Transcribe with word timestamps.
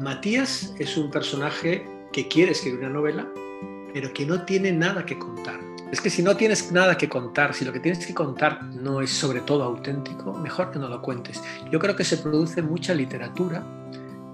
Matías 0.00 0.72
es 0.78 0.96
un 0.96 1.10
personaje 1.10 1.86
que 2.10 2.26
quiere 2.26 2.52
escribir 2.52 2.80
una 2.80 2.88
novela, 2.88 3.28
pero 3.92 4.10
que 4.14 4.24
no 4.24 4.44
tiene 4.46 4.72
nada 4.72 5.04
que 5.04 5.18
contar. 5.18 5.60
Es 5.92 6.00
que 6.00 6.08
si 6.08 6.22
no 6.22 6.34
tienes 6.36 6.72
nada 6.72 6.96
que 6.96 7.06
contar, 7.06 7.52
si 7.52 7.66
lo 7.66 7.72
que 7.72 7.80
tienes 7.80 8.06
que 8.06 8.14
contar 8.14 8.62
no 8.64 9.02
es 9.02 9.10
sobre 9.10 9.42
todo 9.42 9.62
auténtico, 9.62 10.32
mejor 10.32 10.70
que 10.70 10.78
no 10.78 10.88
lo 10.88 11.02
cuentes. 11.02 11.42
Yo 11.70 11.78
creo 11.78 11.96
que 11.96 12.04
se 12.04 12.16
produce 12.16 12.62
mucha 12.62 12.94
literatura 12.94 13.62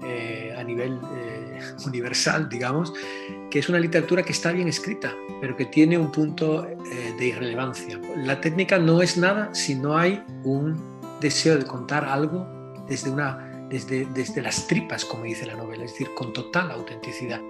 eh, 0.03 0.55
a 0.57 0.63
nivel 0.63 1.01
eh, 1.15 1.59
universal, 1.85 2.47
digamos, 2.47 2.93
que 3.51 3.59
es 3.59 3.67
una 3.67 3.79
literatura 3.79 4.23
que 4.23 4.31
está 4.31 4.53
bien 4.53 4.69
escrita, 4.69 5.13
pero 5.41 5.57
que 5.57 5.65
tiene 5.65 5.97
un 5.97 6.13
punto 6.13 6.65
eh, 6.65 7.13
de 7.19 7.25
irrelevancia. 7.25 7.99
La 8.15 8.39
técnica 8.39 8.79
no 8.79 9.01
es 9.01 9.17
nada 9.17 9.53
si 9.53 9.75
no 9.75 9.97
hay 9.97 10.23
un 10.45 10.79
deseo 11.19 11.57
de 11.57 11.65
contar 11.65 12.05
algo 12.05 12.47
desde 12.87 13.09
una 13.09 13.46
desde, 13.69 14.05
desde 14.05 14.41
las 14.41 14.67
tripas, 14.67 15.05
como 15.05 15.23
dice 15.23 15.45
la 15.45 15.55
novela, 15.55 15.85
es 15.85 15.91
decir, 15.91 16.09
con 16.15 16.33
total 16.33 16.71
autenticidad. 16.71 17.41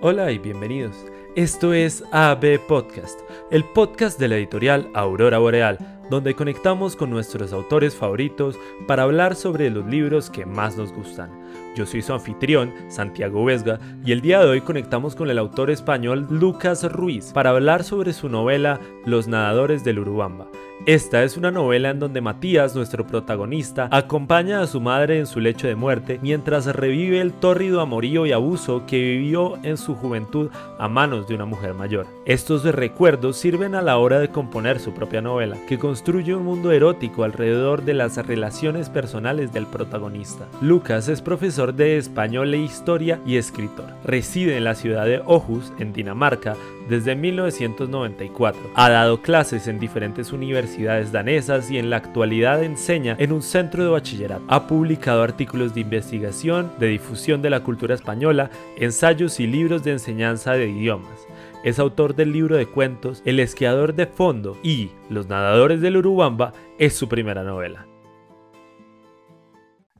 Hola 0.00 0.30
y 0.30 0.38
bienvenidos. 0.38 0.94
Esto 1.34 1.72
es 1.72 2.04
AB 2.12 2.60
Podcast, 2.66 3.20
el 3.50 3.64
podcast 3.64 4.18
de 4.18 4.28
la 4.28 4.36
editorial 4.36 4.90
Aurora 4.94 5.38
Boreal, 5.38 6.00
donde 6.10 6.34
conectamos 6.34 6.96
con 6.96 7.10
nuestros 7.10 7.52
autores 7.52 7.94
favoritos 7.94 8.56
para 8.86 9.02
hablar 9.02 9.34
sobre 9.34 9.70
los 9.70 9.86
libros 9.86 10.30
que 10.30 10.46
más 10.46 10.76
nos 10.76 10.92
gustan. 10.92 11.37
Yo 11.78 11.86
soy 11.86 12.02
su 12.02 12.12
anfitrión, 12.12 12.74
Santiago 12.88 13.44
Vesga, 13.44 13.78
y 14.04 14.10
el 14.10 14.20
día 14.20 14.40
de 14.40 14.46
hoy 14.46 14.62
conectamos 14.62 15.14
con 15.14 15.30
el 15.30 15.38
autor 15.38 15.70
español 15.70 16.26
Lucas 16.28 16.82
Ruiz 16.82 17.30
para 17.32 17.50
hablar 17.50 17.84
sobre 17.84 18.12
su 18.12 18.28
novela 18.28 18.80
Los 19.06 19.28
nadadores 19.28 19.84
del 19.84 20.00
Urubamba, 20.00 20.48
esta 20.86 21.22
es 21.22 21.36
una 21.36 21.50
novela 21.50 21.90
en 21.90 21.98
donde 21.98 22.20
Matías, 22.20 22.74
nuestro 22.74 23.06
protagonista, 23.06 23.88
acompaña 23.90 24.62
a 24.62 24.66
su 24.66 24.80
madre 24.80 25.18
en 25.18 25.26
su 25.26 25.38
lecho 25.38 25.66
de 25.66 25.74
muerte 25.74 26.18
mientras 26.22 26.64
revive 26.66 27.20
el 27.20 27.32
tórrido 27.32 27.80
amorío 27.80 28.24
y 28.24 28.32
abuso 28.32 28.86
que 28.86 28.98
vivió 28.98 29.58
en 29.64 29.76
su 29.76 29.94
juventud 29.94 30.50
a 30.78 30.88
manos 30.88 31.28
de 31.28 31.34
una 31.34 31.44
mujer 31.44 31.74
mayor. 31.74 32.06
Estos 32.28 32.62
recuerdos 32.62 33.38
sirven 33.38 33.74
a 33.74 33.80
la 33.80 33.96
hora 33.96 34.18
de 34.18 34.28
componer 34.28 34.80
su 34.80 34.92
propia 34.92 35.22
novela, 35.22 35.56
que 35.66 35.78
construye 35.78 36.34
un 36.34 36.44
mundo 36.44 36.72
erótico 36.72 37.24
alrededor 37.24 37.86
de 37.86 37.94
las 37.94 38.18
relaciones 38.18 38.90
personales 38.90 39.50
del 39.54 39.66
protagonista. 39.66 40.46
Lucas 40.60 41.08
es 41.08 41.22
profesor 41.22 41.72
de 41.72 41.96
español 41.96 42.52
e 42.52 42.58
historia 42.58 43.18
y 43.24 43.38
escritor. 43.38 43.86
Reside 44.04 44.58
en 44.58 44.64
la 44.64 44.74
ciudad 44.74 45.06
de 45.06 45.22
Aarhus, 45.26 45.72
en 45.78 45.94
Dinamarca, 45.94 46.54
desde 46.86 47.16
1994. 47.16 48.60
Ha 48.74 48.90
dado 48.90 49.22
clases 49.22 49.66
en 49.66 49.78
diferentes 49.78 50.30
universidades 50.30 51.10
danesas 51.12 51.70
y 51.70 51.78
en 51.78 51.88
la 51.88 51.96
actualidad 51.96 52.62
enseña 52.62 53.16
en 53.18 53.32
un 53.32 53.40
centro 53.40 53.84
de 53.84 53.88
bachillerato. 53.88 54.44
Ha 54.48 54.66
publicado 54.66 55.22
artículos 55.22 55.72
de 55.72 55.80
investigación, 55.80 56.72
de 56.78 56.88
difusión 56.88 57.40
de 57.40 57.48
la 57.48 57.60
cultura 57.60 57.94
española, 57.94 58.50
ensayos 58.76 59.40
y 59.40 59.46
libros 59.46 59.82
de 59.82 59.92
enseñanza 59.92 60.52
de 60.52 60.68
idiomas. 60.68 61.26
Es 61.68 61.78
autor 61.78 62.14
del 62.14 62.32
libro 62.32 62.56
de 62.56 62.64
cuentos 62.64 63.20
El 63.26 63.38
esquiador 63.40 63.94
de 63.94 64.06
fondo 64.06 64.56
y 64.62 64.90
Los 65.10 65.28
nadadores 65.28 65.82
del 65.82 65.98
Urubamba 65.98 66.54
es 66.78 66.94
su 66.94 67.10
primera 67.10 67.42
novela. 67.42 67.86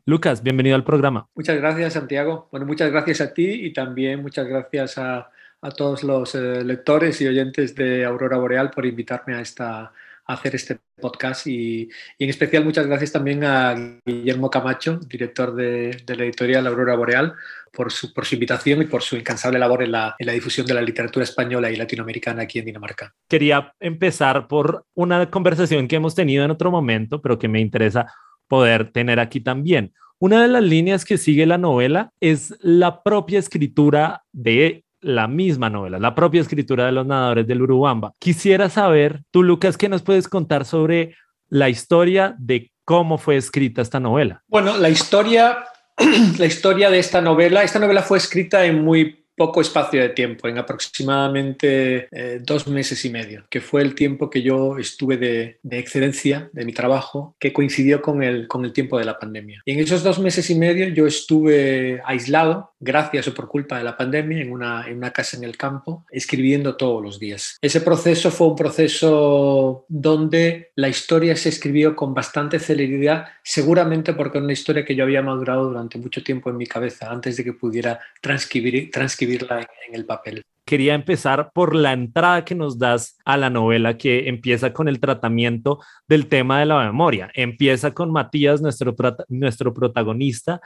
Lucas, 0.06 0.42
bienvenido 0.42 0.76
al 0.76 0.84
programa. 0.84 1.28
Muchas 1.34 1.58
gracias, 1.58 1.92
Santiago. 1.92 2.48
Bueno, 2.50 2.64
muchas 2.64 2.90
gracias 2.90 3.20
a 3.20 3.34
ti 3.34 3.66
y 3.66 3.74
también 3.74 4.22
muchas 4.22 4.46
gracias 4.46 4.96
a, 4.96 5.30
a 5.60 5.70
todos 5.70 6.04
los 6.04 6.34
eh, 6.34 6.64
lectores 6.64 7.20
y 7.20 7.26
oyentes 7.26 7.74
de 7.74 8.06
Aurora 8.06 8.38
Boreal 8.38 8.70
por 8.70 8.86
invitarme 8.86 9.34
a, 9.34 9.42
esta, 9.42 9.92
hacer 10.28 10.54
este 10.54 10.78
podcast 11.00 11.46
y, 11.46 11.88
en 12.18 12.28
especial 12.28 12.64
muchas 12.64 12.86
gracias 12.86 13.12
también 13.12 13.44
a 13.44 13.74
Guillermo 14.04 14.50
Camacho, 14.50 15.00
director 15.08 15.54
de, 15.54 16.04
la 16.06 16.24
editorial 16.24 16.66
Aurora 16.66 16.96
Boreal, 16.96 17.34
por 17.72 17.92
su, 17.92 18.12
por 18.12 18.26
su, 18.26 18.34
invitación 18.34 18.82
y 18.82 18.86
por 18.86 19.02
su 19.02 19.16
incansable 19.16 19.58
labor 19.58 19.82
en 19.82 19.92
la, 19.92 20.14
en 20.18 20.26
la 20.26 20.32
difusión 20.32 20.66
de 20.66 20.74
la 20.74 20.82
literatura 20.82 21.24
española 21.24 21.70
y 21.70 21.76
latinoamericana 21.76 22.42
aquí 22.42 22.58
en 22.58 22.66
Dinamarca. 22.66 23.14
Quería 23.28 23.72
empezar 23.80 24.48
por 24.48 24.84
una 24.94 25.30
conversación 25.30 25.88
que 25.88 25.96
hemos 25.96 26.14
tenido 26.14 26.44
en 26.44 26.50
otro 26.50 26.70
momento, 26.70 27.20
pero 27.20 27.38
que 27.38 27.48
me 27.48 27.60
interesa 27.60 28.12
poder 28.48 28.92
tener 28.92 29.20
aquí 29.20 29.40
también. 29.40 29.92
Una 30.20 30.42
de 30.42 30.48
las 30.48 30.64
líneas 30.64 31.04
que 31.04 31.16
sigue 31.16 31.46
la 31.46 31.58
novela 31.58 32.10
es 32.20 32.54
la 32.60 33.02
propia 33.04 33.38
escritura 33.38 34.24
de 34.32 34.84
la 35.00 35.28
misma 35.28 35.70
novela, 35.70 35.98
la 35.98 36.14
propia 36.14 36.40
escritura 36.40 36.86
de 36.86 36.92
los 36.92 37.06
nadadores 37.06 37.46
del 37.46 37.62
Urubamba. 37.62 38.12
Quisiera 38.18 38.68
saber, 38.68 39.22
tú 39.30 39.44
Lucas, 39.44 39.76
¿qué 39.76 39.88
nos 39.88 40.02
puedes 40.02 40.28
contar 40.28 40.64
sobre 40.64 41.14
la 41.48 41.68
historia 41.68 42.34
de 42.38 42.72
cómo 42.84 43.16
fue 43.18 43.36
escrita 43.36 43.80
esta 43.80 44.00
novela? 44.00 44.42
Bueno, 44.48 44.76
la 44.76 44.88
historia, 44.88 45.58
la 46.38 46.46
historia 46.46 46.90
de 46.90 46.98
esta 46.98 47.20
novela, 47.20 47.62
esta 47.62 47.78
novela 47.78 48.02
fue 48.02 48.18
escrita 48.18 48.64
en 48.64 48.82
muy 48.82 49.24
poco 49.38 49.60
espacio 49.60 50.02
de 50.02 50.10
tiempo, 50.10 50.48
en 50.48 50.58
aproximadamente 50.58 52.08
eh, 52.10 52.40
dos 52.42 52.66
meses 52.66 53.02
y 53.04 53.10
medio, 53.10 53.46
que 53.48 53.60
fue 53.60 53.80
el 53.80 53.94
tiempo 53.94 54.28
que 54.28 54.42
yo 54.42 54.76
estuve 54.76 55.16
de, 55.16 55.60
excedencia 55.70 56.50
de 56.52 56.64
mi 56.64 56.72
trabajo, 56.72 57.36
que 57.38 57.52
coincidió 57.52 58.02
con 58.02 58.22
el, 58.22 58.48
con 58.48 58.64
el 58.64 58.72
tiempo 58.72 58.98
de 58.98 59.04
la 59.04 59.18
pandemia. 59.18 59.62
Y 59.64 59.72
en 59.72 59.78
esos 59.78 60.02
dos 60.02 60.18
meses 60.18 60.50
y 60.50 60.56
medio 60.56 60.88
yo 60.88 61.06
estuve 61.06 62.02
aislado, 62.04 62.72
gracias 62.80 63.28
o 63.28 63.34
por 63.34 63.48
culpa 63.48 63.78
de 63.78 63.84
la 63.84 63.96
pandemia, 63.96 64.42
en 64.42 64.52
una, 64.52 64.86
en 64.86 64.96
una 64.96 65.10
casa 65.10 65.36
en 65.36 65.44
el 65.44 65.56
campo, 65.56 66.04
escribiendo 66.10 66.76
todos 66.76 67.02
los 67.02 67.18
días. 67.18 67.56
Ese 67.60 67.80
proceso 67.80 68.30
fue 68.30 68.48
un 68.48 68.56
proceso 68.56 69.84
donde 69.88 70.70
la 70.76 70.88
historia 70.88 71.36
se 71.36 71.48
escribió 71.48 71.96
con 71.96 72.14
bastante 72.14 72.58
celeridad, 72.58 73.26
seguramente 73.42 74.12
porque 74.14 74.38
era 74.38 74.44
una 74.44 74.52
historia 74.52 74.84
que 74.84 74.94
yo 74.94 75.04
había 75.04 75.22
madurado 75.22 75.68
durante 75.68 75.98
mucho 75.98 76.22
tiempo 76.22 76.50
en 76.50 76.56
mi 76.56 76.66
cabeza, 76.66 77.10
antes 77.10 77.36
de 77.36 77.44
que 77.44 77.52
pudiera 77.52 77.98
transcribir, 78.20 78.90
transcribir 78.90 79.46
en 79.88 79.94
el 79.94 80.04
papel. 80.04 80.44
Quería 80.68 80.92
empezar 80.92 81.50
por 81.54 81.74
la 81.74 81.94
entrada 81.94 82.44
que 82.44 82.54
nos 82.54 82.78
das 82.78 83.16
a 83.24 83.38
la 83.38 83.48
novela, 83.48 83.96
que 83.96 84.28
empieza 84.28 84.70
con 84.74 84.86
el 84.86 85.00
tratamiento 85.00 85.80
del 86.06 86.26
tema 86.28 86.60
de 86.60 86.66
la 86.66 86.84
memoria. 86.84 87.30
Empieza 87.32 87.92
con 87.92 88.12
Matías, 88.12 88.60
nuestro, 88.60 88.94
nuestro 89.28 89.72
protagonista, 89.72 90.60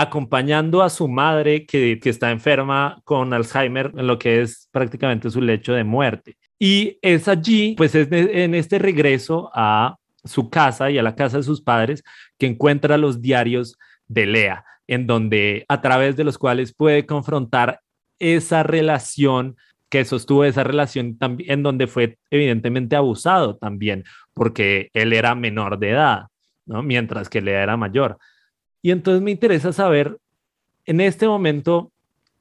acompañando 0.00 0.82
a 0.82 0.90
su 0.90 1.08
madre 1.08 1.66
que, 1.66 1.98
que, 2.00 2.10
está 2.10 2.30
enferma 2.30 3.00
con 3.02 3.32
Alzheimer 3.32 3.92
en 3.96 4.06
lo 4.06 4.16
que 4.16 4.42
es 4.42 4.68
prácticamente 4.70 5.28
su 5.28 5.40
lecho 5.40 5.72
de 5.72 5.82
muerte. 5.82 6.36
Y 6.56 6.98
es 7.02 7.26
allí, 7.26 7.74
pues 7.76 7.96
es 7.96 8.06
en 8.12 8.54
este 8.54 8.78
regreso 8.78 9.50
a 9.52 9.96
su 10.24 10.50
casa 10.50 10.88
y 10.92 10.98
a 10.98 11.02
la 11.02 11.16
casa 11.16 11.38
de 11.38 11.42
sus 11.42 11.60
padres 11.60 12.04
que 12.38 12.46
encuentra 12.46 12.96
los 12.96 13.20
diarios 13.20 13.76
de 14.06 14.26
Lea 14.26 14.64
en 14.86 15.08
donde 15.08 15.64
a 15.68 15.80
través 15.80 16.16
de 16.16 16.22
los 16.22 16.38
cuales 16.38 16.72
puede 16.72 17.04
confrontar 17.04 17.80
esa 18.20 18.62
relación 18.62 19.56
que 19.90 20.04
sostuvo 20.04 20.44
esa 20.44 20.62
relación 20.62 21.18
también 21.18 21.50
en 21.50 21.62
donde 21.64 21.88
fue 21.88 22.18
evidentemente 22.30 22.94
abusado 22.94 23.56
también, 23.56 24.04
porque 24.32 24.90
él 24.92 25.12
era 25.12 25.34
menor 25.34 25.80
de 25.80 25.90
edad, 25.90 26.26
¿no? 26.66 26.84
mientras 26.84 27.28
que 27.28 27.38
él 27.38 27.48
era 27.48 27.76
mayor. 27.76 28.18
Y 28.82 28.90
entonces 28.90 29.22
me 29.22 29.30
interesa 29.30 29.72
saber, 29.72 30.18
en 30.86 31.00
este 31.00 31.26
momento 31.26 31.90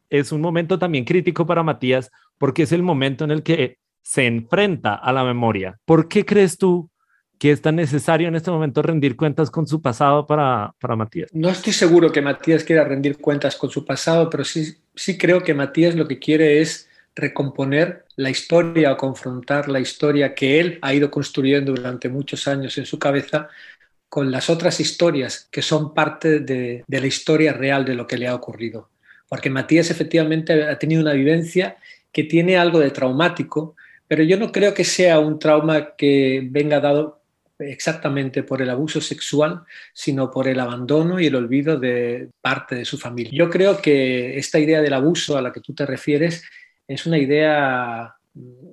es 0.09 0.31
un 0.31 0.41
momento 0.41 0.79
también 0.79 1.05
crítico 1.05 1.45
para 1.45 1.63
Matías, 1.63 2.11
porque 2.37 2.63
es 2.63 2.71
el 2.71 2.83
momento 2.83 3.23
en 3.23 3.31
el 3.31 3.43
que 3.43 3.77
se 4.01 4.25
enfrenta 4.25 4.95
a 4.95 5.11
la 5.11 5.23
memoria. 5.23 5.77
¿Por 5.85 6.07
qué 6.07 6.25
crees 6.25 6.57
tú 6.57 6.89
que 7.37 7.51
es 7.51 7.61
tan 7.61 7.75
necesario 7.75 8.27
en 8.27 8.35
este 8.35 8.49
momento 8.49 8.81
rendir 8.81 9.15
cuentas 9.15 9.51
con 9.51 9.67
su 9.67 9.81
pasado 9.81 10.25
para, 10.25 10.73
para 10.79 10.95
Matías? 10.95 11.29
No 11.33 11.49
estoy 11.49 11.73
seguro 11.73 12.11
que 12.11 12.21
Matías 12.21 12.63
quiera 12.63 12.83
rendir 12.83 13.17
cuentas 13.17 13.55
con 13.55 13.69
su 13.69 13.85
pasado, 13.85 14.29
pero 14.29 14.43
sí, 14.43 14.77
sí 14.95 15.17
creo 15.17 15.43
que 15.43 15.53
Matías 15.53 15.95
lo 15.95 16.07
que 16.07 16.19
quiere 16.19 16.61
es 16.61 16.89
recomponer 17.15 18.05
la 18.15 18.29
historia 18.29 18.93
o 18.93 18.97
confrontar 18.97 19.67
la 19.67 19.79
historia 19.79 20.33
que 20.33 20.59
él 20.59 20.79
ha 20.81 20.93
ido 20.93 21.11
construyendo 21.11 21.73
durante 21.73 22.09
muchos 22.09 22.47
años 22.47 22.77
en 22.77 22.85
su 22.85 22.97
cabeza 22.99 23.49
con 24.09 24.31
las 24.31 24.49
otras 24.49 24.79
historias 24.79 25.47
que 25.51 25.61
son 25.61 25.93
parte 25.93 26.39
de, 26.39 26.83
la 26.87 27.05
historia 27.05 27.53
real 27.53 27.85
de 27.85 27.95
lo 27.95 28.07
que 28.07 28.17
le 28.17 28.27
ha 28.27 28.35
ocurrido. 28.35 28.89
Porque 29.27 29.49
Matías 29.49 29.91
efectivamente 29.91 30.63
ha 30.63 30.79
tenido 30.79 31.01
una 31.01 31.13
vivencia 31.13 31.77
que 32.11 32.23
tiene 32.23 32.57
algo 32.57 32.79
de 32.79 32.91
traumático, 32.91 33.75
pero 34.07 34.23
yo 34.23 34.37
no 34.37 34.51
creo 34.51 34.73
que 34.73 34.85
sea 34.85 35.19
un 35.19 35.37
trauma 35.37 35.95
que 35.95 36.47
venga 36.49 36.79
dado 36.79 37.21
exactamente 37.59 38.43
por 38.43 38.61
el 38.61 38.69
abuso 38.69 39.01
sexual, 39.01 39.63
sino 39.93 40.31
por 40.31 40.47
el 40.47 40.59
abandono 40.59 41.19
y 41.19 41.25
el 41.25 41.35
olvido 41.35 41.77
de 41.77 42.29
parte 42.41 42.75
de 42.75 42.85
su 42.85 42.97
familia. 42.97 43.31
Yo 43.33 43.49
creo 43.49 43.81
que 43.81 44.37
esta 44.37 44.59
idea 44.59 44.81
del 44.81 44.93
abuso 44.93 45.37
a 45.37 45.41
la 45.41 45.51
que 45.51 45.61
tú 45.61 45.73
te 45.73 45.85
refieres 45.85 46.43
es 46.87 47.05
una 47.05 47.17
idea 47.17 48.15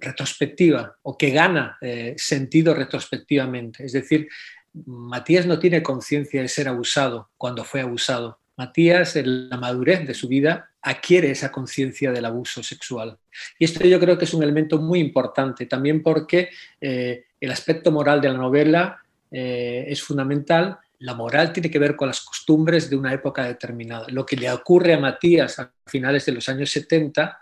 retrospectiva 0.01 0.97
o 1.03 1.17
que 1.17 1.31
gana 1.31 1.79
eh, 1.81 2.15
sentido 2.17 2.75
retrospectivamente. 2.75 3.85
Es 3.87 3.93
decir, 3.93 4.29
Matías 4.75 5.47
no 5.47 5.59
tiene 5.59 5.83
conciencia 5.83 6.43
de 6.43 6.49
ser 6.49 6.69
abusado 6.69 7.31
cuando 7.37 7.65
fue 7.65 7.81
abusado. 7.81 8.41
Matías, 8.57 9.17
en 9.17 9.49
la 9.49 9.57
madurez 9.57 10.07
de 10.07 10.15
su 10.15 10.29
vida, 10.29 10.71
adquiere 10.83 11.31
esa 11.31 11.51
conciencia 11.51 12.13
del 12.13 12.25
abuso 12.25 12.63
sexual. 12.63 13.19
Y 13.59 13.65
esto 13.65 13.87
yo 13.87 13.99
creo 13.99 14.19
que 14.19 14.27
es 14.27 14.35
un 14.35 14.43
elemento 14.43 14.79
muy 14.79 15.01
importante, 15.01 15.67
también 15.67 16.03
porque 16.03 16.51
eh, 16.81 17.25
el 17.41 17.51
aspecto 17.51 17.91
moral 17.91 18.21
de 18.21 18.29
la 18.29 18.39
novela 18.39 18.99
eh, 19.31 19.85
es 19.89 20.03
fundamental 20.03 20.79
La 21.01 21.15
moral 21.15 21.53
tiene 21.53 21.71
que 21.71 21.79
ver 21.79 21.97
con 21.97 22.09
las 22.09 22.21
costumbres 22.21 22.89
de 22.89 22.97
una 22.97 23.13
época 23.13 23.45
determinada. 23.45 24.07
Lo 24.09 24.25
que 24.25 24.37
le 24.37 24.51
ocurre 24.51 24.95
a 24.95 25.01
Matías 25.01 25.59
a 25.59 25.73
finales 25.87 26.25
de 26.25 26.33
los 26.33 26.49
años 26.49 26.71
70 26.71 27.39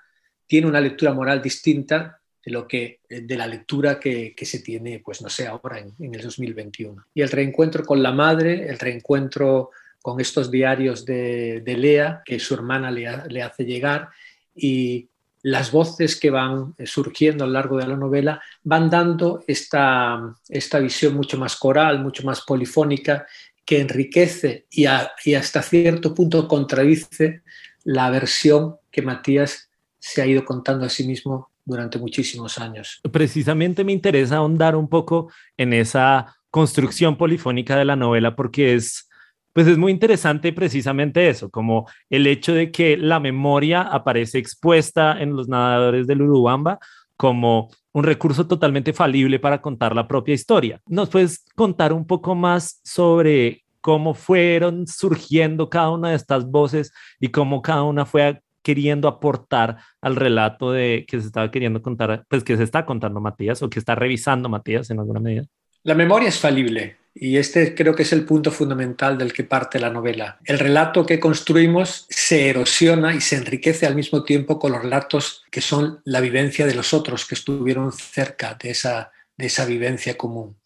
tiene 0.47 0.67
una 0.67 0.81
lectura 0.81 1.13
moral 1.13 1.43
distinta 1.43 2.22
de, 2.45 2.51
lo 2.51 2.67
que, 2.67 3.01
de 3.09 3.37
la 3.37 3.47
lectura 3.47 3.99
que, 4.01 4.35
se 4.43 4.61
tiene, 4.61 5.01
pues 5.05 5.23
no 5.23 5.29
sé, 5.29 5.47
ahora 5.47 5.79
en, 5.79 6.15
el 6.15 6.23
2021. 6.23 7.07
Y 7.15 7.23
el 7.23 7.31
reencuentro 7.31 7.85
con 7.85 8.03
la 8.03 8.13
madre, 8.13 8.69
el 8.69 8.79
reencuentro 8.79 9.71
con 10.01 10.21
estos 10.21 10.51
diarios 10.51 11.05
de, 11.05 11.63
Lea 11.65 12.23
que 12.25 12.39
su 12.39 12.55
hermana 12.55 12.91
le, 12.91 13.09
le, 13.29 13.43
hace 13.43 13.65
llegar 13.65 14.09
y 14.55 15.09
las 15.43 15.71
voces 15.73 16.19
que 16.19 16.31
van 16.31 16.75
surgiendo 16.85 17.45
a 17.45 17.47
lo 17.47 17.53
largo 17.53 17.79
de 17.79 17.87
la 17.87 17.97
novela 17.97 18.43
van 18.63 18.91
dando 18.91 19.45
esta, 19.47 20.35
esta 20.49 20.79
visión 20.79 21.15
mucho 21.15 21.39
más 21.39 21.57
coral, 21.57 22.01
mucho 22.01 22.25
más 22.25 22.41
polifónica, 22.43 23.27
que 23.65 23.81
enriquece 23.81 24.67
y, 24.71 24.87
y 25.25 25.35
hasta 25.35 25.63
cierto 25.63 26.15
punto 26.15 26.49
contradice 26.49 27.43
la 27.85 28.11
versión 28.11 28.77
que 28.91 29.03
Matías 29.03 29.71
se 29.99 30.21
ha 30.21 30.27
ido 30.27 30.45
contando 30.45 30.85
a 30.85 30.89
sí 30.89 31.07
mismo 31.07 31.52
durante 31.65 31.99
muchísimos 31.99 32.59
años. 32.59 33.01
Precisamente 33.11 33.85
me 33.85 33.93
interesa 33.93 34.37
ahondar 34.37 34.77
un 34.77 34.89
poco 34.89 35.31
en 35.57 35.73
esa 35.73 36.35
construcción 36.51 37.17
polifónica 37.17 37.77
de 37.77 37.85
la 37.85 37.97
novela 37.97 38.37
porque 38.37 38.75
es, 38.75 39.09
pues 39.53 39.67
es 39.67 39.79
muy 39.79 39.93
interesante 39.93 40.53
precisamente 40.53 41.29
eso, 41.29 41.51
como 41.51 41.89
el 42.11 42.27
hecho 42.27 42.53
de 42.53 42.71
que 42.71 42.97
la 42.97 43.21
memoria 43.21 43.83
aparece 43.83 44.39
expuesta 44.39 45.21
en 45.21 45.35
los 45.35 45.49
nadadores 45.49 46.07
del 46.07 46.23
Urubamba 46.23 46.79
como 47.17 47.71
un 47.93 48.05
recurso 48.05 48.47
totalmente 48.47 48.93
falible 48.93 49.39
para 49.39 49.61
contar 49.61 49.95
la 49.95 50.09
propia 50.09 50.35
historia. 50.35 50.81
¿Nos 50.87 51.09
puedes 51.09 51.45
contar 51.55 51.93
un 51.93 52.07
poco 52.07 52.35
más 52.35 52.81
sobre 52.83 53.65
cómo 53.81 54.15
fueron 54.15 54.87
surgiendo 54.87 55.69
cada 55.69 55.91
una 55.91 56.11
de 56.11 56.17
estas 56.17 56.47
voces 56.47 56.93
y 57.21 57.29
cómo 57.29 57.63
cada 57.63 57.83
una 57.83 58.07
fue 58.07 58.41
queriendo 58.63 59.09
aportar 59.09 59.79
al 60.01 60.17
relato 60.17 60.73
de 60.73 61.05
que 61.09 61.21
se 61.21 61.27
estaba 61.27 61.51
queriendo 61.51 61.83
contar, 61.83 62.25
pues 62.29 62.45
que 62.45 62.57
se 62.57 62.63
está 62.63 62.87
contando 62.87 63.21
Matías 63.21 63.63
o 63.63 63.71
que 63.71 63.79
está 63.79 63.95
revisando 63.95 64.49
Matías 64.49 64.91
en 64.91 64.99
alguna 64.99 65.21
medida? 65.21 65.45
La 65.83 65.95
memoria 65.95 66.29
es 66.29 66.39
falible 66.39 66.97
y 67.15 67.37
este 67.37 67.75
creo 67.75 67.95
que 67.95 68.05
es 68.05 68.13
el 68.13 68.25
punto 68.25 68.51
fundamental 68.51 69.19
del 69.19 69.33
que 69.33 69.45
parte 69.45 69.79
la 69.79 69.91
novela. 69.91 70.39
El 70.45 70.59
relato 70.59 71.05
que 71.05 71.21
construimos 71.21 72.07
se 72.09 72.49
erosiona 72.49 73.15
y 73.15 73.21
se 73.21 73.37
enriquece 73.37 73.87
al 73.87 73.95
mismo 73.95 74.25
tiempo 74.25 74.59
con 74.59 74.73
los 74.73 74.83
relatos 74.83 75.45
que 75.51 75.61
son 75.61 76.01
la 76.05 76.21
vivencia 76.21 76.67
de 76.67 76.75
los 76.75 76.95
otros 76.95 77.27
que 77.27 77.35
estuvieron 77.35 77.93
cerca 77.93 78.55
de 78.55 78.71
esa, 78.71 79.11
de 79.37 79.47
esa 79.47 79.67
vivencia 79.67 80.17
común. 80.17 80.57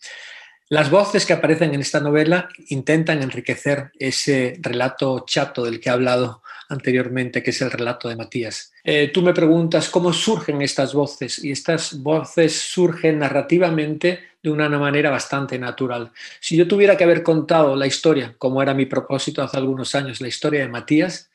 Las 0.69 0.91
voces 0.91 1.25
que 1.25 1.33
aparecen 1.33 1.75
en 1.75 1.81
esta 1.81 2.01
novela 2.01 2.49
intentan 2.71 3.23
enriquecer 3.23 3.93
ese 4.01 4.59
relato 4.61 5.25
chato 5.25 5.65
del 5.65 5.79
que 5.79 5.89
he 5.89 5.93
hablado 5.93 6.43
anteriormente, 6.69 7.41
que 7.41 7.51
es 7.51 7.63
el 7.63 7.71
relato 7.71 8.09
de 8.09 8.17
Matías. 8.17 8.73
Eh, 8.83 9.13
tú 9.15 9.23
me 9.23 9.33
preguntas 9.33 9.89
cómo 9.89 10.13
surgen 10.13 10.63
estas 10.63 10.93
voces 10.93 11.43
y 11.45 11.53
estas 11.53 12.03
voces 12.03 12.59
surgen 12.59 13.21
narrativamente 13.21 14.21
de 14.43 14.51
una 14.51 14.69
manera 14.69 15.09
bastante 15.09 15.57
natural. 15.57 16.11
Si 16.41 16.57
yo 16.57 16.67
tuviera 16.67 16.97
que 16.97 17.05
haber 17.05 17.23
contado 17.23 17.77
la 17.77 17.87
historia, 17.87 18.35
como 18.37 18.61
era 18.61 18.75
mi 18.75 18.87
propósito 18.87 19.43
hace 19.43 19.57
algunos 19.59 19.95
años, 19.95 20.21
la 20.21 20.27
historia 20.27 20.63
de 20.63 20.69
Matías, 20.69 21.31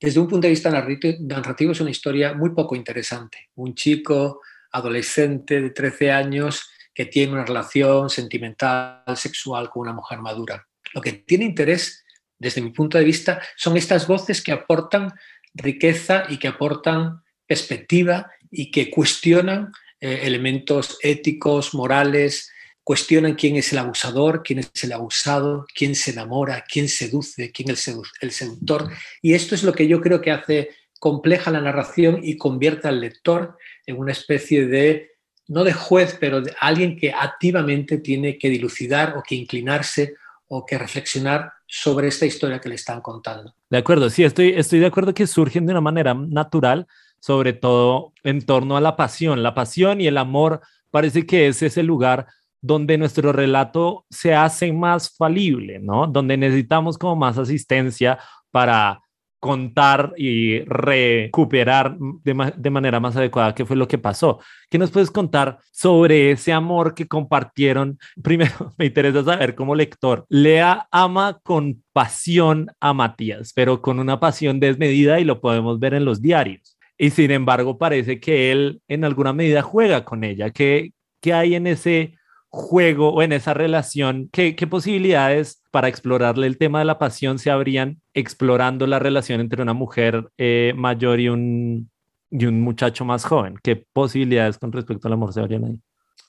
desde 0.00 0.20
un 0.20 0.28
punto 0.28 0.46
de 0.46 0.50
vista 0.50 0.70
narrativo 0.70 1.72
es 1.72 1.80
una 1.80 1.90
historia 1.90 2.32
muy 2.32 2.50
poco 2.50 2.76
interesante. 2.76 3.48
Un 3.56 3.74
chico 3.74 4.40
adolescente 4.70 5.60
de 5.60 5.70
13 5.70 6.12
años 6.12 6.70
que 6.98 7.06
tiene 7.06 7.34
una 7.34 7.44
relación 7.44 8.10
sentimental, 8.10 9.04
sexual 9.14 9.70
con 9.70 9.82
una 9.82 9.92
mujer 9.92 10.18
madura. 10.18 10.66
Lo 10.92 11.00
que 11.00 11.12
tiene 11.12 11.44
interés, 11.44 12.04
desde 12.36 12.60
mi 12.60 12.70
punto 12.70 12.98
de 12.98 13.04
vista, 13.04 13.40
son 13.56 13.76
estas 13.76 14.08
voces 14.08 14.42
que 14.42 14.50
aportan 14.50 15.12
riqueza 15.54 16.24
y 16.28 16.38
que 16.38 16.48
aportan 16.48 17.22
perspectiva 17.46 18.32
y 18.50 18.72
que 18.72 18.90
cuestionan 18.90 19.70
eh, 20.00 20.22
elementos 20.24 20.98
éticos, 21.00 21.72
morales, 21.72 22.50
cuestionan 22.82 23.36
quién 23.36 23.54
es 23.54 23.72
el 23.72 23.78
abusador, 23.78 24.42
quién 24.42 24.58
es 24.58 24.82
el 24.82 24.92
abusado, 24.92 25.66
quién 25.72 25.94
se 25.94 26.10
enamora, 26.10 26.64
quién 26.68 26.88
seduce, 26.88 27.52
quién 27.52 27.70
es 27.70 27.86
el 28.20 28.32
seductor. 28.32 28.90
Y 29.22 29.34
esto 29.34 29.54
es 29.54 29.62
lo 29.62 29.72
que 29.72 29.86
yo 29.86 30.00
creo 30.00 30.20
que 30.20 30.32
hace 30.32 30.70
compleja 30.98 31.52
la 31.52 31.60
narración 31.60 32.18
y 32.24 32.36
convierte 32.36 32.88
al 32.88 33.00
lector 33.00 33.56
en 33.86 33.98
una 33.98 34.10
especie 34.10 34.66
de 34.66 35.12
no 35.48 35.64
de 35.64 35.72
juez, 35.72 36.16
pero 36.20 36.40
de 36.40 36.54
alguien 36.60 36.96
que 36.96 37.12
activamente 37.12 37.98
tiene 37.98 38.38
que 38.38 38.50
dilucidar 38.50 39.16
o 39.16 39.22
que 39.22 39.34
inclinarse 39.34 40.14
o 40.46 40.64
que 40.64 40.78
reflexionar 40.78 41.52
sobre 41.66 42.08
esta 42.08 42.26
historia 42.26 42.60
que 42.60 42.68
le 42.68 42.74
están 42.76 43.00
contando. 43.00 43.54
De 43.68 43.78
acuerdo, 43.78 44.08
sí, 44.08 44.24
estoy, 44.24 44.50
estoy 44.50 44.78
de 44.78 44.86
acuerdo 44.86 45.12
que 45.12 45.26
surgen 45.26 45.66
de 45.66 45.72
una 45.72 45.80
manera 45.80 46.14
natural, 46.14 46.86
sobre 47.20 47.52
todo 47.52 48.12
en 48.22 48.42
torno 48.42 48.76
a 48.76 48.80
la 48.80 48.96
pasión. 48.96 49.42
La 49.42 49.54
pasión 49.54 50.00
y 50.00 50.06
el 50.06 50.16
amor 50.16 50.60
parece 50.90 51.26
que 51.26 51.48
es 51.48 51.62
ese 51.62 51.82
lugar 51.82 52.26
donde 52.60 52.98
nuestro 52.98 53.32
relato 53.32 54.06
se 54.10 54.34
hace 54.34 54.72
más 54.72 55.14
falible, 55.16 55.78
¿no? 55.78 56.06
Donde 56.06 56.36
necesitamos 56.36 56.98
como 56.98 57.16
más 57.16 57.38
asistencia 57.38 58.18
para 58.50 59.00
contar 59.40 60.12
y 60.16 60.60
recuperar 60.60 61.96
de, 62.24 62.70
manera 62.70 63.00
más 63.00 63.16
adecuada 63.16 63.54
qué 63.54 63.64
fue 63.64 63.76
lo 63.76 63.88
que 63.88 63.98
pasó. 63.98 64.40
¿Qué 64.68 64.78
nos 64.78 64.90
puedes 64.90 65.10
contar 65.10 65.58
sobre 65.70 66.32
ese 66.32 66.52
amor 66.52 66.94
que 66.94 67.06
compartieron? 67.06 67.98
Primero, 68.22 68.74
me 68.76 68.86
interesa 68.86 69.24
saber 69.24 69.54
como 69.54 69.74
lector, 69.74 70.26
Lea 70.28 70.88
ama 70.90 71.38
con 71.42 71.82
pasión 71.92 72.70
a 72.80 72.92
Matías, 72.92 73.52
pero 73.54 73.80
con 73.80 73.98
una 73.98 74.20
pasión 74.20 74.60
desmedida 74.60 75.20
y 75.20 75.24
lo 75.24 75.40
podemos 75.40 75.78
ver 75.78 75.94
en 75.94 76.04
los 76.04 76.20
diarios. 76.20 76.76
Y 76.98 77.10
sin 77.10 77.30
embargo, 77.30 77.78
parece 77.78 78.18
que 78.18 78.50
él 78.50 78.82
en 78.88 79.04
alguna 79.04 79.32
medida 79.32 79.62
juega 79.62 80.04
con 80.04 80.24
ella. 80.24 80.50
¿Qué, 80.50 80.92
qué 81.20 81.32
hay 81.32 81.54
en 81.54 81.68
ese 81.68 82.17
juego 82.50 83.10
o 83.10 83.22
en 83.22 83.32
esa 83.32 83.54
relación, 83.54 84.28
¿qué, 84.32 84.54
posibilidades 84.68 85.62
para 85.70 85.88
explorarle 85.88 86.46
el 86.46 86.58
tema 86.58 86.78
de 86.78 86.86
la 86.86 86.98
pasión 86.98 87.38
se 87.38 87.50
habrían 87.50 88.00
explorando 88.14 88.86
la 88.86 88.98
relación 88.98 89.40
entre 89.40 89.62
una 89.62 89.74
mujer 89.74 90.28
eh, 90.38 90.72
mayor 90.76 91.20
y 91.20 91.28
un, 91.28 91.90
y 92.30 92.46
un 92.46 92.60
muchacho 92.60 93.04
más 93.04 93.24
joven? 93.24 93.56
¿Qué 93.62 93.76
posibilidades 93.92 94.58
con 94.58 94.72
respecto 94.72 95.08
al 95.08 95.14
amor 95.14 95.32
se 95.32 95.40
habrían 95.40 95.64
ahí? 95.64 95.80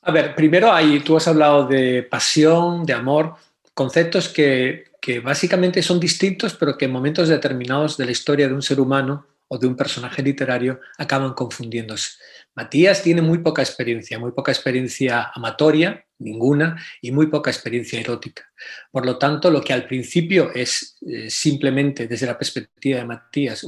A 0.02 0.12
ver, 0.12 0.36
primero 0.36 0.72
ahí 0.72 1.00
tú 1.00 1.18
has 1.18 1.28
hablado 1.28 1.68
de 1.68 2.04
pasión, 2.04 2.86
de 2.86 2.94
amor, 2.94 3.36
conceptos 3.74 4.30
que, 4.30 4.86
que 5.02 5.20
básicamente 5.20 5.82
son 5.82 6.00
distintos, 6.00 6.54
pero 6.54 6.78
que 6.78 6.86
en 6.86 6.92
momentos 6.92 7.28
determinados 7.28 7.98
de 7.98 8.06
la 8.06 8.12
historia 8.12 8.48
de 8.48 8.54
un 8.54 8.62
ser 8.62 8.80
humano 8.80 9.26
o 9.48 9.58
de 9.58 9.68
un 9.68 9.76
personaje 9.76 10.22
literario 10.22 10.80
acaban 10.98 11.34
confundiéndose. 11.34 12.12
Matías 12.56 13.02
tiene 13.04 13.22
muy 13.22 13.40
poca 13.40 13.62
experiencia, 13.62 14.20
muy 14.20 14.32
poca 14.32 14.52
experiencia 14.52 15.32
amatoria, 15.34 16.06
ninguna, 16.20 16.82
y 17.02 17.12
muy 17.12 17.28
poca 17.28 17.50
experiencia 17.50 18.00
erótica. 18.00 18.44
Por 18.92 19.06
lo 19.06 19.18
tanto, 19.18 19.50
lo 19.50 19.62
que 19.62 19.74
al 19.74 19.88
principio 19.88 20.52
es 20.54 20.98
eh, 21.08 21.30
simplemente, 21.30 22.08
desde 22.08 22.26
la 22.26 22.38
perspectiva 22.38 23.00
de 23.00 23.06
Matías, 23.06 23.66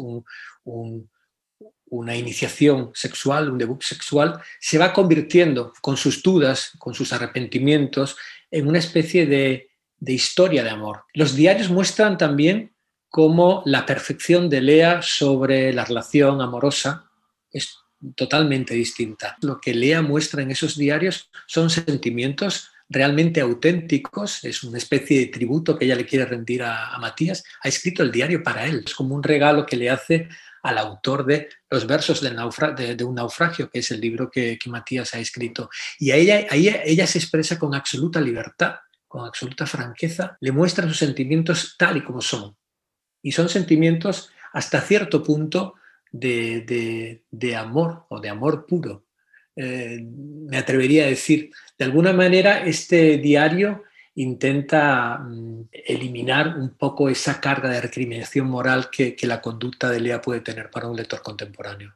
una 1.86 2.16
iniciación 2.16 2.92
sexual, 2.94 3.50
un 3.50 3.58
debut 3.58 3.82
sexual, 3.82 4.42
se 4.60 4.78
va 4.78 4.92
convirtiendo 4.92 5.74
con 5.82 5.96
sus 5.96 6.22
dudas, 6.22 6.72
con 6.78 6.94
sus 6.94 7.14
arrepentimientos, 7.14 8.18
en 8.50 8.68
una 8.68 8.80
especie 8.80 9.26
de, 9.26 9.70
de 9.98 10.14
historia 10.14 10.64
de 10.64 10.70
amor. 10.70 11.06
Los 11.14 11.36
diarios 11.36 11.70
muestran 11.70 12.18
también 12.18 12.74
cómo 13.10 13.62
la 13.66 13.86
perfección 13.86 14.50
de 14.50 14.62
Lea 14.62 15.02
sobre 15.02 15.74
la 15.74 15.86
relación 15.86 16.42
amorosa 16.42 17.10
es 17.52 17.81
totalmente 18.15 18.74
distinta. 18.74 19.38
Lo 19.41 19.60
que 19.60 19.74
Lea 19.74 20.01
muestra 20.01 20.41
en 20.41 20.51
esos 20.51 20.77
diarios 20.77 21.29
son 21.48 21.70
sentimientos 21.70 22.72
realmente 22.89 23.39
auténticos, 23.39 24.43
es 24.43 24.63
una 24.63 24.77
especie 24.77 25.20
de 25.20 25.25
tributo 25.27 25.77
que 25.77 25.86
ella 25.86 25.96
le 25.96 26.05
quiere 26.05 26.25
rendir 26.25 26.63
a, 26.63 26.98
Matías. 27.00 27.43
Ha 27.63 27.70
escrito 27.70 28.03
el 28.03 28.12
diario 28.12 28.43
para 28.43 28.65
él, 28.65 28.84
es 28.86 28.93
como 28.93 29.15
un 29.15 29.24
regalo 29.24 29.65
que 29.65 29.77
le 29.77 29.89
hace 29.89 30.27
al 30.63 30.77
autor 30.77 31.25
de 31.25 31.50
los 31.70 31.88
versos 31.88 32.22
de, 32.22 33.03
un 33.03 33.15
naufragio, 33.15 33.70
que 33.70 33.79
es 33.79 33.91
el 33.91 34.01
libro 34.01 34.29
que, 34.29 34.60
Matías 34.67 35.13
ha 35.15 35.20
escrito. 35.20 35.70
Y 35.98 36.12
a 36.12 36.17
ella, 36.17 36.46
ella 36.51 37.08
se 37.08 37.17
expresa 37.17 37.58
con 37.58 37.74
absoluta 37.74 38.20
libertad, 38.20 38.75
con 39.08 39.25
absoluta 39.25 39.65
franqueza, 39.65 40.38
le 40.39 40.51
muestra 40.51 40.88
sus 40.88 40.98
sentimientos 40.98 41.75
tal 41.77 41.98
y 41.98 42.03
como 42.03 42.22
son. 42.22 42.55
Y 43.24 43.31
son 43.31 43.50
sentimientos 43.50 44.31
hasta 44.53 44.81
cierto 44.81 45.24
punto 45.24 45.75
de, 46.12 47.56
amor 47.58 48.06
o 48.10 48.20
de 48.20 48.30
amor 48.30 48.65
puro. 48.65 49.06
Eh, 49.56 50.01
me 50.03 50.58
atrevería 50.58 51.03
a 51.03 51.08
decir, 51.08 51.51
de 51.77 51.86
alguna 51.86 52.13
manera 52.13 52.63
este 52.63 53.18
diario 53.18 53.84
intenta 54.15 55.20
mm, 55.20 55.70
eliminar 55.72 56.58
un 56.58 56.72
poco 56.77 57.10
esa 57.10 57.39
carga 57.39 57.70
de 57.70 57.82
recriminación 57.82 58.48
moral 58.48 58.89
que, 58.89 59.15
la 59.24 59.41
conducta 59.41 59.89
de 59.89 60.00
Lea 60.00 60.22
puede 60.22 60.41
tener 60.41 60.70
para 60.70 60.88
un 60.88 60.96
lector 60.96 61.22
contemporáneo. 61.22 61.94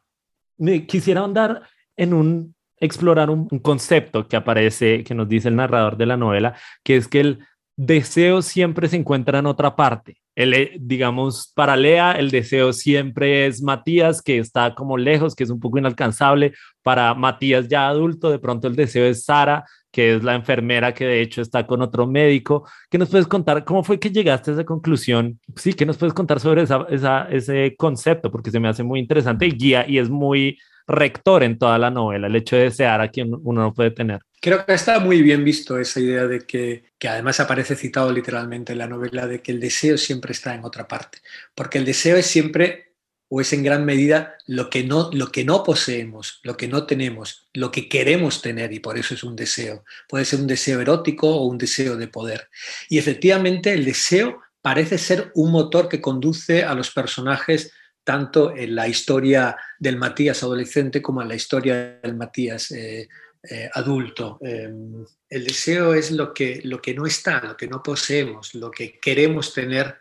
Me 0.57 0.85
quisiera 0.85 1.21
ahondar 1.21 1.63
en 1.97 2.13
un, 2.13 2.55
explorar 2.77 3.29
un, 3.29 3.47
concepto 3.59 4.27
que 4.27 4.37
aparece, 4.37 5.03
que 5.03 5.13
nos 5.13 5.27
dice 5.27 5.49
el 5.49 5.55
narrador 5.55 5.97
de 5.97 6.05
la 6.05 6.17
novela, 6.17 6.55
que 6.83 6.95
es 6.95 7.07
que 7.07 7.19
él 7.19 7.39
deseo 7.75 8.41
siempre 8.41 8.87
se 8.87 8.97
encuentra 8.97 9.39
en 9.39 9.45
otra 9.45 9.75
parte. 9.75 10.17
El, 10.35 10.53
eh, 10.53 10.75
digamos, 10.79 11.51
para 11.55 11.77
Lea, 11.77 12.11
el 12.13 12.29
deseo 12.29 12.73
siempre 12.73 13.45
es 13.45 13.61
Matías, 13.61 14.21
que 14.21 14.37
está 14.37 14.75
como 14.75 14.97
lejos, 14.97 15.35
que 15.35 15.45
es 15.45 15.49
un 15.49 15.59
poco 15.59 15.77
inalcanzable. 15.77 16.53
Para 16.83 17.13
Matías 17.13 17.67
ya 17.67 17.87
adulto, 17.87 18.29
de 18.29 18.39
pronto 18.39 18.67
el 18.67 18.75
deseo 18.75 19.05
es 19.05 19.23
Sara, 19.23 19.63
que 19.91 20.15
es 20.15 20.23
la 20.23 20.35
enfermera 20.35 20.93
que 20.93 21.05
de 21.05 21.21
hecho 21.21 21.41
está 21.41 21.65
con 21.65 21.81
otro 21.81 22.05
médico. 22.05 22.67
¿Qué 22.89 22.97
nos 22.97 23.09
puedes 23.09 23.27
contar? 23.27 23.63
¿Cómo 23.63 23.81
fue 23.81 23.97
que 23.97 24.09
llegaste 24.09 24.51
a 24.51 24.53
esa 24.55 24.65
conclusión? 24.65 25.39
Sí, 25.55 25.73
¿qué 25.73 25.85
nos 25.85 25.97
puedes 25.97 26.13
contar 26.13 26.41
sobre 26.41 26.63
ese 26.63 27.75
concepto? 27.77 28.29
Porque 28.29 28.51
se 28.51 28.59
me 28.59 28.67
hace 28.67 28.83
muy 28.83 28.99
interesante 28.99 29.45
y 29.45 29.51
guía 29.51 29.85
y 29.87 29.97
es 29.97 30.09
muy 30.09 30.57
rector 30.87 31.43
en 31.43 31.57
toda 31.57 31.77
la 31.77 31.89
novela, 31.89 32.27
el 32.27 32.35
hecho 32.35 32.55
de 32.55 32.63
desear 32.63 33.01
a 33.01 33.07
quien 33.07 33.33
uno 33.33 33.61
no 33.61 33.73
puede 33.73 33.91
tener. 33.91 34.19
Creo 34.45 34.63
que 34.63 34.75
está 34.75 34.99
muy 34.99 35.23
bien 35.23 35.43
visto 35.43 35.79
esa 35.79 35.99
idea 35.99 36.27
de 36.27 36.41
que, 36.41 36.83
que 36.99 37.07
además 37.07 37.39
aparece 37.39 37.75
citado 37.75 38.11
literalmente 38.11 38.73
en 38.73 38.77
la 38.77 38.85
novela, 38.85 39.25
de 39.25 39.41
que 39.41 39.51
el 39.51 39.59
deseo 39.59 39.97
siempre 39.97 40.33
está 40.33 40.53
en 40.53 40.63
otra 40.63 40.87
parte, 40.87 41.17
porque 41.55 41.79
el 41.79 41.85
deseo 41.85 42.15
es 42.15 42.27
siempre 42.27 42.93
o 43.27 43.41
es 43.41 43.53
en 43.53 43.63
gran 43.63 43.85
medida 43.85 44.35
lo 44.45 44.69
que 44.69 44.83
no 44.83 45.09
lo 45.11 45.31
que 45.31 45.43
no 45.45 45.63
poseemos, 45.63 46.41
lo 46.43 46.55
que 46.57 46.67
no 46.67 46.85
tenemos, 46.85 47.47
lo 47.55 47.71
que 47.71 47.89
queremos 47.89 48.43
tener 48.43 48.71
y 48.71 48.79
por 48.79 48.99
eso 48.99 49.15
es 49.15 49.23
un 49.23 49.35
deseo. 49.35 49.83
Puede 50.07 50.25
ser 50.25 50.41
un 50.41 50.45
deseo 50.45 50.79
erótico 50.79 51.27
o 51.27 51.47
un 51.47 51.57
deseo 51.57 51.97
de 51.97 52.07
poder. 52.07 52.47
Y 52.87 52.99
efectivamente 52.99 53.73
el 53.73 53.83
deseo 53.83 54.43
parece 54.61 54.99
ser 54.99 55.31
un 55.33 55.53
motor 55.53 55.89
que 55.89 56.01
conduce 56.01 56.63
a 56.63 56.75
los 56.75 56.91
personajes 56.91 57.71
tanto 58.03 58.55
en 58.55 58.75
la 58.75 58.87
historia 58.87 59.57
del 59.79 59.97
Matías 59.97 60.43
adolescente 60.43 61.01
como 61.01 61.23
en 61.23 61.29
la 61.29 61.35
historia 61.35 61.99
del 62.03 62.15
Matías 62.15 62.69
eh, 62.69 63.09
eh, 63.49 63.69
adulto. 63.73 64.39
Em, 64.41 65.05
el 65.29 65.43
deseo 65.43 65.93
es 65.93 66.11
lo 66.11 66.33
que, 66.33 66.61
lo 66.63 66.81
que 66.81 66.93
no 66.93 67.05
está, 67.05 67.41
lo 67.43 67.57
que 67.57 67.67
no 67.67 67.81
poseemos, 67.81 68.55
lo 68.55 68.71
que 68.71 68.99
queremos 68.99 69.53
tener 69.53 69.97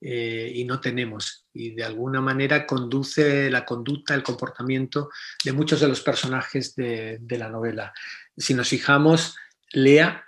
eh, 0.00 0.52
y 0.54 0.64
no 0.64 0.80
tenemos. 0.80 1.46
Y 1.52 1.70
de 1.70 1.84
alguna 1.84 2.20
manera 2.20 2.66
conduce 2.66 3.50
la 3.50 3.64
conducta, 3.64 4.14
el 4.14 4.22
comportamiento 4.22 5.10
de 5.44 5.52
muchos 5.52 5.80
de 5.80 5.88
los 5.88 6.00
personajes 6.00 6.74
de, 6.74 7.18
de 7.20 7.38
la 7.38 7.48
novela. 7.48 7.92
Si 8.36 8.54
nos 8.54 8.68
fijamos, 8.68 9.36
Lea 9.72 10.24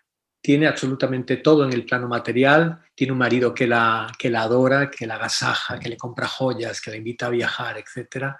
tiene 0.46 0.68
absolutamente 0.68 1.38
todo 1.38 1.64
en 1.64 1.72
el 1.72 1.84
plano 1.84 2.06
material, 2.06 2.80
tiene 2.94 3.12
un 3.12 3.18
marido 3.18 3.52
que 3.52 3.66
la, 3.66 4.12
que 4.16 4.30
la 4.30 4.42
adora, 4.42 4.90
que 4.92 5.04
la 5.04 5.16
agasaja, 5.16 5.80
que 5.80 5.88
le 5.88 5.96
compra 5.96 6.28
joyas, 6.28 6.80
que 6.80 6.92
la 6.92 6.98
invita 6.98 7.26
a 7.26 7.30
viajar, 7.30 7.76
etc. 7.78 8.36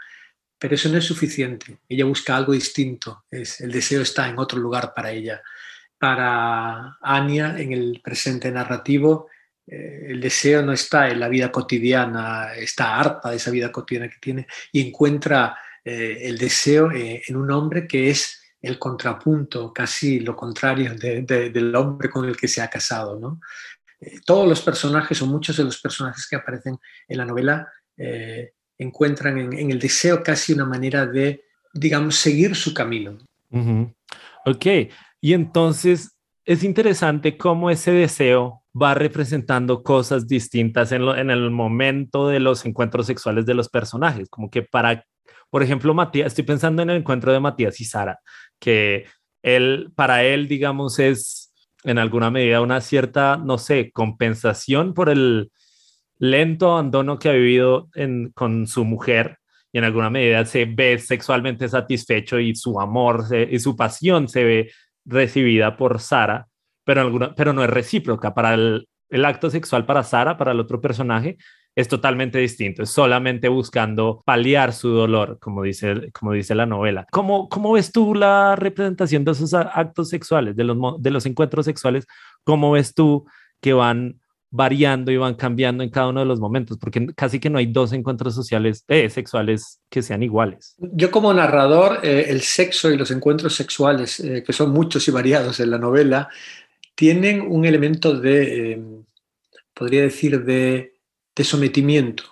Pero 0.58 0.74
eso 0.74 0.88
no 0.88 0.98
es 0.98 1.04
suficiente. 1.04 1.78
Ella 1.88 2.04
busca 2.04 2.36
algo 2.36 2.52
distinto. 2.52 3.24
El 3.30 3.72
deseo 3.72 4.02
está 4.02 4.28
en 4.28 4.38
otro 4.38 4.58
lugar 4.58 4.92
para 4.94 5.10
ella. 5.10 5.42
Para 5.98 6.96
Anya, 7.00 7.58
en 7.58 7.72
el 7.72 8.00
presente 8.02 8.50
narrativo, 8.50 9.28
eh, 9.66 10.06
el 10.10 10.20
deseo 10.20 10.62
no 10.62 10.72
está 10.72 11.08
en 11.08 11.18
la 11.18 11.28
vida 11.28 11.50
cotidiana, 11.50 12.54
está 12.54 12.98
harta 12.98 13.30
de 13.30 13.36
esa 13.36 13.50
vida 13.50 13.72
cotidiana 13.72 14.08
que 14.08 14.18
tiene 14.20 14.46
y 14.70 14.86
encuentra 14.86 15.58
eh, 15.84 16.18
el 16.22 16.38
deseo 16.38 16.92
eh, 16.92 17.22
en 17.26 17.36
un 17.36 17.50
hombre 17.50 17.86
que 17.86 18.10
es 18.10 18.42
el 18.62 18.78
contrapunto, 18.78 19.72
casi 19.72 20.20
lo 20.20 20.34
contrario 20.34 20.94
del 20.94 21.76
hombre 21.76 22.10
con 22.10 22.24
el 22.24 22.36
que 22.36 22.48
se 22.48 22.62
ha 22.62 22.68
casado. 22.68 23.18
¿no? 23.18 23.40
Todos 24.24 24.48
los 24.48 24.60
personajes 24.62 25.20
o 25.22 25.26
muchos 25.26 25.56
de 25.56 25.64
los 25.64 25.80
personajes 25.80 26.26
que 26.28 26.36
aparecen 26.36 26.76
en 27.06 27.18
la 27.18 27.24
novela 27.24 27.72
encuentran 28.78 29.38
en, 29.38 29.70
el 29.70 29.78
deseo 29.78 30.22
casi 30.22 30.52
una 30.52 30.64
manera 30.64 31.06
de, 31.06 31.44
digamos, 31.72 32.16
seguir 32.16 32.54
su 32.54 32.74
camino. 32.74 33.18
Ok, 34.44 34.66
y 35.20 35.32
entonces 35.32 36.16
es 36.44 36.62
interesante 36.62 37.36
cómo 37.36 37.70
ese 37.70 37.92
deseo 37.92 38.62
va 38.80 38.94
representando 38.94 39.82
cosas 39.82 40.28
distintas 40.28 40.92
en, 40.92 41.02
en 41.02 41.30
el 41.30 41.50
momento 41.50 42.28
de 42.28 42.40
los 42.40 42.64
encuentros 42.66 43.06
sexuales 43.06 43.46
de 43.46 43.54
los 43.54 43.68
personajes, 43.68 44.28
como 44.28 44.50
que 44.50 44.62
para 44.62 45.04
por 45.50 45.62
ejemplo, 45.62 45.94
Matías, 45.94 46.28
estoy 46.28 46.44
pensando 46.44 46.82
en 46.82 46.90
el 46.90 46.98
encuentro 46.98 47.32
de 47.32 47.40
Matías 47.40 47.80
y 47.80 47.84
Sara, 47.84 48.20
que 48.58 49.06
él, 49.42 49.92
para 49.94 50.24
él, 50.24 50.48
digamos, 50.48 50.98
es 50.98 51.52
en 51.84 51.98
alguna 51.98 52.30
medida 52.30 52.60
una 52.60 52.80
cierta, 52.80 53.36
no 53.36 53.58
sé, 53.58 53.90
compensación 53.92 54.92
por 54.92 55.08
el 55.08 55.52
lento 56.18 56.72
abandono 56.72 57.18
que 57.18 57.28
ha 57.28 57.32
vivido 57.32 57.88
con 58.34 58.66
su 58.66 58.84
mujer 58.84 59.38
y 59.72 59.78
en 59.78 59.84
alguna 59.84 60.10
medida 60.10 60.44
se 60.44 60.64
ve 60.64 60.98
sexualmente 60.98 61.68
satisfecho 61.68 62.38
y 62.38 62.54
su 62.54 62.80
amor 62.80 63.24
y 63.50 63.58
su 63.58 63.76
pasión 63.76 64.28
se 64.28 64.44
ve 64.44 64.70
recibida 65.04 65.76
por 65.76 66.00
Sara, 66.00 66.46
pero, 66.84 67.02
alguna, 67.02 67.34
pero 67.34 67.52
no 67.52 67.62
es 67.62 67.70
recíproca. 67.70 68.34
Para 68.34 68.54
el, 68.54 68.88
el 69.10 69.24
acto 69.24 69.50
sexual 69.50 69.84
para 69.86 70.02
Sara, 70.02 70.36
para 70.36 70.52
el 70.52 70.60
otro 70.60 70.80
personaje, 70.80 71.36
es 71.76 71.88
totalmente 71.88 72.38
distinto, 72.38 72.82
es 72.82 72.90
solamente 72.90 73.48
buscando 73.48 74.22
paliar 74.24 74.72
su 74.72 74.88
dolor, 74.88 75.38
como 75.38 75.62
dice, 75.62 76.10
como 76.12 76.32
dice 76.32 76.54
la 76.54 76.64
novela. 76.64 77.06
¿Cómo, 77.12 77.50
¿Cómo 77.50 77.72
ves 77.72 77.92
tú 77.92 78.14
la 78.14 78.56
representación 78.56 79.24
de 79.24 79.32
esos 79.32 79.52
actos 79.52 80.08
sexuales, 80.08 80.56
de 80.56 80.64
los, 80.64 80.78
de 81.02 81.10
los 81.10 81.26
encuentros 81.26 81.66
sexuales? 81.66 82.06
¿Cómo 82.44 82.72
ves 82.72 82.94
tú 82.94 83.26
que 83.60 83.74
van 83.74 84.20
variando 84.50 85.10
y 85.10 85.16
van 85.16 85.34
cambiando 85.34 85.82
en 85.82 85.90
cada 85.90 86.08
uno 86.08 86.20
de 86.20 86.26
los 86.26 86.40
momentos? 86.40 86.78
Porque 86.78 87.06
casi 87.14 87.40
que 87.40 87.50
no 87.50 87.58
hay 87.58 87.66
dos 87.66 87.92
encuentros 87.92 88.34
sociales, 88.34 88.84
eh, 88.88 89.08
sexuales 89.10 89.80
que 89.90 90.02
sean 90.02 90.22
iguales. 90.22 90.74
Yo 90.78 91.10
como 91.10 91.32
narrador, 91.32 92.00
eh, 92.02 92.26
el 92.28 92.40
sexo 92.42 92.90
y 92.90 92.96
los 92.96 93.10
encuentros 93.10 93.54
sexuales, 93.54 94.20
eh, 94.20 94.42
que 94.44 94.52
son 94.52 94.70
muchos 94.70 95.06
y 95.08 95.10
variados 95.10 95.60
en 95.60 95.70
la 95.70 95.78
novela, 95.78 96.28
tienen 96.94 97.40
un 97.40 97.64
elemento 97.64 98.18
de, 98.18 98.80
podría 99.74 100.02
decir, 100.02 100.44
de 100.44 100.96
de 101.36 101.44
sometimiento. 101.44 102.24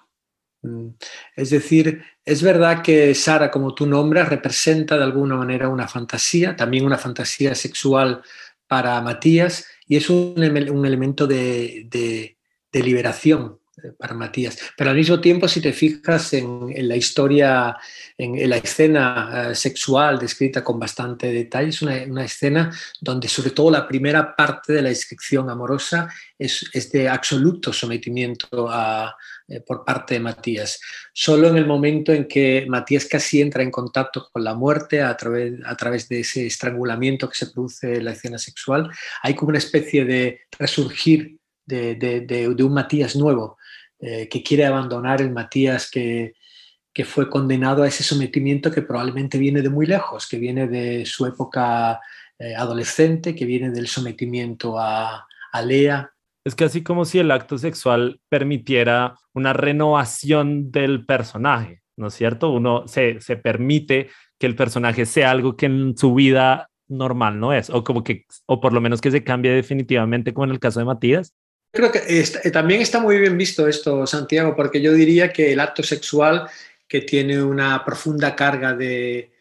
Mm, 0.62 0.88
es 1.37 1.50
decir, 1.50 2.02
es 2.25 2.42
verdad 2.42 2.83
que 2.83 3.14
Sara, 3.14 3.50
como 3.50 3.75
tú 3.75 3.87
nombras, 3.87 4.30
representa 4.30 4.97
de 4.97 5.04
alguna 5.04 5.37
manera 5.37 5.68
una 5.68 5.87
fantasía, 5.87 6.56
también 6.56 6.87
una 6.87 6.99
fantasía 6.99 7.54
sexual 7.54 8.23
para 8.66 9.00
Matías, 9.02 9.66
y 9.86 9.96
es 9.96 10.10
un, 10.10 10.42
elemento 10.42 11.26
de, 11.26 11.86
de 12.72 12.82
liberación. 12.82 13.58
eh, 13.58 13.63
para 13.92 14.14
Matías. 14.14 14.58
Pero 14.76 14.90
al 14.90 14.96
mismo 14.96 15.20
tiempo, 15.20 15.48
si 15.48 15.60
te 15.60 15.72
fijas 15.72 16.32
en, 16.32 16.88
la 16.88 16.96
historia, 16.96 17.76
en, 18.16 18.48
la 18.48 18.56
escena 18.56 19.50
eh, 19.50 19.54
sexual 19.54 20.18
descrita 20.18 20.62
con 20.64 20.78
bastante 20.78 21.32
detalle, 21.32 21.68
es 21.68 21.82
una, 21.82 22.24
escena 22.24 22.70
donde 23.00 23.28
sobre 23.28 23.50
todo 23.50 23.70
la 23.70 23.86
primera 23.86 24.34
parte 24.34 24.72
de 24.72 24.82
la 24.82 24.88
descripción 24.88 25.50
amorosa 25.50 26.08
es, 26.38 26.70
de 26.92 27.08
absoluto 27.08 27.72
sometimiento 27.72 28.70
eh, 29.48 29.60
por 29.60 29.84
parte 29.84 30.14
de 30.14 30.20
Matías. 30.20 30.80
Solo 31.12 31.48
en 31.48 31.56
el 31.56 31.66
momento 31.66 32.12
en 32.12 32.26
que 32.26 32.66
Matías 32.68 33.06
casi 33.06 33.40
entra 33.40 33.62
en 33.62 33.70
contacto 33.70 34.28
con 34.32 34.42
la 34.42 34.54
muerte 34.54 35.02
a 35.02 35.16
través, 35.16 35.54
a 35.64 35.76
través 35.76 36.08
de 36.08 36.20
ese 36.20 36.46
estrangulamiento 36.46 37.28
que 37.28 37.36
se 37.36 37.48
produce 37.48 37.96
en 37.96 38.04
la 38.04 38.12
escena 38.12 38.38
sexual, 38.38 38.90
hay 39.22 39.34
como 39.34 39.50
una 39.50 39.58
especie 39.58 40.04
de 40.04 40.40
resurgir 40.58 41.38
de, 41.66 41.94
de, 42.26 42.64
un 42.64 42.74
Matías 42.74 43.16
nuevo, 43.16 43.56
eh, 44.06 44.28
que 44.28 44.42
quiere 44.42 44.66
abandonar 44.66 45.23
el 45.23 45.30
Matías 45.30 45.90
que, 45.90 46.34
fue 47.06 47.30
condenado 47.30 47.82
a 47.82 47.88
ese 47.88 48.04
sometimiento 48.04 48.70
que 48.70 48.82
probablemente 48.82 49.38
viene 49.38 49.62
de 49.62 49.70
muy 49.70 49.87
lejos, 49.87 50.28
que 50.28 50.38
viene 50.38 50.68
de 50.68 51.06
su 51.06 51.25
época 51.25 52.00
eh, 52.38 52.54
adolescente, 52.54 53.34
que 53.34 53.46
viene 53.46 53.70
del 53.70 53.88
sometimiento 53.88 54.78
a, 54.78 55.26
a 55.52 55.62
Lea. 55.62 56.11
Es 56.44 56.54
casi 56.54 56.82
como 56.82 57.06
si 57.06 57.18
el 57.18 57.30
acto 57.30 57.56
sexual 57.56 58.20
permitiera 58.28 59.16
una 59.32 59.54
renovación 59.54 60.70
del 60.70 61.06
personaje, 61.06 61.80
¿no 61.96 62.08
es 62.08 62.14
cierto? 62.14 62.50
Uno 62.50 62.87
se, 62.87 63.23
se 63.23 63.37
permite 63.37 64.11
que 64.38 64.46
el 64.46 64.54
personaje 64.54 65.06
sea 65.06 65.30
algo 65.30 65.56
que 65.56 65.66
en 65.66 65.96
su 65.96 66.12
vida 66.14 66.68
normal 66.88 67.40
no 67.40 67.54
es, 67.54 67.70
o 67.70 67.82
como 67.82 68.04
que, 68.04 68.26
o 68.44 68.61
por 68.61 68.75
lo 68.75 68.82
menos 68.82 69.00
que 69.00 69.11
se 69.11 69.25
cambie 69.25 69.52
definitivamente, 69.52 70.34
como 70.34 70.44
en 70.44 70.50
el 70.50 70.61
caso 70.61 70.80
de 70.80 70.84
Matías, 70.84 71.34
Creo 71.75 71.90
que 71.90 72.04
eh, 72.07 72.50
también 72.52 72.83
está 72.83 73.00
muy 73.00 73.19
bien 73.19 73.37
visto 73.37 73.66
esto, 73.66 74.07
Santiago, 74.07 74.54
porque 74.54 74.81
yo 74.81 74.93
diría 74.93 75.33
que 75.33 75.52
el 75.52 75.59
acto 75.59 75.83
sexual, 75.83 76.49
que 76.87 77.00
tiene 77.00 77.43
una 77.43 77.85
profunda 77.85 78.37
carga 78.37 78.75
de, 78.75 79.33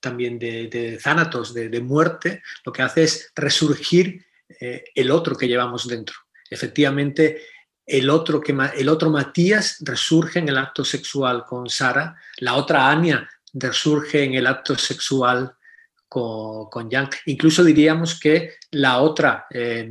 también 0.00 0.38
de, 0.38 0.68
de 0.68 0.98
zánatos, 0.98 1.52
de, 1.52 1.80
muerte, 1.82 2.42
lo 2.64 2.72
que 2.72 2.80
hace 2.80 3.02
es 3.02 3.30
resurgir 3.36 4.24
eh, 4.58 4.84
el 4.94 5.10
otro 5.10 5.36
que 5.36 5.46
llevamos 5.46 5.86
dentro. 5.86 6.16
Efectivamente, 6.48 7.42
el 7.84 8.08
otro, 8.08 8.40
que, 8.40 8.56
el 8.74 8.88
otro 8.88 9.10
Matías 9.10 9.76
resurge 9.80 10.38
en 10.38 10.48
el 10.48 10.56
acto 10.56 10.86
sexual 10.86 11.44
con 11.44 11.68
Sara, 11.68 12.16
la 12.38 12.54
otra 12.54 12.90
Ania 12.90 13.28
resurge 13.52 14.24
en 14.24 14.34
el 14.36 14.46
acto 14.46 14.74
sexual 14.78 15.54
con, 16.08 16.70
con 16.70 16.90
Jan. 16.90 17.10
Incluso 17.26 17.62
diríamos 17.62 18.18
que 18.18 18.54
la 18.70 19.00
otra, 19.02 19.46
eh, 19.50 19.86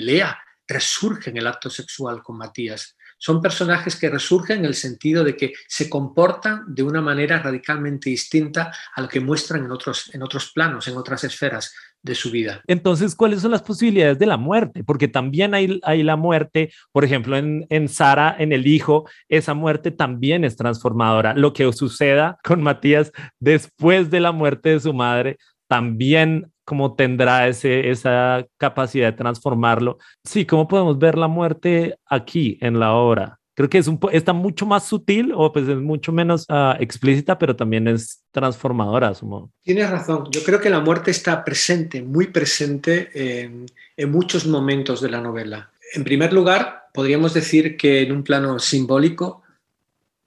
Lea, 0.00 0.38
resurge 0.66 1.30
en 1.30 1.36
el 1.36 1.46
acto 1.46 1.70
sexual 1.70 2.22
con 2.22 2.38
Matías. 2.38 2.96
Son 3.18 3.40
personajes 3.40 3.96
que 3.96 4.10
resurgen 4.10 4.58
en 4.58 4.64
el 4.66 4.74
sentido 4.74 5.24
de 5.24 5.36
que 5.36 5.52
se 5.68 5.88
comportan 5.88 6.64
de 6.66 6.82
una 6.82 7.00
manera 7.00 7.40
radicalmente 7.40 8.10
distinta 8.10 8.72
a 8.94 9.00
lo 9.00 9.08
que 9.08 9.20
muestran 9.20 9.64
en 9.64 9.72
otros, 9.72 10.14
en 10.14 10.22
otros 10.22 10.52
planos, 10.52 10.86
en 10.88 10.96
otras 10.96 11.24
esferas. 11.24 11.72
de 12.02 12.14
su 12.14 12.30
vida. 12.30 12.62
Entonces, 12.68 13.16
¿cuáles 13.16 13.42
son 13.42 13.50
las 13.50 13.62
posibilidades 13.62 14.16
de 14.18 14.26
la 14.26 14.36
muerte? 14.36 14.84
Porque 14.84 15.08
también 15.08 15.54
hay, 15.54 15.80
hay 15.82 16.04
la 16.04 16.14
muerte, 16.14 16.72
por 16.92 17.04
ejemplo, 17.04 17.36
en, 17.36 17.66
en 17.68 17.88
Sara, 17.88 18.36
en 18.38 18.52
el 18.52 18.68
hijo, 18.68 19.08
esa 19.28 19.54
muerte 19.54 19.90
también 19.90 20.44
es 20.44 20.56
transformadora. 20.56 21.34
Lo 21.34 21.52
que 21.52 21.72
suceda 21.72 22.38
con 22.44 22.62
Matías 22.62 23.10
después 23.40 24.08
de 24.08 24.20
la 24.20 24.30
muerte 24.30 24.68
de 24.68 24.80
su 24.80 24.94
madre 24.94 25.36
también 25.68 26.52
como 26.66 26.94
tendrá 26.94 27.46
ese, 27.46 27.90
esa 27.90 28.44
capacidad 28.58 29.12
de 29.12 29.16
transformarlo. 29.16 29.98
Sí, 30.24 30.44
¿cómo 30.44 30.66
podemos 30.66 30.98
ver 30.98 31.16
la 31.16 31.28
muerte 31.28 31.96
aquí 32.04 32.58
en 32.60 32.80
la 32.80 32.92
obra? 32.92 33.38
Creo 33.54 33.70
que 33.70 33.78
es 33.78 33.86
un, 33.86 33.98
está 34.12 34.34
mucho 34.34 34.66
más 34.66 34.84
sutil 34.84 35.32
o 35.34 35.50
pues 35.50 35.66
es 35.66 35.78
mucho 35.78 36.12
menos 36.12 36.44
uh, 36.50 36.74
explícita, 36.78 37.38
pero 37.38 37.56
también 37.56 37.88
es 37.88 38.22
transformadora 38.32 39.08
a 39.08 39.14
su 39.14 39.26
modo. 39.26 39.50
Tienes 39.62 39.88
razón. 39.88 40.28
Yo 40.30 40.42
creo 40.42 40.60
que 40.60 40.68
la 40.68 40.80
muerte 40.80 41.10
está 41.10 41.42
presente, 41.42 42.02
muy 42.02 42.26
presente 42.26 43.10
en, 43.14 43.66
en 43.96 44.10
muchos 44.10 44.44
momentos 44.46 45.00
de 45.00 45.08
la 45.08 45.20
novela. 45.20 45.70
En 45.94 46.04
primer 46.04 46.32
lugar, 46.32 46.88
podríamos 46.92 47.32
decir 47.32 47.76
que 47.76 48.02
en 48.02 48.12
un 48.12 48.24
plano 48.24 48.58
simbólico, 48.58 49.42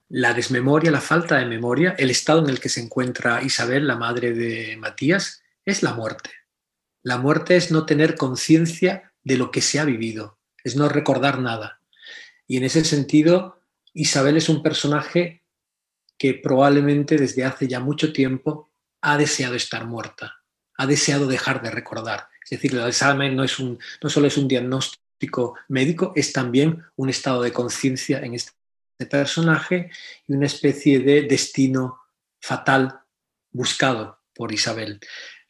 la 0.07 0.33
desmemoria, 0.33 0.89
la 0.89 1.01
falta 1.01 1.37
de 1.37 1.45
memoria, 1.45 1.95
el 1.99 2.09
estado 2.09 2.39
en 2.39 2.49
el 2.49 2.59
que 2.59 2.69
se 2.69 2.81
encuentra 2.81 3.43
Isabel, 3.43 3.85
la 3.85 3.97
madre 3.97 4.33
de 4.33 4.77
Matías, 4.77 5.43
es 5.69 5.83
la 5.83 5.93
muerte. 5.93 6.31
La 7.03 7.17
muerte 7.17 7.55
es 7.55 7.71
no 7.71 7.85
tener 7.85 8.15
conciencia 8.15 9.13
de 9.23 9.37
lo 9.37 9.51
que 9.51 9.61
se 9.61 9.79
ha 9.79 9.85
vivido, 9.85 10.39
es 10.63 10.75
no 10.75 10.89
recordar 10.89 11.39
nada. 11.39 11.81
Y 12.47 12.57
en 12.57 12.63
ese 12.63 12.83
sentido, 12.83 13.61
Isabel 13.93 14.37
es 14.37 14.49
un 14.49 14.61
personaje 14.61 15.43
que 16.17 16.33
probablemente 16.33 17.17
desde 17.17 17.45
hace 17.45 17.67
ya 17.67 17.79
mucho 17.79 18.11
tiempo 18.11 18.71
ha 19.01 19.17
deseado 19.17 19.55
estar 19.55 19.85
muerta, 19.85 20.43
ha 20.75 20.85
deseado 20.85 21.27
dejar 21.27 21.61
de 21.61 21.71
recordar. 21.71 22.27
Es 22.43 22.49
decir, 22.49 22.73
el 22.73 22.81
Alzheimer 22.81 23.31
no, 23.33 23.43
es 23.43 23.59
un, 23.59 23.79
no 24.03 24.09
solo 24.09 24.27
es 24.27 24.37
un 24.37 24.47
diagnóstico 24.47 25.55
médico, 25.69 26.11
es 26.15 26.33
también 26.33 26.83
un 26.95 27.09
estado 27.09 27.41
de 27.41 27.53
conciencia 27.53 28.19
en 28.19 28.33
este 28.33 28.53
personaje 29.09 29.91
y 30.27 30.33
una 30.33 30.47
especie 30.47 30.99
de 30.99 31.21
destino 31.21 31.99
fatal 32.41 32.99
buscado 33.51 34.19
por 34.33 34.51
Isabel. 34.51 34.99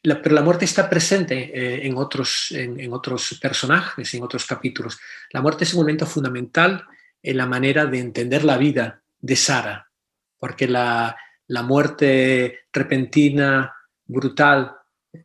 Pero 0.02 0.34
la 0.34 0.42
muerte 0.42 0.64
está 0.64 0.88
presente 0.88 1.50
eh, 1.54 1.86
en, 1.86 1.96
otros, 1.96 2.52
en, 2.52 2.92
otros 2.92 3.38
personajes, 3.40 4.14
en 4.14 4.22
otros 4.22 4.46
capítulos. 4.46 4.98
La 5.30 5.42
muerte 5.42 5.64
es 5.64 5.74
un 5.74 5.80
momento 5.80 6.06
fundamental 6.06 6.84
en 7.22 7.36
la 7.36 7.46
manera 7.46 7.84
de 7.84 7.98
entender 7.98 8.44
la 8.44 8.56
vida 8.56 9.02
de 9.20 9.36
Sara, 9.36 9.90
porque 10.38 10.66
la, 10.66 11.16
muerte 11.64 12.60
repentina, 12.72 13.74
brutal, 14.06 14.76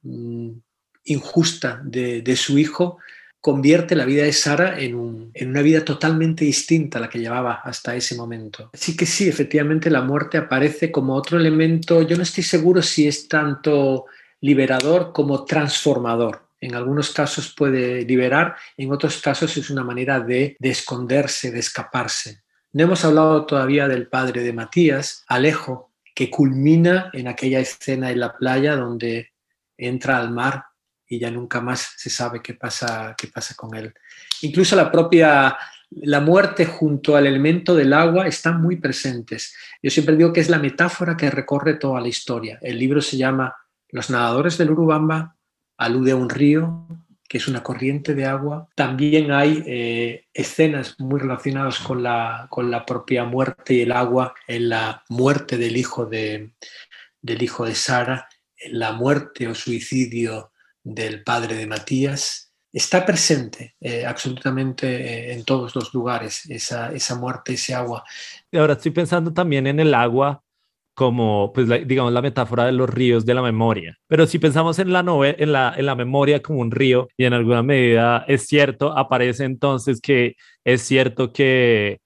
mm, 0.01 0.51
injusta 1.05 1.79
de, 1.84 2.36
su 2.36 2.58
hijo 2.58 2.98
convierte 3.39 3.96
la 3.96 4.05
vida 4.05 4.24
de 4.24 4.34
Sara 4.34 4.77
en, 4.77 5.32
en, 5.34 5.50
una 5.50 5.62
vida 5.62 5.86
totalmente 5.86 6.44
distinta 6.44 6.98
a 6.98 7.01
la 7.01 7.10
que 7.10 7.20
llevaba 7.20 7.62
hasta 7.63 7.96
ese 7.96 8.15
momento. 8.15 8.72
Así 8.74 8.98
que 8.98 9.05
sí, 9.05 9.29
efectivamente 9.29 9.89
la 9.89 10.01
muerte 10.01 10.38
aparece 10.38 10.91
como 10.91 11.15
otro 11.15 11.39
elemento, 11.39 12.01
yo 12.01 12.17
no 12.17 12.24
estoy 12.24 12.44
seguro 12.44 12.82
si 12.82 13.08
es 13.08 13.29
tanto 13.29 14.08
liberador 14.42 15.12
como 15.13 15.46
transformador. 15.46 16.50
En 16.60 16.75
algunos 16.75 17.12
casos 17.12 17.54
puede 17.56 18.04
liberar, 18.04 18.56
en 18.77 18.92
otros 18.92 19.22
casos 19.22 19.56
es 19.58 19.70
una 19.70 19.84
manera 19.84 20.20
de, 20.20 20.58
esconderse, 20.60 21.51
de 21.51 21.60
escaparse. 21.60 22.44
No 22.74 22.84
hemos 22.84 23.06
hablado 23.06 23.46
todavía 23.46 23.88
del 23.88 24.08
padre 24.08 24.44
de 24.44 24.54
Matías, 24.54 25.24
Alejo, 25.27 25.92
que 26.13 26.30
culmina 26.30 27.10
en 27.13 27.27
aquella 27.27 27.60
escena 27.60 28.10
en 28.10 28.20
la 28.20 28.36
playa 28.36 28.75
donde 28.75 29.32
entra 29.77 30.18
al 30.18 30.32
mar 30.32 30.65
y 31.08 31.20
ya 31.20 31.30
nunca 31.30 31.62
más 31.62 31.94
se 31.98 32.10
sabe 32.10 32.42
qué 32.42 32.54
pasa, 32.54 33.15
qué 33.18 33.27
pasa 33.27 33.54
con 33.56 33.75
él. 33.75 33.94
Incluso 34.42 34.75
la 34.75 34.92
propia 34.92 35.56
la 36.01 36.20
muerte 36.20 36.65
junto 36.65 37.15
al 37.15 37.27
elemento 37.27 37.75
del 37.75 37.93
agua 37.93 38.28
están 38.28 38.62
muy 38.62 38.78
presentes. 38.78 39.56
Yo 39.82 39.89
siempre 39.89 40.15
digo 40.15 40.34
que 40.34 40.41
es 40.41 40.50
la 40.50 40.60
metáfora 40.60 41.15
que 41.15 41.30
recorre 41.30 41.76
toda 41.76 42.02
la 42.02 42.08
historia. 42.08 42.60
El 42.62 42.80
libro 42.80 43.02
se 43.02 43.17
llama 43.17 43.56
Los 43.89 44.10
nadadores 44.10 44.58
del 44.58 44.71
Urubamba 44.71 45.36
alude 45.78 46.12
a 46.12 46.15
un 46.15 46.30
río, 46.30 46.88
que 47.28 47.38
es 47.38 47.48
una 47.48 47.63
corriente 47.63 48.13
de 48.13 48.26
agua. 48.26 48.69
También 48.76 49.32
hay 49.32 49.63
eh, 49.65 50.26
escenas 50.34 51.00
muy 51.00 51.19
relacionadas 51.19 51.80
con 51.80 52.04
la, 52.04 52.48
con 52.50 52.69
la 52.69 52.86
propia 52.86 53.26
muerte 53.26 53.74
y 53.74 53.82
el 53.82 53.91
agua, 53.91 54.34
en 54.48 54.69
la 54.69 55.04
muerte 55.10 55.58
del 55.58 55.78
hijo 55.78 56.06
de, 56.06 56.54
del 57.21 57.41
hijo 57.41 57.65
de 57.65 57.76
Sara, 57.76 58.30
en 58.58 58.80
la 58.80 58.93
muerte 58.93 59.48
o 59.48 59.56
suicidio 59.56 60.52
del 60.84 61.24
padre 61.24 61.56
de 61.56 61.67
Matías. 61.67 62.54
Está 62.71 63.06
presente 63.06 63.76
eh, 63.80 64.06
absolutamente 64.06 64.88
eh, 64.88 65.34
en 65.34 65.45
todos 65.45 65.76
los 65.76 65.93
lugares 65.93 66.45
esa, 66.50 66.91
esa 66.91 67.15
muerte, 67.15 67.54
ese 67.54 67.74
agua. 67.74 68.04
Y 68.52 68.58
ahora 68.58 68.74
estoy 68.74 68.91
pensando 68.91 69.34
también 69.34 69.65
en 69.65 69.80
el 69.80 69.93
agua 69.93 70.43
como, 70.95 71.51
pues, 71.53 71.67
digamos, 71.88 72.13
la 72.13 72.21
metáfora 72.21 72.65
de 72.65 72.71
los 72.71 72.89
ríos 72.89 73.25
de 73.25 73.34
la 73.34 73.41
memoria. 73.41 73.97
Pero 74.08 74.25
si 74.25 74.39
pensamos 74.39 74.79
en 74.79 74.93
la, 74.93 75.01
en, 75.38 75.51
la, 75.51 75.73
en 75.77 75.86
la 75.86 75.95
memoria 75.95 76.41
como 76.41 76.62
un 76.62 76.71
río, 76.71 77.10
y 77.17 77.25
en 77.25 77.34
alguna 77.34 77.62
medida 77.62 78.25
es 78.27 78.47
cierto, 78.47 78.97
aparece 78.97 79.43
entonces 79.43 79.99
que 80.01 80.36
es 80.63 80.81
cierto 80.81 81.34
que 81.34 81.99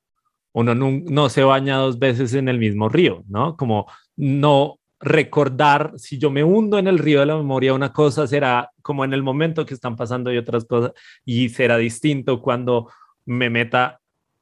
uno 0.54 0.74
no, 0.74 0.92
no 0.92 1.30
se 1.30 1.44
baña 1.44 1.78
dos 1.78 2.00
veces 2.00 2.34
en 2.34 2.50
el 2.50 2.58
mismo 2.58 2.90
río, 2.90 3.24
¿no? 3.28 3.56
Como 3.56 3.86
no 4.18 4.80
recordar, 5.00 5.94
si 5.98 6.18
yo 6.18 6.32
me 6.32 6.44
hundo 6.44 6.78
en 6.80 6.88
el 6.88 6.98
río 6.98 7.20
de 7.22 7.28
la 7.28 7.38
memoria, 7.38 7.74
una 7.74 7.94
cosa 7.94 8.28
será 8.28 8.72
como 8.82 9.06
en 9.06 9.14
el 9.14 9.24
momento 9.24 9.66
que 9.66 9.76
están 9.76 9.96
pasando 9.96 10.34
y 10.34 10.38
otras 10.38 10.66
cosas, 10.66 10.92
y 11.24 11.50
será 11.50 11.78
distinto 11.78 12.42
cuando 12.42 12.90
me 13.26 13.50
meta 13.50 14.00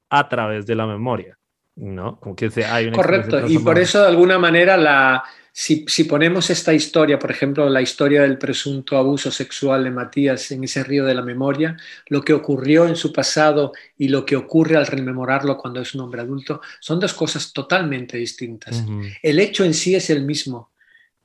a 0.10 0.30
través 0.30 0.66
de 0.66 0.76
la 0.76 0.88
memoria. 0.88 1.38
¿No? 1.78 2.20
Como 2.20 2.36
que 2.36 2.52
hay 2.66 2.92
Correcto, 2.92 3.48
y 3.48 3.60
por 3.60 3.80
eso 3.80 4.02
de 4.02 4.08
alguna 4.08 4.38
manera 4.38 4.76
la, 4.76 5.24
si, 5.60 6.04
ponemos 6.04 6.52
esta 6.52 6.72
historia, 6.72 7.18
por 7.18 7.32
ejemplo, 7.32 7.68
la 7.68 7.82
historia 7.82 8.22
del 8.22 8.38
presunto 8.38 8.96
abuso 8.96 9.32
sexual 9.32 9.84
de 9.84 9.90
Matías 9.90 10.52
en 10.52 10.64
ese 10.64 10.84
río 10.84 11.04
de 11.04 11.16
la 11.16 11.24
memoria, 11.24 11.76
lo 12.10 12.22
que 12.22 12.34
ocurrió 12.34 12.86
en 12.86 12.96
su 12.96 13.12
pasado 13.12 13.74
y 13.98 14.10
lo 14.10 14.24
que 14.24 14.36
ocurre 14.36 14.78
al 14.78 14.86
rememorarlo 14.86 15.58
cuando 15.58 15.82
es 15.82 15.96
un 15.96 16.02
hombre 16.02 16.22
adulto, 16.22 16.62
son 16.80 17.00
dos 17.00 17.16
cosas 17.16 17.54
totalmente 17.54 18.18
distintas. 18.18 18.84
El 19.24 19.40
hecho 19.40 19.66
en 19.66 19.74
sí 19.74 19.96
es 19.96 20.12
el 20.12 20.26
mismo, 20.26 20.70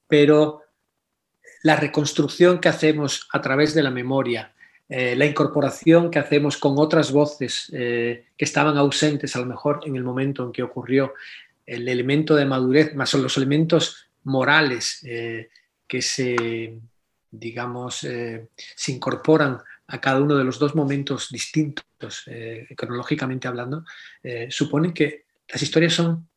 pero 0.09 0.63
la 1.63 1.77
reconstrucción 1.77 2.59
que 2.59 2.71
hacemos 2.71 3.29
a 3.35 3.43
través 3.43 3.75
de 3.75 3.83
la 3.83 3.91
memoria, 3.91 4.55
eh, 4.95 5.17
la 5.17 5.25
incorporación 5.25 6.11
que 6.11 6.19
hacemos 6.19 6.59
con 6.59 6.75
otras 6.77 7.13
voces 7.13 7.71
eh, 7.73 8.27
que 8.37 8.45
estaban 8.45 8.77
ausentes 8.77 9.35
a 9.35 9.39
lo 9.39 9.47
mejor 9.47 9.81
en 9.87 9.97
el 9.97 10.05
momento 10.05 10.45
en 10.45 10.53
que 10.53 10.63
ocurrió, 10.63 11.15
el 11.65 11.89
elemento 11.89 12.35
de 12.35 12.45
madurez, 12.45 12.95
más 12.95 13.09
son 13.09 13.23
los 13.23 13.39
elementos 13.39 14.11
morales 14.25 15.01
eh, 15.05 15.49
que 15.87 16.03
se, 16.03 16.79
digamos, 17.31 18.01
se 18.01 18.93
incorporan 18.93 19.61
a 19.87 19.99
cada 19.99 20.21
uno 20.21 20.37
de 20.37 20.45
los 20.45 20.59
dos 20.59 20.75
momentos 20.75 21.31
distintos, 21.31 22.27
cronológicamente 22.77 23.49
hablando, 23.49 23.85
suponen 24.49 24.93
que 24.93 25.25
las 25.49 25.63
historias 25.63 25.95
son 25.95 26.29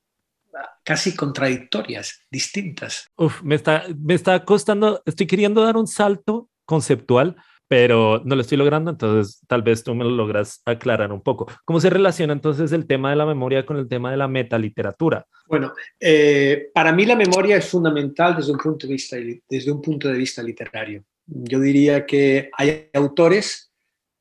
casi 0.84 1.16
contradictorias, 1.16 2.22
distintas. 2.32 3.10
Uf, 3.18 3.42
me 3.44 3.56
está, 3.56 3.84
me 3.98 4.14
está 4.14 4.46
costando, 4.46 5.02
estoy 5.06 5.28
queriendo 5.28 5.62
dar 5.62 5.76
un 5.76 5.88
salto 5.88 6.50
conceptual 6.66 7.36
pero 7.68 8.22
no 8.26 8.36
lo 8.36 8.42
estoy 8.42 8.58
logrando, 8.58 8.92
entonces 8.92 9.42
tal 9.48 9.64
vez 9.64 9.84
tú 9.84 9.96
me 9.96 10.04
lo 10.04 10.12
logras 10.12 10.62
aclarar 10.66 11.12
un 11.12 11.22
poco. 11.22 11.48
¿Cómo 11.66 11.80
se 11.80 11.90
relaciona 11.90 12.34
entonces 12.34 12.72
el 12.72 12.86
tema 12.86 13.10
de 13.10 13.16
la 13.16 13.26
memoria 13.26 13.66
con 13.66 13.78
el 13.78 13.88
tema 13.88 14.12
de 14.12 14.18
la 14.18 14.28
metaliteratura? 14.28 15.26
Bueno, 15.48 15.74
eh, 16.00 16.70
para 16.74 16.92
mí 16.92 17.06
la 17.06 17.16
memoria 17.16 17.58
es 17.58 17.68
fundamental 17.68 18.36
desde 18.36 18.52
un 18.52 18.60
punto 18.60 18.88
de 18.88 18.94
vista, 18.94 19.18
desde 19.50 19.72
un 19.72 19.82
punto 19.82 20.08
de 20.08 20.18
vista 20.18 20.44
literario. 20.44 21.04
Yo 21.26 21.60
diría 21.60 22.06
que 22.06 22.52
hay 22.56 22.90
autores 22.94 23.72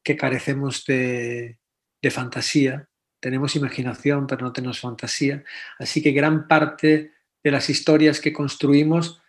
que 0.03 0.17
carecemos 0.17 0.85
de, 0.87 1.59
de 2.01 2.11
fantasía, 2.11 2.89
tenemos 3.21 3.57
imaginación, 3.57 4.27
pero 4.27 4.43
no 4.45 4.53
tenemos 4.53 4.81
fantasía, 4.81 5.45
así 5.79 6.03
que 6.03 6.13
gran 6.13 6.47
parte 6.49 7.13
de 7.43 7.51
las 7.51 7.69
historias 7.69 8.21
que 8.21 8.33
construimos 8.33 9.21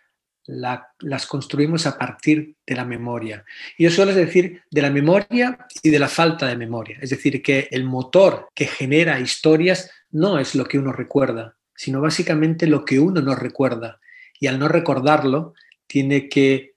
las 0.46 1.26
construimos 1.26 1.86
a 1.86 1.98
partir 1.98 2.54
de 2.66 2.74
la 2.74 2.84
memoria. 2.84 3.44
Y 3.76 3.86
eso 3.86 4.04
es 4.04 4.14
decir 4.14 4.62
de 4.70 4.82
la 4.82 4.90
memoria 4.90 5.58
y 5.82 5.90
de 5.90 5.98
la 5.98 6.08
falta 6.08 6.46
de 6.46 6.56
memoria. 6.56 6.98
Es 7.00 7.10
decir, 7.10 7.42
que 7.42 7.68
el 7.70 7.84
motor 7.84 8.48
que 8.54 8.66
genera 8.66 9.20
historias 9.20 9.90
no 10.10 10.38
es 10.38 10.54
lo 10.54 10.64
que 10.64 10.78
uno 10.78 10.92
recuerda, 10.92 11.56
sino 11.74 12.00
básicamente 12.00 12.66
lo 12.66 12.84
que 12.84 12.98
uno 12.98 13.20
no 13.20 13.34
recuerda. 13.34 14.00
Y 14.38 14.46
al 14.46 14.58
no 14.58 14.68
recordarlo, 14.68 15.54
tiene 15.86 16.28
que 16.28 16.74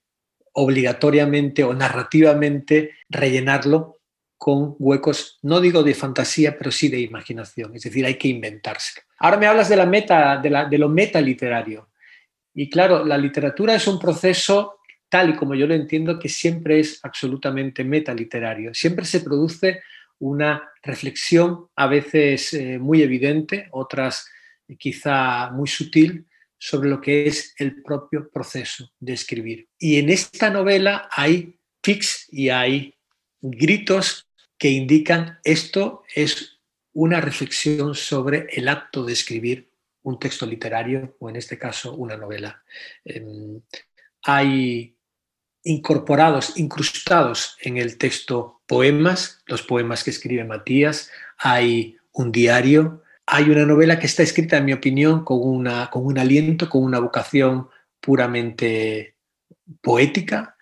obligatoriamente 0.52 1.64
o 1.64 1.74
narrativamente 1.74 2.92
rellenarlo 3.08 4.00
con 4.40 4.74
huecos, 4.78 5.38
no 5.42 5.60
digo 5.60 5.82
de 5.82 5.94
fantasía, 5.94 6.56
pero 6.56 6.72
sí 6.72 6.88
de 6.88 6.98
imaginación. 6.98 7.74
Es 7.76 7.82
decir, 7.82 8.06
hay 8.06 8.14
que 8.14 8.28
inventarse. 8.28 9.02
Ahora 9.18 9.36
me 9.36 9.46
hablas 9.46 9.68
de 9.68 9.76
la 9.76 9.84
meta, 9.84 10.38
de, 10.38 10.48
la, 10.48 10.64
de 10.64 10.78
lo 10.78 10.88
metaliterario. 10.88 11.89
Y 12.60 12.68
claro, 12.68 13.06
la 13.06 13.16
literatura 13.16 13.74
es 13.74 13.86
un 13.86 13.98
proceso 13.98 14.80
tal 15.08 15.30
y 15.30 15.34
como 15.34 15.54
yo 15.54 15.66
lo 15.66 15.72
entiendo, 15.72 16.18
que 16.18 16.28
siempre 16.28 16.78
es 16.78 17.00
absolutamente 17.02 17.84
metaliterario. 17.84 18.74
Siempre 18.74 19.06
se 19.06 19.20
produce 19.20 19.80
una 20.18 20.70
reflexión 20.82 21.68
a 21.74 21.86
veces 21.86 22.52
eh, 22.52 22.78
muy 22.78 23.00
evidente, 23.00 23.68
otras 23.70 24.28
eh, 24.68 24.76
quizá 24.76 25.48
muy 25.52 25.68
sutil, 25.68 26.26
sobre 26.58 26.90
lo 26.90 27.00
que 27.00 27.26
es 27.26 27.54
el 27.56 27.82
propio 27.82 28.28
proceso 28.30 28.92
de 29.00 29.14
escribir. 29.14 29.66
Y 29.78 29.98
en 29.98 30.10
esta 30.10 30.50
novela 30.50 31.08
hay 31.12 31.58
tics 31.80 32.28
y 32.30 32.50
hay 32.50 32.94
gritos 33.40 34.26
que 34.58 34.68
indican 34.68 35.38
esto 35.44 36.02
es 36.14 36.58
una 36.92 37.22
reflexión 37.22 37.94
sobre 37.94 38.48
el 38.50 38.68
acto 38.68 39.02
de 39.02 39.14
escribir 39.14 39.69
un 40.02 40.18
texto 40.18 40.46
literario 40.46 41.16
o 41.18 41.28
en 41.28 41.36
este 41.36 41.58
caso 41.58 41.94
una 41.94 42.16
novela. 42.16 42.62
Em, 43.04 43.60
hay 44.22 44.96
incorporados, 45.64 46.58
incrustados 46.58 47.56
en 47.60 47.76
el 47.76 47.98
texto 47.98 48.62
poemas, 48.66 49.42
los 49.46 49.62
poemas 49.62 50.04
que 50.04 50.10
escribe 50.10 50.44
Matías, 50.44 51.10
hay 51.38 51.98
un 52.12 52.32
diario, 52.32 53.02
hay 53.26 53.50
una 53.50 53.66
novela 53.66 53.98
que 53.98 54.06
está 54.06 54.22
escrita, 54.22 54.56
en 54.56 54.64
mi 54.64 54.72
opinión, 54.72 55.24
con, 55.24 55.38
una, 55.40 55.90
con 55.90 56.04
un 56.06 56.18
aliento, 56.18 56.68
con 56.68 56.82
una 56.82 56.98
vocación 56.98 57.68
puramente 58.00 59.16
poética, 59.82 60.56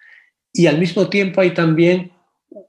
y 0.53 0.67
al 0.67 0.79
mismo 0.79 1.09
tiempo 1.09 1.41
hay 1.41 1.55
también 1.55 2.13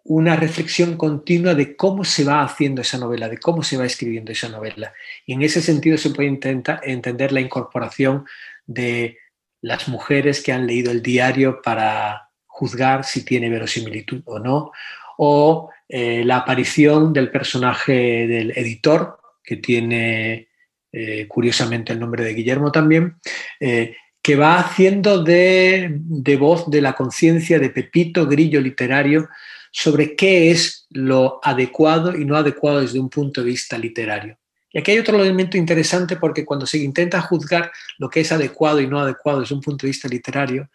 una 0.03 0.35
reflexión 0.35 0.97
continua 0.97 1.53
de 1.53 1.75
cómo 1.75 2.03
se 2.03 2.23
va 2.23 2.41
haciendo 2.41 2.81
esa 2.81 2.97
novela, 2.97 3.29
de 3.29 3.37
cómo 3.37 3.63
se 3.63 3.77
va 3.77 3.85
escribiendo 3.85 4.31
esa 4.31 4.49
novela. 4.49 4.93
Y 5.25 5.33
en 5.33 5.41
ese 5.41 5.61
sentido 5.61 5.97
se 5.97 6.09
puede 6.09 6.29
intentar 6.29 6.81
entender 6.83 7.31
la 7.31 7.41
incorporación 7.41 8.25
de 8.65 9.17
las 9.61 9.87
mujeres 9.87 10.41
que 10.43 10.51
han 10.51 10.67
leído 10.67 10.91
el 10.91 11.01
diario 11.01 11.61
para 11.61 12.29
juzgar 12.45 13.05
si 13.05 13.23
tiene 13.23 13.49
verosimilitud 13.49 14.21
o 14.25 14.39
no, 14.39 14.71
o 15.17 15.69
eh, 15.87 16.23
la 16.25 16.37
aparición 16.37 17.13
del 17.13 17.31
personaje 17.31 18.27
del 18.27 18.51
editor, 18.51 19.19
que 19.43 19.57
tiene 19.57 20.49
eh, 20.91 21.27
curiosamente 21.27 21.93
el 21.93 21.99
nombre 21.99 22.23
de 22.23 22.33
Guillermo 22.33 22.71
también, 22.71 23.15
eh, 23.59 23.95
que 24.21 24.35
va 24.35 24.59
haciendo 24.59 25.23
de, 25.23 25.89
de 25.91 26.35
voz 26.35 26.69
de 26.69 26.81
la 26.81 26.93
conciencia 26.93 27.59
de 27.59 27.69
Pepito 27.69 28.27
Grillo 28.27 28.59
literario 28.59 29.29
sobre 29.71 30.15
qué 30.15 30.51
es 30.51 30.87
lo 30.89 31.39
adecuado 31.43 32.15
y 32.15 32.25
no 32.25 32.35
adecuado 32.35 32.81
desde 32.81 32.99
un 32.99 33.09
punto 33.09 33.41
de 33.41 33.47
vista 33.47 33.77
literario. 33.77 34.37
Y 34.71 34.79
aquí 34.79 34.91
hay 34.91 34.99
otro 34.99 35.19
elemento 35.21 35.57
interesante 35.57 36.15
porque 36.17 36.45
cuando 36.45 36.65
se 36.65 36.77
intenta 36.77 37.21
juzgar 37.21 37.71
lo 37.97 38.09
que 38.09 38.19
es 38.21 38.31
adecuado 38.31 38.79
y 38.79 38.87
no 38.87 38.99
adecuado 38.99 39.41
desde 39.41 39.55
un 39.55 39.61
punto 39.61 39.85
de 39.85 39.89
vista 39.89 40.07
literario, 40.07 40.69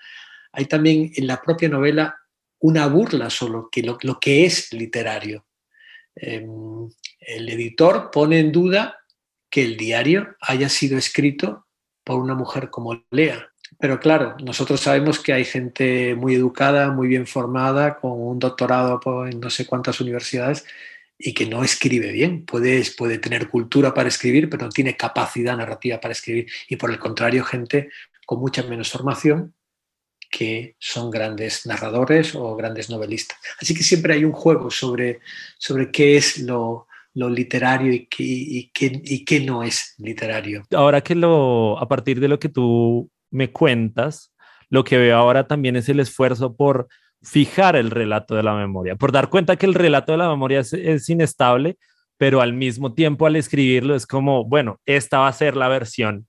hay 0.52 0.66
también 0.66 1.12
en 1.14 1.26
la 1.26 1.40
propia 1.40 1.68
novela 1.68 2.16
una 2.60 2.86
burla 2.86 3.30
sobre 3.30 3.82
lo, 3.82 3.98
lo 4.02 4.20
que 4.20 4.46
es 4.46 4.72
literario. 4.72 5.46
Em, 6.16 6.88
el 7.20 7.48
editor 7.48 8.10
pone 8.10 8.40
en 8.40 8.52
duda 8.52 8.98
que 9.50 9.62
el 9.62 9.76
diario 9.76 10.36
haya 10.40 10.68
sido 10.68 10.98
escrito 10.98 11.66
por 12.02 12.18
una 12.18 12.34
mujer 12.34 12.70
como 12.70 13.04
Lea. 13.10 13.48
Pero 13.78 14.00
claro, 14.00 14.36
nosotros 14.42 14.80
sabemos 14.80 15.20
que 15.20 15.32
hay 15.32 15.44
gente 15.44 16.14
muy 16.14 16.34
educada, 16.34 16.90
muy 16.90 17.08
bien 17.08 17.26
formada, 17.26 17.98
con 17.98 18.12
un 18.12 18.38
doctorado 18.38 19.00
en 19.26 19.40
no 19.40 19.50
sé 19.50 19.66
cuántas 19.66 20.00
universidades 20.00 20.64
y 21.18 21.32
que 21.32 21.46
no 21.46 21.62
escribe 21.62 22.12
bien. 22.12 22.44
Puede, 22.44 22.82
puede 22.96 23.18
tener 23.18 23.48
cultura 23.48 23.94
para 23.94 24.08
escribir, 24.08 24.50
pero 24.50 24.64
no 24.66 24.70
tiene 24.70 24.96
capacidad 24.96 25.56
narrativa 25.56 26.00
para 26.00 26.12
escribir. 26.12 26.46
Y 26.68 26.76
por 26.76 26.90
el 26.90 26.98
contrario, 26.98 27.44
gente 27.44 27.90
con 28.26 28.40
mucha 28.40 28.62
menos 28.62 28.90
formación 28.90 29.54
que 30.30 30.74
son 30.80 31.10
grandes 31.10 31.64
narradores 31.64 32.34
o 32.34 32.56
grandes 32.56 32.90
novelistas. 32.90 33.38
Así 33.60 33.72
que 33.72 33.84
siempre 33.84 34.14
hay 34.14 34.24
un 34.24 34.32
juego 34.32 34.70
sobre, 34.70 35.20
sobre 35.58 35.92
qué 35.92 36.16
es 36.16 36.38
lo, 36.38 36.88
lo 37.14 37.30
literario 37.30 37.92
y 37.92 38.06
qué, 38.06 38.24
y, 38.24 38.70
qué, 38.70 39.00
y 39.04 39.24
qué 39.24 39.40
no 39.40 39.62
es 39.62 39.94
literario. 39.98 40.64
Ahora 40.72 41.00
que 41.02 41.14
lo, 41.14 41.78
a 41.78 41.86
partir 41.86 42.18
de 42.18 42.26
lo 42.26 42.40
que 42.40 42.48
tú 42.48 43.10
me 43.34 43.50
cuentas, 43.50 44.32
lo 44.70 44.84
que 44.84 44.96
veo 44.96 45.16
ahora 45.16 45.46
también 45.46 45.76
es 45.76 45.88
el 45.88 46.00
esfuerzo 46.00 46.56
por 46.56 46.88
fijar 47.22 47.74
el 47.74 47.90
relato 47.90 48.34
de 48.34 48.42
la 48.42 48.54
memoria, 48.54 48.96
por 48.96 49.12
dar 49.12 49.28
cuenta 49.28 49.56
que 49.56 49.66
el 49.66 49.74
relato 49.74 50.12
de 50.12 50.18
la 50.18 50.28
memoria 50.28 50.60
es, 50.60 51.08
inestable, 51.08 51.76
pero 52.16 52.40
al 52.40 52.52
mismo 52.52 52.94
tiempo 52.94 53.26
al 53.26 53.36
escribirlo 53.36 53.94
es 53.94 54.06
como, 54.06 54.44
bueno, 54.44 54.80
esta 54.86 55.18
va 55.18 55.28
a 55.28 55.32
ser 55.32 55.56
la 55.56 55.68
versión 55.68 56.26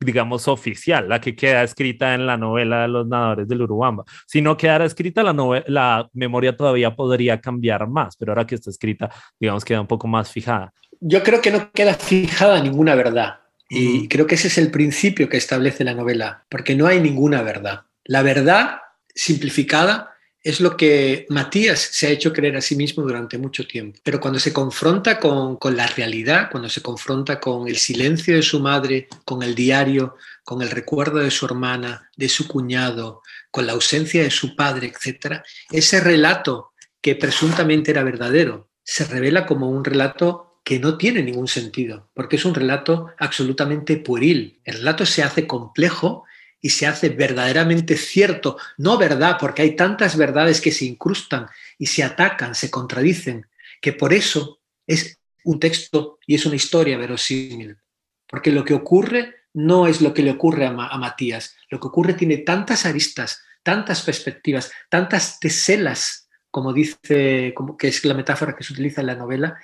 digamos, 0.00 0.48
oficial, 0.48 1.08
la 1.08 1.20
que 1.20 1.36
queda 1.36 1.62
escrita 1.62 2.12
en 2.12 2.26
la 2.26 2.36
novela 2.36 2.82
de 2.82 2.88
los 2.88 3.06
nadadores 3.06 3.46
del 3.46 3.62
Urubamba. 3.62 4.02
Si 4.26 4.42
no 4.42 4.56
quedara 4.56 4.84
escrita, 4.84 5.22
la, 5.22 5.62
la 5.68 6.08
memoria 6.12 6.56
todavía 6.56 6.96
podría 6.96 7.40
cambiar 7.40 7.88
más, 7.88 8.16
pero 8.16 8.32
ahora 8.32 8.44
que 8.44 8.56
está 8.56 8.70
escrita, 8.70 9.08
digamos, 9.38 9.64
queda 9.64 9.80
un 9.80 9.86
poco 9.86 10.08
más 10.08 10.32
fijada. 10.32 10.72
Yo 11.00 11.22
creo 11.22 11.40
que 11.40 11.52
no 11.52 11.70
queda 11.70 11.94
fijada 11.94 12.60
ninguna 12.60 12.96
verdad. 12.96 13.38
Y 13.68 14.08
creo 14.08 14.26
que 14.26 14.36
ese 14.36 14.48
es 14.48 14.58
el 14.58 14.70
principio 14.70 15.28
que 15.28 15.36
establece 15.36 15.84
la 15.84 15.94
novela, 15.94 16.44
porque 16.48 16.74
no 16.74 16.86
hay 16.86 17.00
ninguna 17.00 17.42
verdad. 17.42 17.82
La 18.04 18.22
verdad 18.22 18.78
simplificada 19.14 20.14
es 20.42 20.60
lo 20.60 20.76
que 20.76 21.26
Matías 21.28 21.78
se 21.78 22.06
ha 22.06 22.10
hecho 22.10 22.32
creer 22.32 22.56
a 22.56 22.62
sí 22.62 22.76
mismo 22.76 23.02
durante 23.02 23.36
mucho 23.36 23.66
tiempo. 23.66 23.98
Pero 24.02 24.20
cuando 24.20 24.38
se 24.38 24.52
confronta 24.52 25.18
con, 25.18 25.58
la 25.76 25.86
realidad, 25.88 26.48
cuando 26.50 26.70
se 26.70 26.80
confronta 26.80 27.38
con 27.38 27.68
el 27.68 27.76
silencio 27.76 28.34
de 28.36 28.42
su 28.42 28.60
madre, 28.60 29.08
con 29.24 29.42
el 29.42 29.54
diario, 29.54 30.16
con 30.44 30.62
el 30.62 30.70
recuerdo 30.70 31.18
de 31.18 31.30
su 31.30 31.44
hermana, 31.44 32.08
de 32.16 32.28
su 32.28 32.48
cuñado, 32.48 33.22
con 33.50 33.66
la 33.66 33.72
ausencia 33.72 34.22
de 34.22 34.30
su 34.30 34.56
padre, 34.56 34.92
etc., 34.94 35.42
ese 35.70 36.00
relato 36.00 36.72
que 37.02 37.16
presuntamente 37.16 37.90
era 37.90 38.02
verdadero 38.02 38.68
se 38.90 39.04
revela 39.04 39.44
como 39.44 39.68
un 39.68 39.84
relato 39.84 40.47
que 40.68 40.78
no 40.78 40.98
tiene 40.98 41.22
ningún 41.22 41.48
sentido, 41.48 42.10
porque 42.12 42.36
es 42.36 42.44
un 42.44 42.54
relato 42.54 43.14
absolutamente 43.16 43.96
pueril. 43.96 44.60
El 44.64 44.74
relato 44.74 45.06
se 45.06 45.22
hace 45.22 45.46
complejo 45.46 46.26
y 46.60 46.68
se 46.68 46.86
hace 46.86 47.08
verdaderamente 47.08 47.96
cierto, 47.96 48.58
no 48.76 48.98
verdad, 48.98 49.38
porque 49.40 49.62
hay 49.62 49.76
tantas 49.76 50.14
verdades 50.18 50.60
que 50.60 50.70
se 50.70 50.84
incrustan 50.84 51.46
y 51.78 51.86
se 51.86 52.02
atacan, 52.02 52.54
se 52.54 52.70
contradicen, 52.70 53.46
que 53.80 53.94
por 53.94 54.12
eso 54.12 54.60
es 54.86 55.18
un 55.42 55.58
texto 55.58 56.18
y 56.26 56.34
es 56.34 56.44
una 56.44 56.56
historia 56.56 56.98
verosímil. 56.98 57.78
Porque 58.26 58.52
lo 58.52 58.62
que 58.62 58.74
ocurre 58.74 59.36
no 59.54 59.86
es 59.86 60.02
lo 60.02 60.12
que 60.12 60.22
le 60.22 60.32
ocurre 60.32 60.66
a, 60.66 60.70
Matías, 60.70 61.56
lo 61.70 61.80
que 61.80 61.86
ocurre 61.86 62.12
tiene 62.12 62.36
tantas 62.36 62.84
aristas, 62.84 63.42
tantas 63.62 64.02
perspectivas, 64.02 64.70
tantas 64.90 65.40
teselas, 65.40 66.28
como 66.50 66.74
dice, 66.74 67.54
como, 67.56 67.74
que 67.78 67.88
es 67.88 68.04
la 68.04 68.12
metáfora 68.12 68.54
que 68.54 68.64
se 68.64 68.74
utiliza 68.74 69.00
en 69.00 69.06
la 69.06 69.14
novela, 69.14 69.58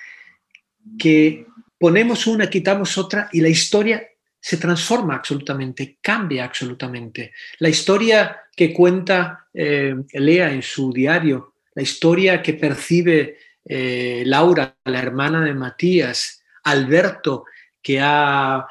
que 0.97 1.45
ponemos 1.77 2.27
una, 2.27 2.49
quitamos 2.49 2.97
otra 2.97 3.29
y 3.31 3.41
la 3.41 3.49
historia 3.49 4.03
se 4.39 4.57
transforma 4.57 5.15
absolutamente, 5.15 5.97
cambia 6.01 6.45
absolutamente. 6.45 7.33
La 7.59 7.69
historia 7.69 8.43
que 8.55 8.71
cuenta 8.71 9.47
eh, 9.53 9.95
Lea 10.13 10.51
en 10.51 10.61
su 10.61 10.93
diario, 10.93 11.55
la 11.73 11.81
historia 11.81 12.43
que 12.43 12.53
percibe 12.53 13.37
eh, 13.65 14.23
Laura, 14.25 14.75
la 14.85 14.99
hermana 14.99 15.43
de 15.43 15.55
Matías, 15.55 16.43
Alberto, 16.63 17.45
que 17.81 17.99
ha 17.99 18.67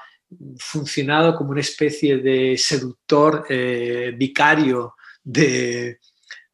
funcionado 0.59 1.35
como 1.35 1.50
una 1.50 1.61
especie 1.61 2.18
de 2.18 2.57
seductor 2.57 3.44
eh, 3.48 4.12
vicario 4.16 4.94
de, 5.22 5.98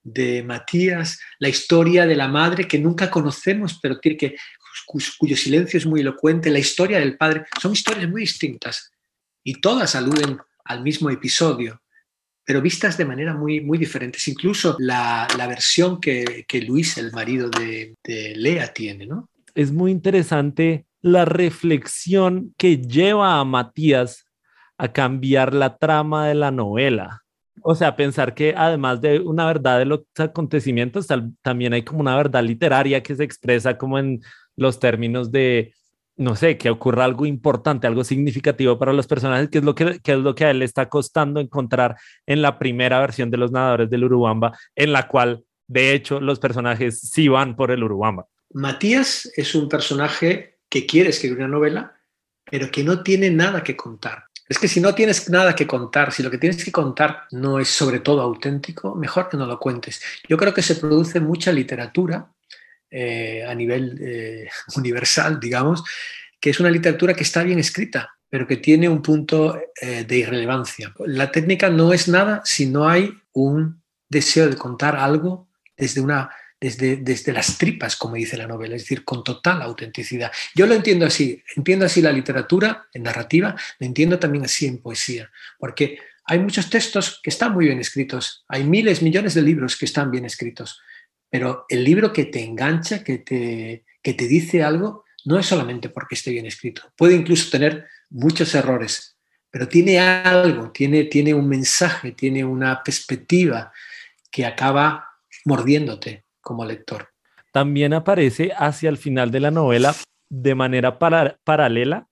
de 0.02 0.42
Matías, 0.42 1.20
la 1.38 1.48
historia 1.48 2.06
de 2.06 2.16
la 2.16 2.28
madre 2.28 2.66
que 2.66 2.78
nunca 2.78 3.10
conocemos, 3.10 3.78
pero 3.82 4.00
que, 4.00 4.36
cuyo 5.18 5.36
silencio 5.36 5.78
es 5.78 5.86
muy 5.86 6.00
elocuente, 6.00 6.50
la 6.50 6.58
historia 6.58 6.98
del 6.98 7.16
padre, 7.16 7.44
son 7.60 7.72
historias 7.72 8.08
muy 8.08 8.22
distintas 8.22 8.90
y 9.42 9.60
todas 9.60 9.94
aluden 9.94 10.38
al 10.64 10.82
mismo 10.82 11.10
episodio, 11.10 11.80
pero 12.44 12.60
vistas 12.60 12.96
de 12.96 13.04
manera 13.04 13.34
muy, 13.34 13.60
muy 13.60 13.78
diferentes. 13.78 14.26
Incluso 14.28 14.76
la, 14.78 15.26
versión 15.48 16.00
que, 16.00 16.46
Luis, 16.66 16.98
el 16.98 17.12
marido 17.12 17.48
de, 17.48 17.94
de 18.04 18.34
Lea, 18.36 18.72
tiene, 18.72 19.06
¿no? 19.06 19.28
Es 19.54 19.72
muy 19.72 19.90
interesante 19.90 20.86
la 21.00 21.24
reflexión 21.24 22.54
que 22.56 22.78
lleva 22.78 23.40
a 23.40 23.44
Matías 23.44 24.26
a 24.78 24.92
cambiar 24.92 25.54
la 25.54 25.76
trama 25.76 26.28
de 26.28 26.34
la 26.34 26.50
novela. 26.50 27.24
O 27.62 27.74
sea, 27.74 27.96
pensar 27.96 28.34
que 28.34 28.54
además 28.56 29.00
de 29.00 29.20
una 29.20 29.46
verdad 29.46 29.78
de 29.78 29.84
los 29.84 30.00
acontecimientos, 30.16 31.06
también 31.42 31.72
hay 31.72 31.82
como 31.82 32.00
una 32.00 32.16
verdad 32.16 32.42
literaria 32.42 33.02
que 33.02 33.16
se 33.16 33.24
expresa 33.24 33.78
como 33.78 33.98
en 33.98 34.20
los 34.56 34.78
términos 34.78 35.30
de 35.30 35.72
no 36.20 36.36
sé, 36.36 36.58
que 36.58 36.68
ocurra 36.68 37.06
algo 37.06 37.24
importante, 37.24 37.86
algo 37.86 38.04
significativo 38.04 38.78
para 38.78 38.92
los 38.92 39.06
personajes, 39.06 39.48
que 39.48 39.58
es 39.58 39.64
lo 39.64 39.74
que, 39.74 40.00
es 40.04 40.18
lo 40.18 40.34
que 40.34 40.44
a 40.44 40.50
él 40.50 40.58
le 40.58 40.66
está 40.66 40.86
costando 40.90 41.40
encontrar 41.40 41.96
en 42.26 42.42
la 42.42 42.58
primera 42.58 43.00
versión 43.00 43.30
de 43.30 43.38
los 43.38 43.50
nadadores 43.50 43.88
del 43.88 44.04
Urubamba, 44.04 44.52
en 44.76 44.92
la 44.92 45.08
cual, 45.08 45.42
de 45.66 45.94
hecho, 45.94 46.20
los 46.20 46.38
personajes 46.38 47.00
sí 47.00 47.28
van 47.28 47.56
por 47.56 47.70
el 47.70 47.82
Urubamba. 47.82 48.26
Matías 48.52 49.32
es 49.34 49.54
un 49.54 49.66
personaje 49.66 50.58
que 50.68 50.84
quiere 50.84 51.08
escribir 51.08 51.38
una 51.38 51.48
novela, 51.48 51.96
pero 52.44 52.70
que 52.70 52.84
no 52.84 53.02
tiene 53.02 53.30
nada 53.30 53.64
que 53.64 53.74
contar. 53.74 54.24
Es 54.50 54.58
que 54.58 54.66
si 54.66 54.80
no 54.80 54.96
tienes 54.96 55.30
nada 55.30 55.54
que 55.54 55.64
contar, 55.64 56.10
si 56.10 56.24
lo 56.24 56.30
que 56.30 56.36
tienes 56.36 56.64
que 56.64 56.72
contar 56.72 57.28
no 57.30 57.60
es 57.60 57.68
sobre 57.68 58.00
todo 58.00 58.20
auténtico, 58.20 58.96
mejor 58.96 59.28
que 59.28 59.36
no 59.36 59.46
lo 59.46 59.60
cuentes. 59.60 60.02
Yo 60.28 60.36
creo 60.36 60.52
que 60.52 60.60
se 60.60 60.74
produce 60.74 61.20
mucha 61.20 61.52
literatura 61.52 62.32
eh, 62.90 63.44
a 63.46 63.54
nivel 63.54 63.96
eh, 64.02 64.48
universal, 64.76 65.38
digamos, 65.38 65.84
que 66.40 66.50
es 66.50 66.58
una 66.58 66.68
literatura 66.68 67.14
que 67.14 67.22
está 67.22 67.44
bien 67.44 67.60
escrita, 67.60 68.10
pero 68.28 68.44
que 68.48 68.56
tiene 68.56 68.88
un 68.88 69.02
punto 69.02 69.56
eh, 69.80 70.02
de 70.02 70.18
irrelevancia. 70.18 70.92
La 71.06 71.30
técnica 71.30 71.70
no 71.70 71.92
es 71.92 72.08
nada 72.08 72.42
si 72.44 72.66
no 72.66 72.88
hay 72.88 73.14
un 73.32 73.80
deseo 74.08 74.48
de 74.48 74.56
contar 74.56 74.96
algo 74.96 75.46
desde 75.76 76.00
una 76.00 76.28
desde, 76.60 76.96
desde, 76.96 77.32
las 77.32 77.56
tripas, 77.56 77.96
como 77.96 78.16
dice 78.16 78.36
la 78.36 78.46
novela, 78.46 78.76
es 78.76 78.82
decir, 78.82 79.04
con 79.04 79.24
total 79.24 79.62
autenticidad. 79.62 80.30
Yo 80.54 80.66
lo 80.66 80.74
entiendo 80.74 81.06
así, 81.06 81.42
entiendo 81.56 81.86
así 81.86 82.02
la 82.02 82.12
literatura 82.12 82.86
en 82.92 83.02
narrativa, 83.02 83.56
lo 83.78 83.86
entiendo 83.86 84.18
también 84.18 84.44
así 84.44 84.66
en 84.66 84.78
poesía, 84.78 85.30
porque 85.58 85.98
hay 86.24 86.38
muchos 86.38 86.68
textos 86.68 87.20
que 87.22 87.30
están 87.30 87.54
muy 87.54 87.66
bien 87.66 87.80
escritos, 87.80 88.44
hay 88.46 88.64
miles, 88.64 89.00
millones 89.00 89.34
de 89.34 89.42
libros 89.42 89.76
que 89.76 89.86
están 89.86 90.10
bien 90.10 90.26
escritos, 90.26 90.80
pero 91.30 91.64
el 91.68 91.82
libro 91.82 92.12
que 92.12 92.26
te 92.26 92.44
engancha, 92.44 93.02
que 93.02 93.18
te, 93.18 93.84
que 94.02 94.14
te 94.14 94.28
dice 94.28 94.62
algo, 94.62 95.04
no 95.24 95.38
es 95.38 95.46
solamente 95.46 95.88
porque 95.88 96.14
esté 96.14 96.30
bien 96.30 96.46
escrito, 96.46 96.92
puede 96.96 97.14
incluso 97.14 97.50
tener 97.50 97.86
muchos 98.10 98.54
errores, 98.54 99.16
pero 99.50 99.66
tiene 99.66 99.98
algo, 99.98 100.70
tiene, 100.70 101.04
tiene 101.04 101.32
un 101.32 101.48
mensaje, 101.48 102.12
tiene 102.12 102.44
una 102.44 102.82
perspectiva 102.82 103.72
que 104.30 104.44
acaba 104.46 105.08
mordiéndote 105.44 106.24
como 106.40 106.64
lector. 106.64 107.08
También 107.52 107.92
aparece 107.92 108.52
hacia 108.56 108.88
el 108.88 108.96
final 108.96 109.30
de 109.30 109.40
la 109.40 109.50
novela, 109.50 109.94
de 110.28 110.54
manera 110.54 110.98
paralela, 110.98 112.06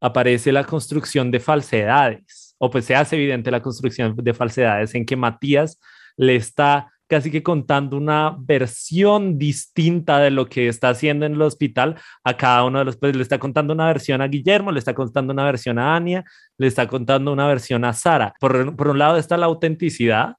aparece 0.00 0.52
la 0.52 0.64
construcción 0.64 1.30
de 1.30 1.40
falsedades, 1.40 2.54
o 2.58 2.70
pues 2.70 2.84
se 2.84 2.94
hace 2.94 3.16
evidente 3.16 3.50
la 3.50 3.62
construcción 3.62 4.14
de 4.16 4.34
falsedades 4.34 4.94
en 4.94 5.06
que 5.06 5.16
Matías 5.16 5.80
le 6.16 6.36
está 6.36 6.92
casi 7.08 7.30
que 7.30 7.42
contando 7.42 7.96
una 7.96 8.36
versión 8.38 9.38
distinta 9.38 10.18
de 10.18 10.30
lo 10.30 10.46
que 10.46 10.68
está 10.68 10.90
haciendo 10.90 11.24
en 11.24 11.32
el 11.32 11.42
hospital 11.42 11.96
a 12.22 12.36
cada 12.36 12.64
uno 12.64 12.80
de 12.80 12.84
los, 12.84 12.98
pues 12.98 13.16
le 13.16 13.22
está 13.22 13.38
contando 13.38 13.72
una 13.72 13.86
versión 13.86 14.20
a 14.20 14.28
Guillermo, 14.28 14.70
le 14.70 14.78
está 14.78 14.94
contando 14.94 15.32
una 15.32 15.44
versión 15.44 15.78
a 15.78 15.96
Ania, 15.96 16.24
le 16.58 16.66
está 16.66 16.86
contando 16.86 17.32
una 17.32 17.46
versión 17.46 17.84
a 17.86 17.94
Sara. 17.94 18.34
Por, 18.38 18.76
por 18.76 18.88
un 18.88 18.98
lado 18.98 19.16
está 19.16 19.38
la 19.38 19.46
autenticidad 19.46 20.36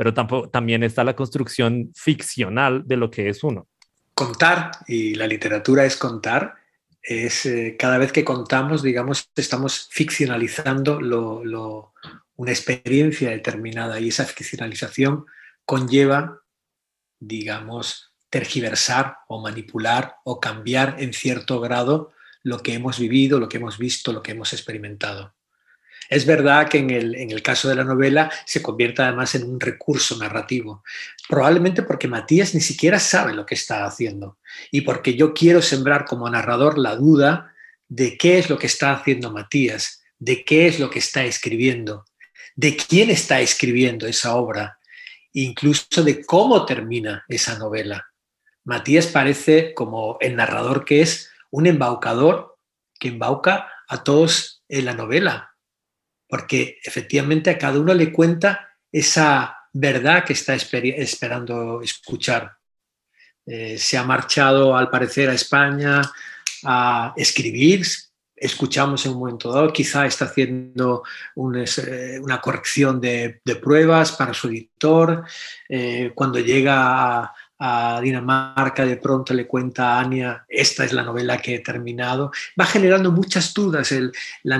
pero 0.00 0.14
también 0.48 0.82
está 0.82 1.04
la 1.04 1.14
construcción 1.14 1.92
ficcional 1.94 2.84
de 2.86 2.96
lo 2.96 3.10
que 3.10 3.28
es 3.28 3.44
uno. 3.44 3.68
Contar, 4.14 4.70
y 4.86 5.14
la 5.14 5.26
literatura 5.26 5.84
es 5.84 5.98
contar, 5.98 6.54
es 7.02 7.44
eh, 7.44 7.76
cada 7.78 7.98
vez 7.98 8.10
que 8.10 8.24
contamos, 8.24 8.82
digamos, 8.82 9.30
estamos 9.36 9.90
ficcionalizando 9.90 11.02
lo, 11.02 11.92
una 12.36 12.50
experiencia 12.50 13.28
determinada 13.28 14.00
y 14.00 14.08
esa 14.08 14.24
ficcionalización 14.24 15.26
conlleva, 15.66 16.40
digamos, 17.18 18.14
tergiversar 18.30 19.18
o 19.28 19.42
manipular 19.42 20.14
o 20.24 20.40
cambiar 20.40 20.96
en 20.98 21.12
cierto 21.12 21.60
grado 21.60 22.12
lo 22.42 22.62
que 22.62 22.72
hemos 22.72 22.98
vivido, 22.98 23.38
lo 23.38 23.50
que 23.50 23.58
hemos 23.58 23.76
visto, 23.76 24.14
lo 24.14 24.22
que 24.22 24.32
hemos 24.32 24.54
experimentado. 24.54 25.34
Es 26.10 26.26
verdad 26.26 26.68
que 26.68 26.78
en 26.78 26.90
el, 26.90 27.40
caso 27.40 27.68
de 27.68 27.76
la 27.76 27.84
novela 27.84 28.32
se 28.44 28.60
convierte 28.60 29.00
además 29.00 29.36
en 29.36 29.44
un 29.44 29.60
recurso 29.60 30.18
narrativo, 30.18 30.82
probablemente 31.28 31.84
porque 31.84 32.08
Matías 32.08 32.52
ni 32.52 32.60
siquiera 32.60 32.98
sabe 32.98 33.32
lo 33.32 33.46
que 33.46 33.54
está 33.54 33.84
haciendo 33.84 34.36
y 34.72 34.80
porque 34.80 35.14
yo 35.14 35.32
quiero 35.32 35.62
sembrar 35.62 36.06
como 36.06 36.28
narrador 36.28 36.78
la 36.78 36.96
duda 36.96 37.54
de 37.88 38.18
qué 38.18 38.38
es 38.38 38.50
lo 38.50 38.58
que 38.58 38.66
está 38.66 38.92
haciendo 38.92 39.30
Matías, 39.30 40.02
de 40.18 40.44
qué 40.44 40.66
es 40.66 40.80
lo 40.80 40.90
que 40.90 40.98
está 40.98 41.24
escribiendo, 41.24 42.04
de 42.56 42.76
quién 42.76 43.08
está 43.10 43.40
escribiendo 43.40 44.08
esa 44.08 44.34
obra, 44.34 44.80
incluso 45.32 46.02
de 46.02 46.24
cómo 46.24 46.66
termina 46.66 47.24
esa 47.28 47.56
novela. 47.56 48.10
Matías 48.64 49.06
parece, 49.06 49.74
como 49.74 50.18
el 50.20 50.34
narrador 50.34 50.84
que 50.84 51.02
es, 51.02 51.30
un 51.50 51.68
embaucador 51.68 52.58
que 52.98 53.08
embauca 53.08 53.68
a 53.86 54.02
todos 54.02 54.64
en 54.68 54.86
la 54.86 54.94
novela, 54.94 55.49
porque 56.30 56.78
efectivamente 56.82 57.50
a 57.50 57.58
cada 57.58 57.80
uno 57.80 57.92
le 57.92 58.12
cuenta 58.12 58.70
esa 58.90 59.56
verdad 59.72 60.24
que 60.24 60.32
está 60.32 60.54
esperando 60.54 61.82
escuchar. 61.82 62.56
Eh, 63.44 63.76
se 63.78 63.98
ha 63.98 64.04
marchado, 64.04 64.76
al 64.76 64.90
parecer, 64.90 65.28
a 65.28 65.34
España 65.34 66.02
a 66.64 67.12
escribir, 67.16 67.84
escuchamos 68.36 69.04
en 69.04 69.12
un 69.12 69.18
momento 69.18 69.52
dado, 69.52 69.72
quizá 69.72 70.06
está 70.06 70.26
haciendo 70.26 71.02
eh, 71.36 72.20
una 72.22 72.40
corrección 72.40 73.00
de, 73.00 73.40
pruebas 73.60 74.12
para 74.12 74.34
su 74.34 74.48
editor, 74.48 75.24
eh, 75.68 76.12
cuando 76.14 76.38
llega 76.38 77.22
a, 77.22 77.34
a 77.62 78.00
Dinamarca, 78.00 78.86
de 78.86 78.96
pronto 78.96 79.34
le 79.34 79.46
cuenta 79.46 79.94
a 79.94 80.00
Ania, 80.00 80.46
esta 80.48 80.82
es 80.82 80.94
la 80.94 81.02
novela 81.02 81.36
que 81.36 81.56
he 81.56 81.58
terminado. 81.58 82.32
Va 82.58 82.64
generando 82.64 83.12
muchas 83.12 83.52
dudas, 83.52 83.94
la, 84.42 84.58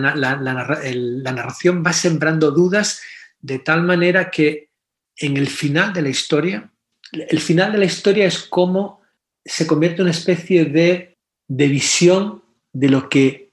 narración 1.33 1.83
va 1.85 1.95
sembrando 1.95 2.51
dudas 2.51 3.01
de 3.41 3.59
tal 3.59 3.85
manera 3.85 4.31
que 4.31 4.69
en 5.17 5.39
el 5.39 5.49
final 5.49 5.95
de 5.95 6.03
la 6.03 6.11
historia, 6.11 6.71
el 7.13 7.41
final 7.41 7.73
de 7.73 7.79
la 7.79 7.87
historia 7.87 8.27
es 8.27 8.39
como 8.39 9.01
se 9.43 9.67
convierte 9.67 10.03
en 10.03 10.03
una 10.03 10.11
especie 10.11 10.67
de, 10.67 11.17
de 11.49 11.69
visión 11.69 12.43
de 12.71 12.91
lo 12.91 13.09
que 13.09 13.51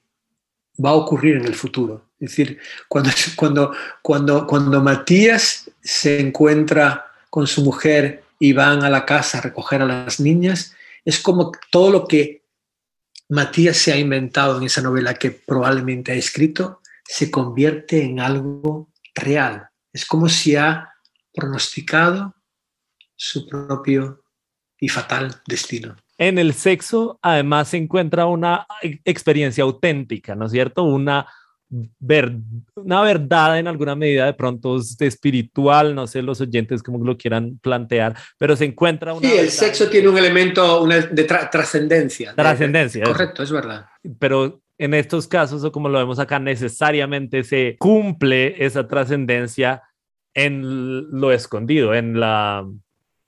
va 0.84 0.90
a 0.90 0.94
ocurrir 0.94 1.36
en 1.36 1.46
el 1.46 1.54
futuro. 1.54 2.04
Es 2.20 2.30
decir, 2.30 2.58
cuando, 2.86 3.10
cuando, 3.34 3.72
cuando, 4.02 4.46
cuando 4.46 4.82
Matías 4.82 5.70
se 5.80 6.20
encuentra 6.20 7.06
con 7.30 7.46
su 7.46 7.64
mujer 7.64 8.24
y 8.38 8.52
van 8.52 8.84
a 8.84 8.90
la 8.90 9.04
casa 9.04 9.38
a 9.38 9.40
recoger 9.42 9.82
a 9.82 9.86
las 9.86 10.20
niñas, 10.20 10.74
es 11.04 11.18
como 11.20 11.52
todo 11.70 11.90
lo 11.90 12.06
que 12.06 12.44
Matías 13.28 13.76
se 13.76 13.92
ha 13.92 13.96
inventado 13.96 14.58
en 14.58 14.64
esa 14.64 14.80
novela 14.80 15.14
que 15.14 15.30
probablemente 15.30 16.12
ha 16.12 16.14
escrito, 16.14 16.80
se 17.04 17.30
convierte 17.30 18.02
en 18.02 18.20
algo 18.20 18.90
real. 19.14 19.68
Es 19.92 20.06
como 20.06 20.28
si 20.28 20.56
ha 20.56 20.94
pronosticado 21.32 22.34
su 23.16 23.46
propio 23.46 24.24
y 24.78 24.88
fatal 24.88 25.42
destino. 25.46 25.96
En 26.16 26.38
el 26.38 26.54
sexo, 26.54 27.18
además, 27.22 27.68
se 27.68 27.76
encuentra 27.76 28.26
una 28.26 28.66
experiencia 29.04 29.64
auténtica, 29.64 30.34
¿no 30.34 30.46
es 30.46 30.52
cierto? 30.52 30.84
Una 30.84 31.26
ver, 31.70 32.36
una 32.74 33.02
verdad 33.02 33.58
en 33.58 33.68
alguna 33.68 33.94
medida 33.94 34.26
de 34.26 34.34
pronto 34.34 34.76
espiritual, 34.76 35.94
no 35.94 36.06
sé 36.06 36.22
los 36.22 36.40
oyentes 36.40 36.82
como 36.82 37.04
lo 37.04 37.16
quieran 37.16 37.58
plantear, 37.62 38.16
pero 38.38 38.56
se 38.56 38.64
encuentra 38.64 39.12
una... 39.12 39.28
Sí, 39.28 39.36
el 39.36 39.50
sexo 39.50 39.88
tiene 39.88 40.08
un 40.08 40.18
elemento 40.18 40.86
de 40.86 41.24
trascendencia. 41.24 42.34
Trascendencia. 42.34 43.04
Correcto, 43.04 43.42
es 43.42 43.52
verdad. 43.52 43.86
Pero 44.18 44.60
en 44.78 44.94
estos 44.94 45.26
casos, 45.28 45.64
o 45.64 45.72
como 45.72 45.88
lo 45.88 45.98
vemos 45.98 46.18
acá, 46.18 46.38
necesariamente 46.38 47.44
se 47.44 47.76
cumple 47.78 48.64
esa 48.64 48.86
trascendencia 48.86 49.82
en 50.34 51.10
lo 51.10 51.32
escondido, 51.32 51.94
en 51.94 52.18
la 52.18 52.66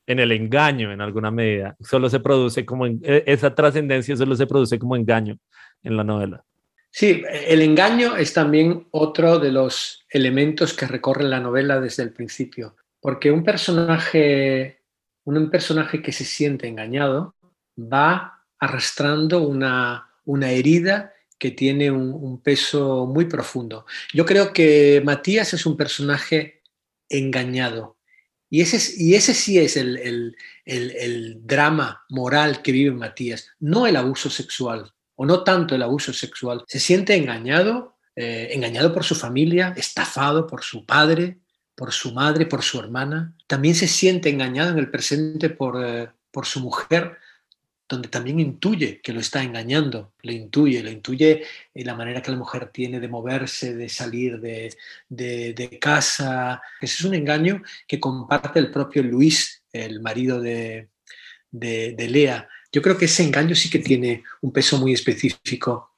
en 0.07 0.19
el 0.19 0.33
engaño 0.33 0.93
en 0.93 1.01
alguna 1.01 1.31
medida. 1.31 1.77
Solo 1.79 2.11
se 2.11 2.19
produce 2.19 2.65
como 2.67 2.87
e, 2.87 2.99
esa 3.27 3.55
trascendencia 3.55 4.17
solo 4.17 4.35
se 4.35 4.47
produce 4.47 4.79
como 4.79 4.97
engaño 4.97 5.37
en 5.85 5.97
la 5.97 6.03
novela. 6.03 6.45
Sí, 6.93 7.23
el 7.33 7.63
engaño 7.63 8.17
es 8.17 8.33
también 8.35 8.89
otro 8.91 9.39
de 9.39 9.53
los 9.53 10.05
elementos 10.11 10.75
que 10.75 10.89
recorren 10.89 11.31
la 11.31 11.39
novela 11.39 11.81
desde 11.81 12.03
el 12.03 12.13
principio, 12.13 12.77
porque 13.01 13.31
un 13.31 13.45
personaje, 13.45 14.83
un 15.25 15.51
personaje 15.51 16.03
que 16.03 16.13
se 16.13 16.25
siente 16.25 16.67
engañado 16.67 17.37
va 17.79 18.45
arrastrando 18.59 19.43
una, 19.43 20.09
herida 20.27 21.15
que 21.39 21.53
tiene 21.53 21.93
un, 21.93 22.43
peso 22.43 23.07
muy 23.07 23.27
profundo. 23.27 23.87
Yo 24.13 24.27
creo 24.27 24.53
que 24.53 25.01
Matías 25.05 25.55
es 25.55 25.67
un 25.67 25.77
personaje 25.77 26.63
engañado. 27.09 27.99
Y 28.51 28.63
ese, 28.63 28.95
y 29.01 29.15
ese 29.15 29.33
sí 29.33 29.61
es 29.61 29.77
el, 29.77 30.37
el 30.65 31.47
drama 31.47 32.05
moral 32.11 32.63
que 32.63 32.73
vive 32.73 32.91
Matías, 32.91 33.49
no 33.61 33.87
el 33.87 33.95
abuso 33.95 34.29
sexual 34.29 34.93
o 35.21 35.27
no 35.27 35.45
tanto 35.45 35.75
el 35.75 35.83
abuso 35.83 36.15
sexual, 36.15 36.65
se 36.67 36.81
siente 36.81 37.15
engañado, 37.15 37.99
eh, 38.17 38.49
engañado 38.53 38.95
por 38.95 39.05
su 39.05 39.15
familia, 39.15 39.75
estafado 39.77 40.47
por 40.47 40.63
su 40.63 40.87
padre, 40.87 41.37
por 41.75 41.93
su 41.93 42.15
madre, 42.15 42.47
por 42.47 42.63
su 42.63 42.81
hermana. 42.81 43.37
También 43.47 43.75
se 43.75 43.87
siente 43.87 44.31
engañado 44.31 44.71
en 44.71 44.79
el 44.79 44.91
presente 44.91 45.51
por, 45.51 45.77
eh, 45.85 46.09
por 46.31 46.47
su 46.47 46.61
mujer, 46.61 47.19
donde 47.87 48.09
también 48.09 48.41
intuye 48.41 49.03
que 49.03 49.13
lo 49.13 49.21
está 49.21 49.43
engañando, 49.43 50.15
lo 50.23 50.33
intuye, 50.33 50.83
lo 50.83 50.91
intuye 50.91 51.45
en 51.75 51.87
la 51.87 51.95
manera 51.95 52.23
que 52.23 52.31
la 52.31 52.39
mujer 52.39 52.71
tiene 52.73 52.99
de 52.99 53.09
moverse, 53.09 53.75
de 53.75 53.91
salir 53.91 54.41
de, 54.41 54.75
de, 55.11 55.79
casa. 55.79 56.63
Ese 56.81 56.95
es 56.95 57.05
un 57.05 57.13
engaño 57.15 57.63
que 57.87 58.01
comparte 58.01 58.59
el 58.59 58.71
propio 58.71 59.03
Luis, 59.03 59.65
el 59.71 60.01
marido 60.01 60.41
de, 60.41 60.89
de 61.51 62.09
Lea. 62.09 62.49
Yo 62.73 62.83
creo 62.83 62.97
que 62.97 63.07
ese 63.07 63.25
engaño 63.25 63.55
sí 63.55 63.69
que 63.69 63.81
tiene 63.81 64.25
un 64.43 64.53
peso 64.53 64.79
muy 64.79 64.93
específico 64.93 65.97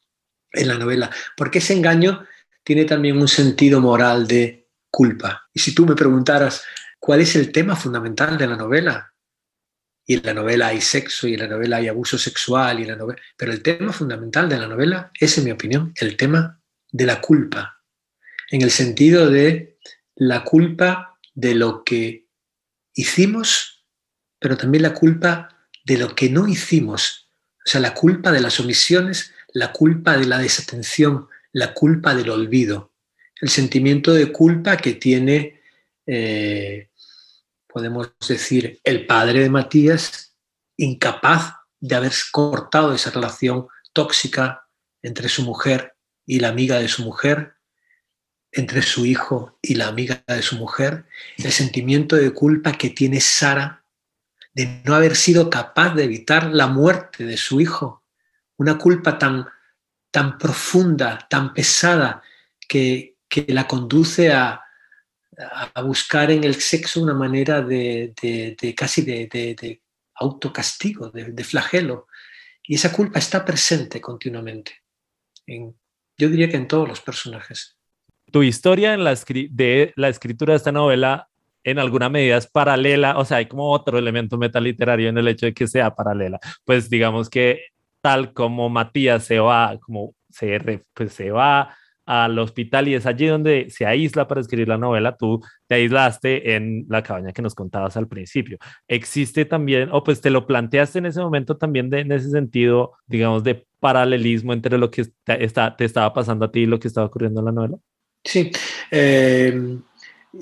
en 0.53 0.69
la 0.69 0.79
novela, 0.79 1.11
porque 1.37 1.59
ese 1.59 1.75
engaño 1.75 2.27
tiene 2.65 2.85
también 2.85 3.19
un 3.19 3.29
sentido 3.29 3.81
moral 3.81 4.27
de 4.27 4.69
culpa. 4.91 5.49
Y 5.53 5.61
si 5.61 5.75
tú 5.75 5.87
me 5.87 5.95
preguntaras 5.95 6.65
cuál 6.99 7.21
es 7.21 7.35
el 7.37 7.51
tema 7.53 7.75
fundamental 7.77 8.39
de 8.39 8.47
la 8.47 8.57
novela, 8.57 9.13
y 10.05 10.15
en 10.15 10.23
la 10.25 10.35
novela 10.35 10.69
hay 10.69 10.81
sexo, 10.81 11.29
y 11.29 11.35
en 11.35 11.41
la 11.41 11.49
novela 11.49 11.77
hay 11.77 11.89
abuso 11.89 12.19
sexual, 12.19 12.81
y 12.81 12.85
la 12.85 12.97
novela... 12.97 13.21
pero 13.37 13.53
el 13.53 13.63
tema 13.63 13.93
fundamental 13.93 14.49
de 14.49 14.59
la 14.59 14.67
novela 14.67 15.11
es, 15.19 15.37
en 15.39 15.45
mi 15.45 15.51
opinión, 15.51 15.93
el 15.97 16.17
tema 16.17 16.61
de 16.91 17.07
la 17.07 17.21
culpa, 17.21 17.83
en 18.51 18.63
el 18.63 18.71
sentido 18.71 19.31
de 19.31 19.79
la 20.15 20.45
culpa 20.45 21.19
de 21.35 21.55
lo 21.55 21.83
que 21.85 22.27
hicimos, 22.95 23.87
pero 24.39 24.57
también 24.57 24.83
la 24.83 24.93
culpa 24.93 25.52
de 25.85 25.99
lo 25.99 26.15
que 26.15 26.31
no 26.31 26.49
hicimos, 26.49 27.29
o 27.65 27.69
sea, 27.69 27.81
la 27.81 27.95
culpa 27.95 28.33
de 28.33 28.41
las 28.41 28.59
omisiones, 28.61 29.33
la 29.53 29.73
culpa 29.73 30.17
de 30.17 30.27
la 30.27 30.39
desatención, 30.39 31.29
la 31.53 31.75
culpa 31.75 32.15
del 32.15 32.31
olvido, 32.31 32.93
el 33.41 33.49
sentimiento 33.49 34.15
de 34.15 34.33
culpa 34.33 34.77
que 34.77 34.95
tiene, 34.95 35.61
eh, 36.07 36.91
podemos 37.67 38.13
decir, 38.27 38.81
el 38.85 39.07
padre 39.07 39.41
de 39.41 39.51
Matías, 39.51 40.35
incapaz 40.77 41.55
de 41.81 41.95
haber 41.97 42.13
cortado 42.31 42.95
esa 42.95 43.11
relación 43.11 43.67
tóxica 43.93 44.67
entre 45.03 45.29
su 45.29 45.43
mujer 45.43 45.95
y 46.25 46.41
la 46.41 46.49
amiga 46.49 46.79
de 46.79 46.89
su 46.89 47.03
mujer, 47.03 47.55
entre 48.53 48.83
su 48.83 49.07
hijo 49.07 49.59
y 49.63 49.75
la 49.75 49.89
amiga 49.89 50.23
de 50.27 50.43
su 50.43 50.57
mujer, 50.57 51.05
el 51.39 51.53
sentimiento 51.53 52.17
de 52.17 52.31
culpa 52.33 52.73
que 52.73 52.91
tiene 52.91 53.21
Sara 53.21 53.82
de 54.55 54.83
no 54.85 54.95
haber 54.95 55.17
sido 55.17 55.49
capaz 55.49 55.95
de 55.95 56.05
evitar 56.05 56.53
la 56.53 56.67
muerte 56.67 57.25
de 57.25 57.37
su 57.37 57.61
hijo, 57.61 58.05
una 58.57 58.79
culpa 58.79 59.19
tan, 59.19 59.47
tan 60.11 60.39
profunda, 60.39 61.27
tan 61.29 61.55
pesada, 61.55 62.23
que, 62.69 63.17
la 63.49 63.67
conduce 63.67 64.31
a, 64.33 64.61
buscar 65.85 66.31
en 66.31 66.45
el 66.45 66.57
sexo 66.57 67.03
una 67.03 67.15
manera 67.15 67.63
de, 67.63 68.13
casi 68.77 69.03
de, 69.03 69.81
autocastigo, 70.15 71.11
de, 71.11 71.45
flagelo. 71.45 72.07
Y 72.63 72.75
esa 72.75 72.93
culpa 72.93 73.19
está 73.19 73.45
presente 73.45 74.01
continuamente. 74.01 74.83
yo 75.47 76.29
diría 76.29 76.49
que 76.49 76.57
en 76.57 76.69
todos 76.69 76.87
los 76.87 77.01
personajes 77.01 77.77
tu 78.33 78.43
historia 78.43 78.95
en 78.95 79.05
la 79.05 79.15
de 79.15 79.93
la 79.95 80.09
escritura 80.09 80.55
de 80.55 80.57
esta 80.57 80.73
novela 80.73 81.29
en 81.65 81.79
alguna 81.79 82.09
medida 82.09 82.37
es 82.37 82.47
paralela, 82.47 83.19
o 83.19 83.25
sea, 83.25 83.39
hay 83.39 83.47
como 83.47 83.71
otro 83.71 83.99
elemento 83.99 84.39
metaliterario 84.39 85.09
en 85.09 85.19
el 85.19 85.29
hecho 85.29 85.47
de 85.47 85.55
que 85.55 85.67
sea 85.67 85.95
paralela. 85.95 86.39
Pues 86.65 86.91
digamos 86.91 87.31
que 87.31 87.67
tal 88.01 88.33
como 88.33 88.69
Matías 88.69 89.25
se 89.25 89.39
va, 89.39 89.79
como 89.81 90.15
se, 90.29 90.85
pues 90.95 91.13
se 91.13 91.31
va 91.31 91.75
al 92.05 92.39
hospital 92.39 92.89
y 92.89 92.95
es 92.95 93.07
allí 93.07 93.27
donde 93.27 93.71
se 93.71 93.87
aísla 93.87 94.27
para 94.27 94.41
escribir 94.41 94.69
la 94.69 94.79
novela, 94.79 95.17
tú 95.17 95.41
te 95.69 95.77
aislaste 95.77 96.57
en 96.57 96.85
la 96.89 97.03
cabaña 97.03 97.33
que 97.33 97.43
nos 97.43 97.55
contabas 97.55 97.97
al 97.97 98.09
principio. 98.09 98.59
¿Existe 98.89 99.45
también, 99.45 99.89
o 99.93 100.03
pues 100.03 100.21
te 100.21 100.31
lo 100.31 100.47
planteaste 100.47 100.99
en 100.99 101.07
ese 101.07 101.21
momento 101.21 101.57
también 101.57 101.91
de, 101.91 102.01
en 102.01 102.13
ese 102.13 102.31
sentido, 102.31 102.93
digamos, 103.07 103.45
de 103.45 103.67
paralelismo 103.79 104.53
entre 104.53 104.79
lo 104.79 104.91
que 104.91 105.07
está, 105.27 105.77
te 105.77 105.85
estaba 105.85 106.13
pasando 106.13 106.45
a 106.45 106.51
ti 106.53 106.61
y 106.61 106.67
lo 106.67 106.81
que 106.81 106.89
estaba 106.89 107.07
ocurriendo 107.07 107.41
en 107.41 107.47
la 107.47 107.53
novela? 107.53 107.77
Sí. 108.25 108.51
Eh, 108.91 109.79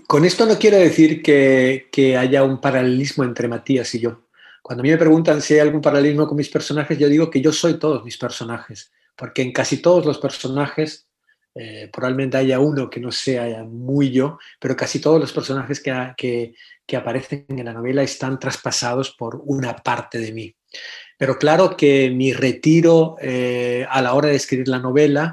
con 0.07 0.25
esto 0.25 0.47
no 0.47 0.59
quiero 0.59 0.79
decir 0.79 1.23
que, 1.23 2.17
haya 2.17 2.45
un 2.45 2.61
paralelismo 2.61 3.25
entre 3.25 3.49
Matías 3.49 3.95
y 3.95 4.01
yo. 4.01 4.27
Cuando 4.63 4.83
a 4.83 4.85
mí 4.85 4.91
me 4.91 4.97
preguntan 4.97 5.43
si 5.43 5.55
hay 5.55 5.61
algún 5.61 5.81
paralelismo 5.81 6.29
con 6.29 6.37
mis 6.37 6.49
personajes, 6.49 6.99
yo 6.99 7.09
digo 7.09 7.31
que 7.31 7.41
yo 7.41 7.53
soy 7.53 7.79
todos 7.79 8.05
mis 8.05 8.17
personajes, 8.17 8.93
porque 9.17 9.43
en 9.43 9.53
casi 9.53 9.79
todos 9.79 10.05
los 10.07 10.19
personajes, 10.19 11.09
eh, 11.55 11.91
probablemente 11.93 12.37
haya 12.37 12.61
uno 12.61 12.89
que 12.89 13.01
no 13.01 13.11
sea 13.11 13.65
muy 13.65 14.11
yo, 14.11 14.39
pero 14.61 14.77
casi 14.77 15.01
todos 15.01 15.19
los 15.19 15.33
personajes 15.33 15.81
que, 15.81 16.55
aparecen 16.97 17.47
en 17.49 17.65
la 17.65 17.73
novela 17.73 18.03
están 18.03 18.39
traspasados 18.39 19.11
por 19.11 19.41
una 19.45 19.77
parte 19.77 20.19
de 20.19 20.33
mí. 20.33 20.55
Pero 21.19 21.37
claro 21.37 21.77
que 21.77 22.11
mi 22.11 22.33
retiro 22.33 23.17
eh, 23.21 23.87
a 23.89 24.01
la 24.03 24.15
hora 24.15 24.29
de 24.29 24.37
escribir 24.37 24.69
la 24.69 24.79
novela 24.79 25.33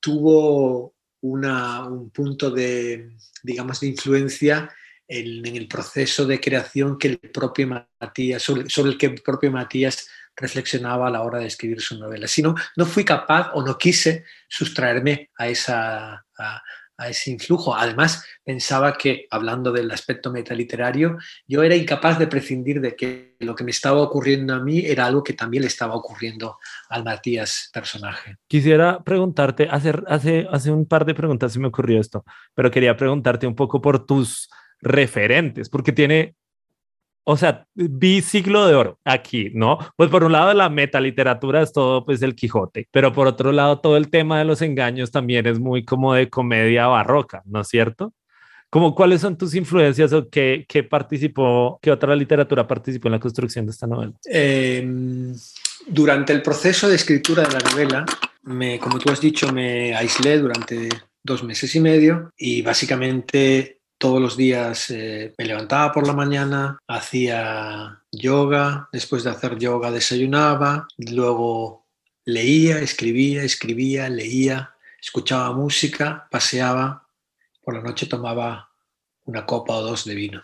tuvo 0.00 0.94
un 1.20 2.10
punto 2.10 2.50
de, 2.50 3.10
digamos, 3.42 3.80
de 3.80 3.88
influencia 3.88 4.70
en, 5.08 5.46
el 5.46 5.66
proceso 5.66 6.26
de 6.26 6.40
creación 6.40 6.98
que 6.98 7.08
el 7.08 7.18
propio 7.18 7.66
Matías, 8.00 8.42
sobre, 8.42 8.66
el 8.90 8.98
que 8.98 9.06
el 9.06 9.22
propio 9.22 9.50
Matías 9.50 10.08
reflexionaba 10.36 11.08
a 11.08 11.10
la 11.10 11.22
hora 11.22 11.38
de 11.38 11.46
escribir 11.46 11.80
su 11.80 11.98
novela. 11.98 12.28
Si 12.28 12.42
no, 12.42 12.54
no 12.76 12.86
fui 12.86 13.04
capaz 13.04 13.50
o 13.54 13.62
no 13.62 13.76
quise 13.76 14.24
sustraerme 14.48 15.30
a, 15.36 15.48
esa, 15.48 16.24
ese 17.06 17.30
influjo. 17.30 17.74
Además, 17.76 18.24
pensaba 18.44 18.94
que, 18.94 19.26
hablando 19.30 19.70
del 19.70 19.90
aspecto 19.90 20.32
metaliterario, 20.32 21.18
yo 21.46 21.62
era 21.62 21.76
incapaz 21.76 22.18
de 22.18 22.26
prescindir 22.26 22.80
de 22.80 22.96
que 22.96 23.36
lo 23.38 23.54
que 23.54 23.62
me 23.62 23.70
estaba 23.70 24.00
ocurriendo 24.00 24.54
a 24.54 24.58
mí 24.58 24.80
era 24.84 25.06
algo 25.06 25.22
que 25.22 25.34
también 25.34 25.62
le 25.62 25.68
estaba 25.68 25.94
ocurriendo 25.94 26.58
al 26.88 27.04
Matías 27.04 27.70
personaje. 27.72 28.36
Quisiera 28.48 29.04
preguntarte, 29.04 29.68
hace, 29.70 29.92
hace, 30.08 30.46
hace 30.50 30.72
un 30.72 30.86
par 30.86 31.04
de 31.04 31.14
preguntas 31.14 31.52
se 31.52 31.60
me 31.60 31.68
ocurrió 31.68 32.00
esto, 32.00 32.24
pero 32.54 32.70
quería 32.70 32.96
preguntarte 32.96 33.46
un 33.46 33.54
poco 33.54 33.80
por 33.80 34.04
tus 34.04 34.48
referentes, 34.80 35.68
porque 35.68 35.92
tiene 35.92 36.34
o 37.30 37.36
sea, 37.36 37.66
vi 37.74 38.22
siglo 38.22 38.66
de 38.66 38.74
oro 38.74 38.98
aquí, 39.04 39.50
¿no? 39.52 39.76
Pues 39.96 40.08
por 40.08 40.24
un 40.24 40.32
lado 40.32 40.54
la 40.54 40.70
metaliteratura 40.70 41.60
es 41.60 41.72
todo 41.74 42.06
pues 42.06 42.22
el 42.22 42.34
Quijote, 42.34 42.88
pero 42.90 43.12
por 43.12 43.26
otro 43.26 43.52
lado 43.52 43.80
todo 43.80 43.98
el 43.98 44.08
tema 44.08 44.38
de 44.38 44.46
los 44.46 44.62
engaños 44.62 45.10
también 45.10 45.46
es 45.46 45.60
muy 45.60 45.84
como 45.84 46.14
de 46.14 46.30
comedia 46.30 46.86
barroca, 46.86 47.42
¿no 47.44 47.60
es 47.60 47.68
cierto? 47.68 48.14
Como, 48.70 48.94
¿Cuáles 48.94 49.20
son 49.20 49.36
tus 49.36 49.54
influencias 49.54 50.10
o 50.14 50.30
qué, 50.30 50.64
qué 50.66 50.84
participó, 50.84 51.78
qué 51.82 51.90
otra 51.90 52.16
literatura 52.16 52.66
participó 52.66 53.08
en 53.08 53.12
la 53.12 53.20
construcción 53.20 53.66
de 53.66 53.72
esta 53.72 53.86
novela? 53.86 54.14
Em, 54.24 55.34
durante 55.86 56.32
el 56.32 56.40
proceso 56.40 56.88
de 56.88 56.94
escritura 56.94 57.42
de 57.42 57.52
la 57.52 57.70
novela, 57.70 58.06
me, 58.44 58.78
como 58.78 58.98
tú 58.98 59.12
has 59.12 59.20
dicho, 59.20 59.52
me 59.52 59.94
aislé 59.94 60.38
durante 60.38 60.88
dos 61.22 61.44
meses 61.44 61.74
y 61.74 61.80
medio 61.80 62.32
y 62.38 62.62
básicamente 62.62 63.77
todos 63.98 64.22
los 64.22 64.36
días 64.36 64.90
eh, 64.90 65.34
me 65.36 65.44
levantaba 65.44 65.92
por 65.92 66.06
la 66.06 66.12
mañana, 66.12 66.78
hacía 66.86 68.02
yoga, 68.12 68.88
después 68.92 69.24
de 69.24 69.30
hacer 69.30 69.58
yoga 69.58 69.90
desayunaba, 69.90 70.86
luego 70.96 71.86
leía, 72.24 72.78
escribía, 72.78 73.42
escribía, 73.42 74.08
leía, 74.08 74.74
escuchaba 75.00 75.52
música, 75.52 76.28
paseaba, 76.30 77.08
por 77.62 77.74
la 77.74 77.82
noche 77.82 78.06
tomaba 78.06 78.70
una 79.24 79.44
copa 79.44 79.74
o 79.74 79.82
dos 79.82 80.04
de 80.04 80.14
vino. 80.14 80.42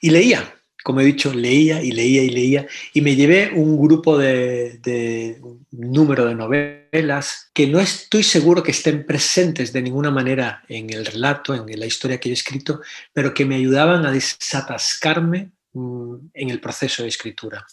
Y 0.00 0.10
leía, 0.10 0.59
como 0.82 1.00
he 1.00 1.04
dicho, 1.04 1.32
leía 1.32 1.82
y 1.82 1.92
leía 1.92 2.22
y 2.22 2.30
leía 2.30 2.66
y 2.92 3.00
me 3.00 3.16
llevé 3.16 3.50
un 3.54 3.80
grupo 3.80 4.16
de, 4.18 5.38
un 5.40 5.66
número 5.70 6.24
de 6.26 6.34
novelas 6.34 7.50
que 7.52 7.66
no 7.66 7.80
estoy 7.80 8.22
seguro 8.22 8.62
que 8.62 8.70
estén 8.70 9.04
presentes 9.06 9.72
de 9.72 9.82
ninguna 9.82 10.10
manera 10.10 10.62
en 10.68 10.90
el 10.90 11.04
relato, 11.06 11.54
en 11.54 11.78
la 11.78 11.86
historia 11.86 12.18
que 12.18 12.30
he 12.30 12.32
escrito, 12.32 12.80
pero 13.12 13.34
que 13.34 13.44
me 13.44 13.56
ayudaban 13.56 14.06
a 14.06 14.12
desatascarme 14.12 15.52
mm, 15.72 16.14
en 16.34 16.50
el 16.50 16.60
proceso 16.60 17.02
de 17.02 17.08
escritura. 17.08 17.66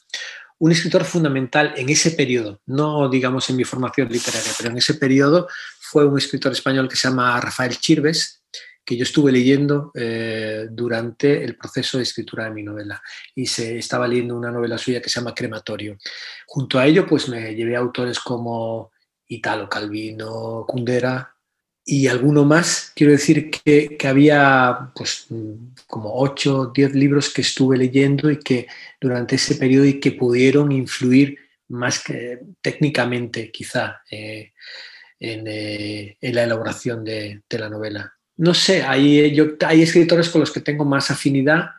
Un 0.59 0.71
escritor 0.71 1.05
fundamental 1.05 1.73
en 1.77 1.89
ese 1.89 2.11
periodo, 2.11 2.61
no 2.65 3.07
digamos 3.09 3.49
en 3.49 3.57
mi 3.57 3.63
formación 3.63 4.09
literaria, 4.09 4.51
pero 4.57 4.71
en 4.71 4.77
ese 4.77 4.95
periodo 4.95 5.47
fue 5.79 6.05
un 6.05 6.17
escritor 6.17 6.51
español 6.51 6.89
que 6.89 6.95
se 6.95 7.07
llama 7.07 7.39
Rafael 7.39 7.77
Chirves, 7.77 8.41
que 8.87 8.95
yo 8.95 9.03
estuve 9.03 9.33
leyendo 9.33 9.91
eh, 9.95 10.67
durante 10.71 11.43
el 11.43 11.57
proceso 11.57 11.97
de 11.97 12.03
escritura 12.03 12.45
de 12.45 12.51
mi 12.51 12.63
novela 12.63 13.01
y 13.35 13.45
se 13.45 13.77
estaba 13.77 14.07
leyendo 14.07 14.37
una 14.37 14.49
novela 14.49 14.77
suya 14.77 15.01
que 15.01 15.09
se 15.09 15.19
llama 15.19 15.35
Crematorio. 15.35 15.97
Junto 16.45 16.79
a 16.79 16.87
ello, 16.87 17.05
pues 17.05 17.27
me 17.27 17.53
llevé 17.53 17.75
a 17.75 17.79
autores 17.79 18.17
como 18.17 18.93
Italo 19.27 19.67
Calvino, 19.67 20.63
Kundera 20.65 21.35
y 21.83 22.07
alguno 22.07 22.45
más. 22.45 22.93
Quiero 22.95 23.11
decir 23.11 23.51
que, 23.51 23.97
que 23.97 24.07
había 24.07 24.93
pues 24.95 25.27
como 25.85 26.21
8 26.21 26.57
o 26.57 26.65
10 26.67 26.95
libros 26.95 27.29
que 27.29 27.41
estuve 27.41 27.75
leyendo 27.75 28.31
y 28.31 28.39
que 28.39 28.67
durante 29.01 29.35
ese 29.35 29.55
periodo 29.55 29.83
y 29.83 29.99
que 29.99 30.13
pudieron 30.13 30.71
influir 30.71 31.37
más 31.67 32.01
que 32.01 32.39
técnicamente 32.61 33.51
quizá 33.51 34.01
eh, 34.09 34.53
en, 35.19 35.45
eh, 35.45 36.17
en, 36.21 36.35
la 36.35 36.43
elaboración 36.43 37.03
de, 37.03 37.41
de 37.49 37.59
la 37.59 37.67
novela 37.67 38.16
no 38.37 38.53
sé, 38.53 38.83
hay, 38.83 39.35
yo, 39.35 39.45
hay 39.65 39.81
escritores 39.81 40.29
con 40.29 40.41
los 40.41 40.51
que 40.51 40.61
tengo 40.61 40.85
más 40.85 41.11
afinidad 41.11 41.71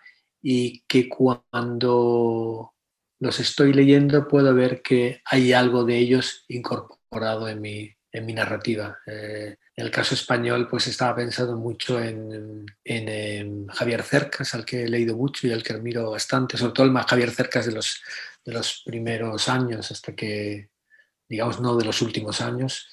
y 0.43 0.81
que 0.87 1.09
cuando 1.09 2.75
los 3.21 3.41
estoy 3.41 3.73
leyendo 3.73 4.29
puedo 4.29 4.55
ver 4.55 4.83
que 4.83 5.21
hay 5.25 5.53
algo 5.53 5.85
de 5.85 5.99
ellos 5.99 6.45
incorporado 6.49 7.49
en 7.49 7.61
mi, 7.61 7.91
en 8.13 8.27
mi 8.27 8.33
narrativa. 8.33 8.99
Eh, 9.07 9.57
en 9.77 9.85
el 9.85 9.91
caso 9.93 10.15
español, 10.15 10.67
pues 10.69 10.89
estaba 10.89 11.17
pensando 11.17 11.57
mucho 11.57 12.03
en, 12.03 12.67
Javier 13.69 14.03
Cercas, 14.03 14.55
al 14.55 14.65
que 14.65 14.83
he 14.83 14.89
leído 14.89 15.17
mucho 15.17 15.47
y 15.47 15.53
al 15.53 15.63
que 15.63 15.73
admiro 15.73 16.11
bastante, 16.11 16.57
sobre 16.57 16.73
todo 16.73 16.87
el 16.87 16.93
más 16.93 17.07
Javier 17.07 17.31
Cercas 17.31 17.67
de 17.67 17.73
los, 17.73 18.03
de 18.45 18.53
los 18.53 18.83
primeros 18.85 19.49
años, 19.49 19.91
hasta 19.93 20.15
que, 20.17 20.71
digamos, 21.29 21.61
no 21.61 21.77
de 21.77 21.85
los 21.85 22.03
últimos 22.03 22.41
años. 22.41 22.89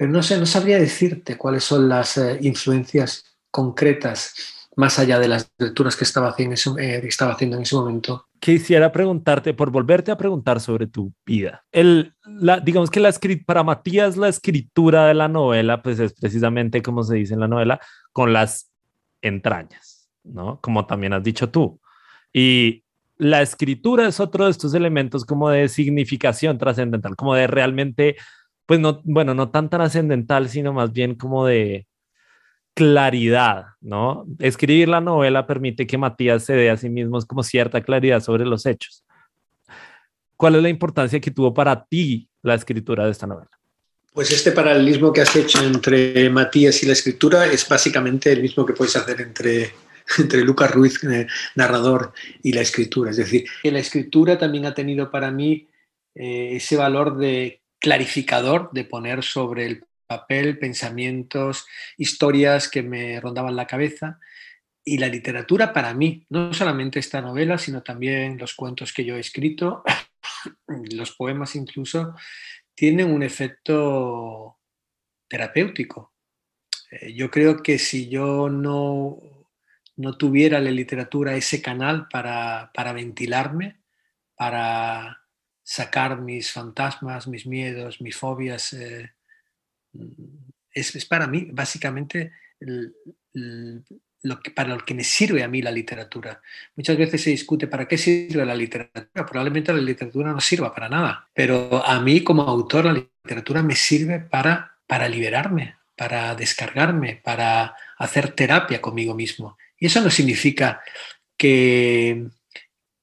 Pero 0.00 0.12
no 0.12 0.22
sé, 0.22 0.38
no 0.38 0.46
sabría 0.46 0.78
decirte 0.78 1.36
cuáles 1.36 1.62
son 1.62 1.86
las 1.86 2.16
eh, 2.16 2.38
influencias 2.40 3.36
concretas 3.50 4.34
más 4.74 4.98
allá 4.98 5.18
de 5.18 5.28
las 5.28 5.52
lecturas 5.58 5.94
que 5.94 6.04
estaba 6.04 6.30
haciendo, 6.30 6.56
eh, 6.78 7.06
estaba 7.06 7.32
haciendo 7.32 7.58
en 7.58 7.64
ese 7.64 7.76
momento. 7.76 8.26
Quisiera 8.38 8.92
preguntarte, 8.92 9.52
por 9.52 9.70
volverte 9.70 10.10
a 10.10 10.16
preguntar 10.16 10.58
sobre 10.58 10.86
tu 10.86 11.12
vida. 11.26 11.66
El, 11.70 12.14
la, 12.24 12.60
digamos 12.60 12.90
que 12.90 12.98
la 12.98 13.12
para 13.44 13.62
Matías 13.62 14.16
la 14.16 14.28
escritura 14.28 15.06
de 15.06 15.12
la 15.12 15.28
novela, 15.28 15.82
pues 15.82 16.00
es 16.00 16.14
precisamente 16.14 16.80
como 16.80 17.02
se 17.02 17.16
dice 17.16 17.34
en 17.34 17.40
la 17.40 17.48
novela, 17.48 17.78
con 18.14 18.32
las 18.32 18.72
entrañas, 19.20 20.08
¿no? 20.24 20.60
Como 20.62 20.86
también 20.86 21.12
has 21.12 21.22
dicho 21.22 21.50
tú. 21.50 21.78
Y 22.32 22.84
la 23.18 23.42
escritura 23.42 24.08
es 24.08 24.18
otro 24.18 24.46
de 24.46 24.52
estos 24.52 24.72
elementos 24.72 25.26
como 25.26 25.50
de 25.50 25.68
significación 25.68 26.56
trascendental, 26.56 27.16
como 27.16 27.34
de 27.34 27.46
realmente, 27.48 28.16
pues 28.70 28.78
no, 28.78 29.00
bueno, 29.02 29.34
no 29.34 29.50
tan 29.50 29.68
trascendental, 29.68 30.48
sino 30.48 30.72
más 30.72 30.92
bien 30.92 31.16
como 31.16 31.44
de 31.44 31.88
claridad, 32.72 33.64
¿no? 33.80 34.26
Escribir 34.38 34.88
la 34.88 35.00
novela 35.00 35.44
permite 35.44 35.88
que 35.88 35.98
Matías 35.98 36.44
se 36.44 36.52
dé 36.52 36.70
a 36.70 36.76
sí 36.76 36.88
mismo 36.88 37.18
como 37.26 37.42
cierta 37.42 37.80
claridad 37.80 38.20
sobre 38.20 38.44
los 38.44 38.66
hechos. 38.66 39.02
¿Cuál 40.36 40.54
es 40.54 40.62
la 40.62 40.68
importancia 40.68 41.18
que 41.18 41.32
tuvo 41.32 41.52
para 41.52 41.84
ti 41.84 42.28
la 42.42 42.54
escritura 42.54 43.06
de 43.06 43.10
esta 43.10 43.26
novela? 43.26 43.50
Pues 44.12 44.30
este 44.30 44.52
paralelismo 44.52 45.12
que 45.12 45.22
has 45.22 45.34
hecho 45.34 45.64
entre 45.64 46.30
Matías 46.30 46.80
y 46.84 46.86
la 46.86 46.92
escritura 46.92 47.46
es 47.46 47.68
básicamente 47.68 48.30
el 48.30 48.40
mismo 48.40 48.64
que 48.64 48.74
puedes 48.74 48.94
hacer 48.94 49.20
entre, 49.20 49.72
entre 50.18 50.42
Lucas 50.42 50.70
Ruiz, 50.70 51.02
eh, 51.02 51.26
narrador, 51.56 52.12
y 52.40 52.52
la 52.52 52.60
escritura. 52.60 53.10
Es 53.10 53.16
decir, 53.16 53.46
que 53.64 53.72
la 53.72 53.80
escritura 53.80 54.38
también 54.38 54.64
ha 54.64 54.74
tenido 54.74 55.10
para 55.10 55.32
mí 55.32 55.66
eh, 56.14 56.50
ese 56.54 56.76
valor 56.76 57.16
de 57.16 57.59
clarificador, 57.80 58.70
de 58.72 58.84
poner 58.84 59.24
sobre 59.24 59.66
el 59.66 59.84
papel, 60.06 60.58
pensamientos, 60.58 61.66
historias 61.96 62.68
que 62.68 62.82
me 62.82 63.20
rondaban 63.20 63.56
la 63.56 63.66
cabeza. 63.66 64.18
Y 64.84 64.98
la 64.98 65.08
literatura 65.08 65.72
para 65.72 65.94
mí, 65.94 66.26
no 66.30 66.52
solamente 66.54 66.98
esta 66.98 67.20
novela, 67.20 67.58
sino 67.58 67.82
también 67.82 68.38
los 68.38 68.54
cuentos 68.54 68.92
que 68.92 69.04
yo 69.04 69.16
he 69.16 69.20
escrito, 69.20 69.82
los 70.92 71.12
poemas 71.12 71.54
incluso, 71.54 72.14
tienen 72.74 73.10
un 73.10 73.22
efecto 73.22 74.58
terapéutico. 75.28 76.12
Eh, 76.90 77.12
yo 77.14 77.30
creo 77.30 77.62
que 77.62 77.78
si 77.78 78.08
yo 78.08 78.48
no, 78.48 79.18
no 79.96 80.16
tuviera 80.16 80.60
la 80.60 80.70
literatura 80.70 81.36
ese 81.36 81.62
canal 81.62 82.08
para, 82.08 82.70
ventilarme, 82.94 83.80
para 84.34 85.19
sacar 85.70 86.20
mis 86.20 86.50
fantasmas, 86.50 87.28
mis 87.28 87.46
miedos, 87.46 88.00
mis 88.00 88.16
fobias, 88.16 88.72
eh, 88.72 89.12
es, 90.72 91.06
para 91.06 91.28
mí 91.28 91.46
básicamente 91.52 92.32
lo 92.58 94.40
que, 94.40 94.50
para 94.50 94.70
lo 94.70 94.84
que 94.84 94.94
me 94.94 95.04
sirve 95.04 95.44
a 95.44 95.48
mí 95.48 95.62
la 95.62 95.70
literatura. 95.70 96.42
Muchas 96.74 96.96
veces 96.96 97.22
se 97.22 97.30
discute 97.30 97.68
para 97.68 97.86
qué 97.86 97.96
sirve 97.96 98.44
la 98.44 98.56
literatura. 98.56 99.24
Probablemente 99.24 99.72
la 99.72 99.80
literatura 99.80 100.32
no 100.32 100.40
sirva 100.40 100.74
para 100.74 100.88
nada, 100.88 101.28
pero 101.32 101.86
a 101.86 102.00
mí 102.00 102.24
como 102.24 102.42
autor 102.42 102.86
la 102.86 102.94
literatura 102.94 103.62
me 103.62 103.76
sirve 103.76 104.18
para, 104.18 104.76
para 104.88 105.08
liberarme, 105.08 105.76
para 105.94 106.34
descargarme, 106.34 107.20
para 107.22 107.76
hacer 107.96 108.32
terapia 108.32 108.80
conmigo 108.80 109.14
mismo. 109.14 109.56
Y 109.78 109.86
eso 109.86 110.00
no 110.00 110.10
significa 110.10 110.82
que, 111.36 112.26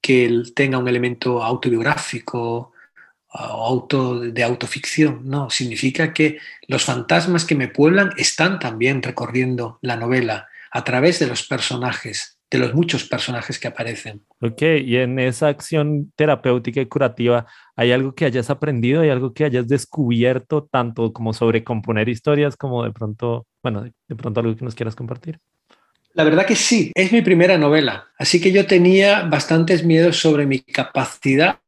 que 0.07 0.41
tenga 0.55 0.77
un 0.77 0.87
elemento 0.87 1.43
autobiográfico, 1.43 2.71
auto, 3.27 4.21
de 4.21 4.41
autoficción, 4.41 5.19
no, 5.25 5.49
significa 5.49 6.13
que 6.13 6.37
los 6.69 6.85
fantasmas 6.85 7.43
que 7.43 7.55
me 7.55 7.67
pueblan 7.67 8.11
están 8.15 8.57
también 8.57 9.03
recorriendo 9.03 9.79
la 9.81 9.97
novela 9.97 10.47
a 10.71 10.85
través 10.85 11.19
de 11.19 11.27
los 11.27 11.45
personajes, 11.45 12.39
de 12.49 12.57
los 12.57 12.73
muchos 12.73 13.03
personajes 13.03 13.59
que 13.59 13.67
aparecen. 13.67 14.23
Ok, 14.39 14.61
y 14.85 14.95
en 14.95 15.19
esa 15.19 15.49
acción 15.49 16.13
terapéutica 16.15 16.79
y 16.79 16.85
curativa, 16.85 17.45
¿hay 17.75 17.91
algo 17.91 18.15
que 18.15 18.23
hayas 18.23 18.49
aprendido, 18.49 19.01
hay 19.01 19.09
algo 19.09 19.33
que 19.33 19.43
hayas 19.43 19.67
descubierto, 19.67 20.69
tanto 20.71 21.11
como 21.11 21.33
sobre 21.33 21.65
componer 21.65 22.07
historias, 22.07 22.55
como 22.55 22.85
de 22.85 22.93
pronto, 22.93 23.45
bueno, 23.61 23.83
de 23.83 24.15
pronto 24.15 24.39
algo 24.39 24.55
que 24.55 24.63
nos 24.63 24.73
quieras 24.73 24.95
compartir? 24.95 25.41
La 26.17 26.23
verdad 26.23 26.47
que 26.47 26.55
sí, 26.55 26.91
es 26.95 27.11
mi 27.11 27.21
primera 27.21 27.59
novela, 27.59 28.07
así 28.17 28.41
que 28.41 28.51
yo 28.51 28.65
tenía 28.65 29.21
bastantes 29.25 29.85
miedos 29.85 30.17
sobre 30.17 30.47
mi 30.47 30.61
capacidad 30.61 31.59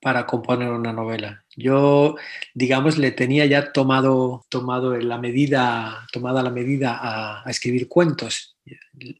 para 0.00 0.24
componer 0.24 0.70
una 0.70 0.94
novela. 0.94 1.44
Yo, 1.54 2.16
digamos, 2.54 2.96
le 2.96 3.10
tenía 3.10 3.44
ya 3.44 3.70
tomado, 3.70 4.46
tomado 4.48 4.96
la 4.96 5.18
medida, 5.18 6.06
tomada 6.10 6.42
la 6.42 6.48
medida 6.48 6.98
a, 6.98 7.50
escribir 7.50 7.86
cuentos, 7.86 8.56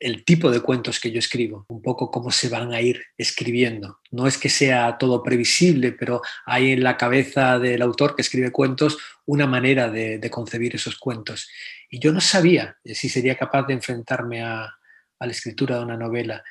el 0.01 0.25
tipo 0.25 0.51
de 0.51 0.61
cuentos 0.61 1.01
que 1.01 1.11
yo 1.11 1.19
escribo, 1.19 1.67
un 1.69 1.83
poco 1.83 2.11
cómo 2.11 2.31
se 2.31 2.49
van 2.49 2.73
a 2.73 2.81
ir 2.81 3.03
escribiendo. 3.19 3.99
No 4.11 4.27
es 4.27 4.39
que 4.39 4.49
sea 4.49 4.97
todo 4.97 5.23
previsible, 5.23 5.93
pero 5.93 6.23
hay 6.47 6.73
en 6.73 6.83
la 6.83 6.97
cabeza 6.97 7.59
del 7.59 7.83
autor 7.83 8.17
que 8.17 8.23
escribe 8.23 8.53
cuentos 8.53 8.97
una 9.27 9.47
manera 9.47 9.91
de, 9.91 10.19
de 10.19 10.31
concebir 10.31 10.77
esos 10.77 10.97
cuentos. 10.97 11.47
Y 11.91 11.99
yo 11.99 12.11
no 12.11 12.23
sabía 12.23 12.79
si 12.85 13.11
sería 13.11 13.37
capaz 13.37 13.67
de 13.67 13.75
enfrentarme 13.75 14.43
a, 14.43 14.78
a 15.19 15.27
la 15.27 15.33
escritura 15.33 15.79
de 15.79 15.85
una 15.85 15.97
novela. 15.97 16.45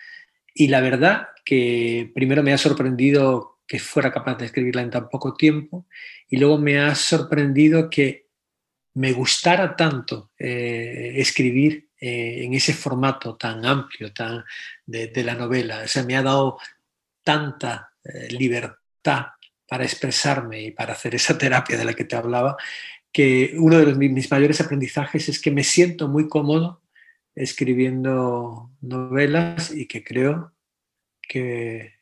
Y 0.54 0.68
la 0.68 0.82
verdad 0.82 1.30
que 1.46 2.12
primero 2.14 2.44
me 2.44 2.54
ha 2.54 2.58
sorprendido 2.58 3.60
que 3.68 3.80
fuera 3.80 4.12
capaz 4.12 4.38
de 4.38 4.46
escribirla 4.46 4.82
en 4.82 4.90
tan 4.90 5.10
poco 5.10 5.36
tiempo 5.36 5.86
y 6.30 6.38
luego 6.38 6.58
me 6.58 6.80
ha 6.80 6.96
sorprendido 6.96 7.90
que 7.90 8.28
me 8.96 9.12
gustara 9.12 9.76
tanto 9.76 10.32
eh, 10.40 11.14
escribir 11.18 11.90
eh, 12.00 12.44
en 12.46 12.54
ese 12.54 12.74
formato 12.74 13.36
tan 13.36 13.66
amplio 13.66 14.12
tan 14.14 14.44
de, 14.86 15.24
la 15.24 15.36
novela. 15.36 15.82
O 15.84 15.88
sea, 15.88 16.04
me 16.04 16.16
ha 16.16 16.24
dado 16.24 16.58
tanta 17.24 17.92
eh, 18.04 18.30
libertad 18.32 19.28
para 19.68 19.84
expresarme 19.84 20.64
y 20.64 20.72
para 20.72 20.94
hacer 20.94 21.14
esa 21.14 21.38
terapia 21.38 21.78
de 21.78 21.86
la 21.86 21.94
que 21.94 22.06
te 22.06 22.16
hablaba, 22.16 22.56
que 23.12 23.54
uno 23.58 23.78
de 23.78 23.94
mis 23.96 24.32
mayores 24.32 24.62
aprendizajes 24.62 25.30
es 25.30 25.42
que 25.42 25.52
me 25.52 25.64
siento 25.64 26.08
muy 26.08 26.28
cómodo 26.28 26.82
escribiendo 27.38 28.72
novelas 28.82 29.74
y 29.74 29.88
que 29.88 30.04
creo 30.04 30.54
que 31.22 31.98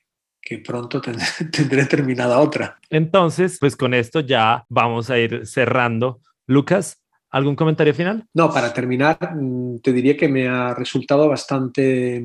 que 0.45 0.59
pronto 0.59 1.01
tendré, 1.51 1.85
terminada 1.87 2.39
otra. 2.39 2.79
Entonces, 2.89 3.57
pues 3.59 3.75
con 3.75 3.93
esto 3.93 4.19
ya 4.19 4.65
vamos 4.69 5.09
a 5.09 5.17
ir 5.17 5.45
cerrando. 5.47 6.21
Lucas, 6.45 7.01
¿algún 7.31 7.55
comentario 7.55 7.95
final? 7.95 8.27
No, 8.35 8.53
para 8.53 8.71
terminar, 8.71 9.17
mm, 9.35 9.79
te 9.79 9.91
diría 9.91 10.15
que 10.15 10.29
me 10.29 10.47
ha 10.47 10.75
resultado 10.75 11.27
bastante, 11.27 12.23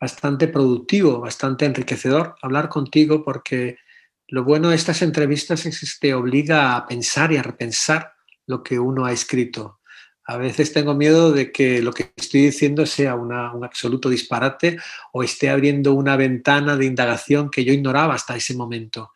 bastante 0.00 0.46
productivo, 0.46 1.20
bastante 1.20 1.66
enriquecedor 1.66 2.36
hablar 2.40 2.68
contigo 2.68 3.24
porque 3.24 3.78
lo 4.28 4.44
bueno 4.44 4.68
de 4.68 4.76
estas 4.76 5.02
entrevistas 5.02 5.66
es 5.66 5.80
que 5.80 6.08
te 6.08 6.14
obliga 6.14 6.76
a 6.76 6.86
pensar 6.86 7.32
y 7.32 7.38
a 7.38 7.42
repensar 7.42 8.12
lo 8.46 8.62
que 8.62 8.78
uno 8.78 9.04
ha 9.04 9.12
escrito 9.12 9.77
a 10.28 10.36
veces 10.36 10.74
tengo 10.74 10.94
miedo 10.94 11.32
de 11.32 11.50
que 11.50 11.80
lo 11.80 11.90
que 11.90 12.12
estoy 12.14 12.42
diciendo 12.42 12.84
sea 12.84 13.14
un 13.14 13.32
absoluto 13.32 14.10
disparate 14.10 14.78
o 15.10 15.22
esté 15.22 15.48
abriendo 15.48 15.94
una 15.94 16.16
ventana 16.16 16.76
de 16.76 16.84
indagación 16.84 17.50
que 17.50 17.64
yo 17.64 17.72
ignoraba 17.72 18.14
hasta 18.14 18.36
ese 18.36 18.54
momento. 18.54 19.12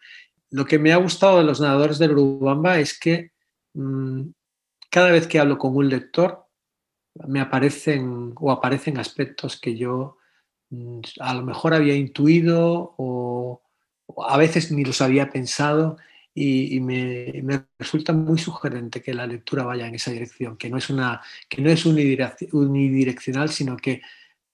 Lo 0.51 0.65
que 0.65 0.79
me 0.79 0.91
ha 0.91 0.97
gustado 0.97 1.37
de 1.37 1.45
los 1.45 1.61
nadadores 1.61 1.99
del 1.99 2.13
Urubamba 2.13 2.79
es 2.79 2.99
que 2.99 3.31
mm, 3.75 4.23
cada 4.89 5.11
vez 5.11 5.27
que 5.27 5.39
hablo 5.39 5.59
con 5.59 5.77
un 5.77 5.91
lector 5.91 6.47
me 7.27 7.41
aparecen 7.41 8.33
o 8.35 8.51
aparecen 8.51 8.97
aspectos 8.97 9.61
que 9.61 9.77
yo 9.77 10.17
mm, 10.71 11.01
a 11.21 11.35
lo 11.35 11.43
mejor 11.43 11.75
había 11.75 11.95
intuido 11.95 12.95
o 12.97 13.61
a 14.27 14.39
veces 14.39 14.73
ni 14.73 14.83
los 14.83 15.03
había 15.03 15.29
pensado 15.29 15.99
y, 16.35 16.81
me, 16.81 17.67
resulta 17.79 18.13
muy 18.13 18.39
sugerente 18.39 19.03
que 19.03 19.13
la 19.13 19.27
lectura 19.27 19.65
vaya 19.65 19.87
en 19.87 19.95
esa 19.95 20.11
dirección, 20.11 20.57
que 20.57 20.71
no 20.71 20.79
es, 20.79 20.89
una, 20.89 21.21
que 21.49 21.61
no 21.61 21.71
es 21.71 21.85
unidireccional, 21.85 23.51
sino 23.51 23.77
que 23.77 24.01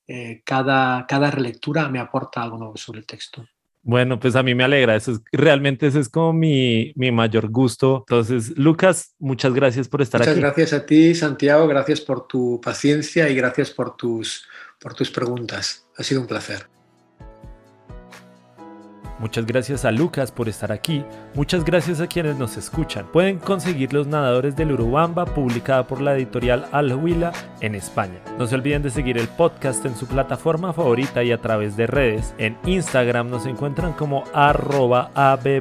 eh, 0.07 0.43
cada, 0.45 1.07
cada 1.07 1.31
relectura 1.31 1.89
me 1.89 2.01
aporta 2.01 2.43
algo 2.43 2.59
nuevo 2.59 2.77
sobre 2.77 3.01
el 3.01 3.07
texto. 3.07 3.47
Bueno, 3.83 4.19
pues 4.19 4.35
a 4.37 4.43
mí 4.43 4.55
me 4.55 4.65
alegra, 4.65 4.97
eso 4.97 5.13
es, 5.13 5.21
realmente 5.33 5.87
ese 5.87 6.01
es 6.01 6.09
como 6.09 6.33
mi, 6.33 6.93
mi 6.97 7.13
mayor 7.13 7.49
gusto. 7.49 8.05
Entonces, 8.09 8.59
Lucas, 8.59 9.15
muchas 9.19 9.55
gracias 9.55 9.89
por 9.89 10.03
estar 10.03 10.21
aquí. 10.21 10.31
Muchas 10.31 10.43
gracias 10.43 10.73
a 10.73 10.85
ti, 10.85 11.15
Santiago, 11.15 11.67
gracias 11.69 12.01
por 12.01 12.27
tu 12.27 12.61
paciencia 12.61 13.29
y 13.29 13.35
gracias 13.35 13.71
por 13.71 13.97
tus, 13.97 14.47
por 14.81 14.95
tus 14.95 15.11
preguntas. 15.11 15.87
Ha 15.97 16.03
sido 16.03 16.21
un 16.21 16.27
placer. 16.27 16.78
Muchas 19.19 19.47
gracias 19.47 19.85
a 19.85 19.91
Lucas 19.91 20.31
por 20.31 20.49
estar 20.49 20.71
aquí. 20.71 21.05
Muchas 21.35 21.65
gracias 21.65 22.01
a 22.01 22.07
quienes 22.07 22.37
nos 22.37 22.57
escuchan. 22.57 23.07
Pueden 23.13 23.39
conseguir 23.39 23.93
Los 23.93 24.07
Nadadores 24.07 24.55
del 24.57 24.71
Urubamba, 24.73 25.27
publicada 25.27 25.87
por 25.87 26.01
la 26.01 26.15
editorial 26.15 26.67
Alhuila 26.73 27.33
en 27.61 27.75
España. 27.75 28.21
No 28.39 28.47
se 28.47 28.55
olviden 28.55 28.83
de 28.83 28.89
seguir 28.91 29.19
el 29.19 29.29
podcast 29.29 29.85
en 29.85 29.95
su 29.97 30.07
plataforma 30.07 30.73
favorita 30.73 31.25
y 31.25 31.33
a 31.33 31.41
través 31.41 31.77
de 31.77 31.89
redes. 31.89 32.35
En 32.39 32.57
Instagram 32.65 33.29
nos 33.29 33.45
encuentran 33.47 33.93
como 33.93 34.23
ab.pod.cast, 34.33 35.61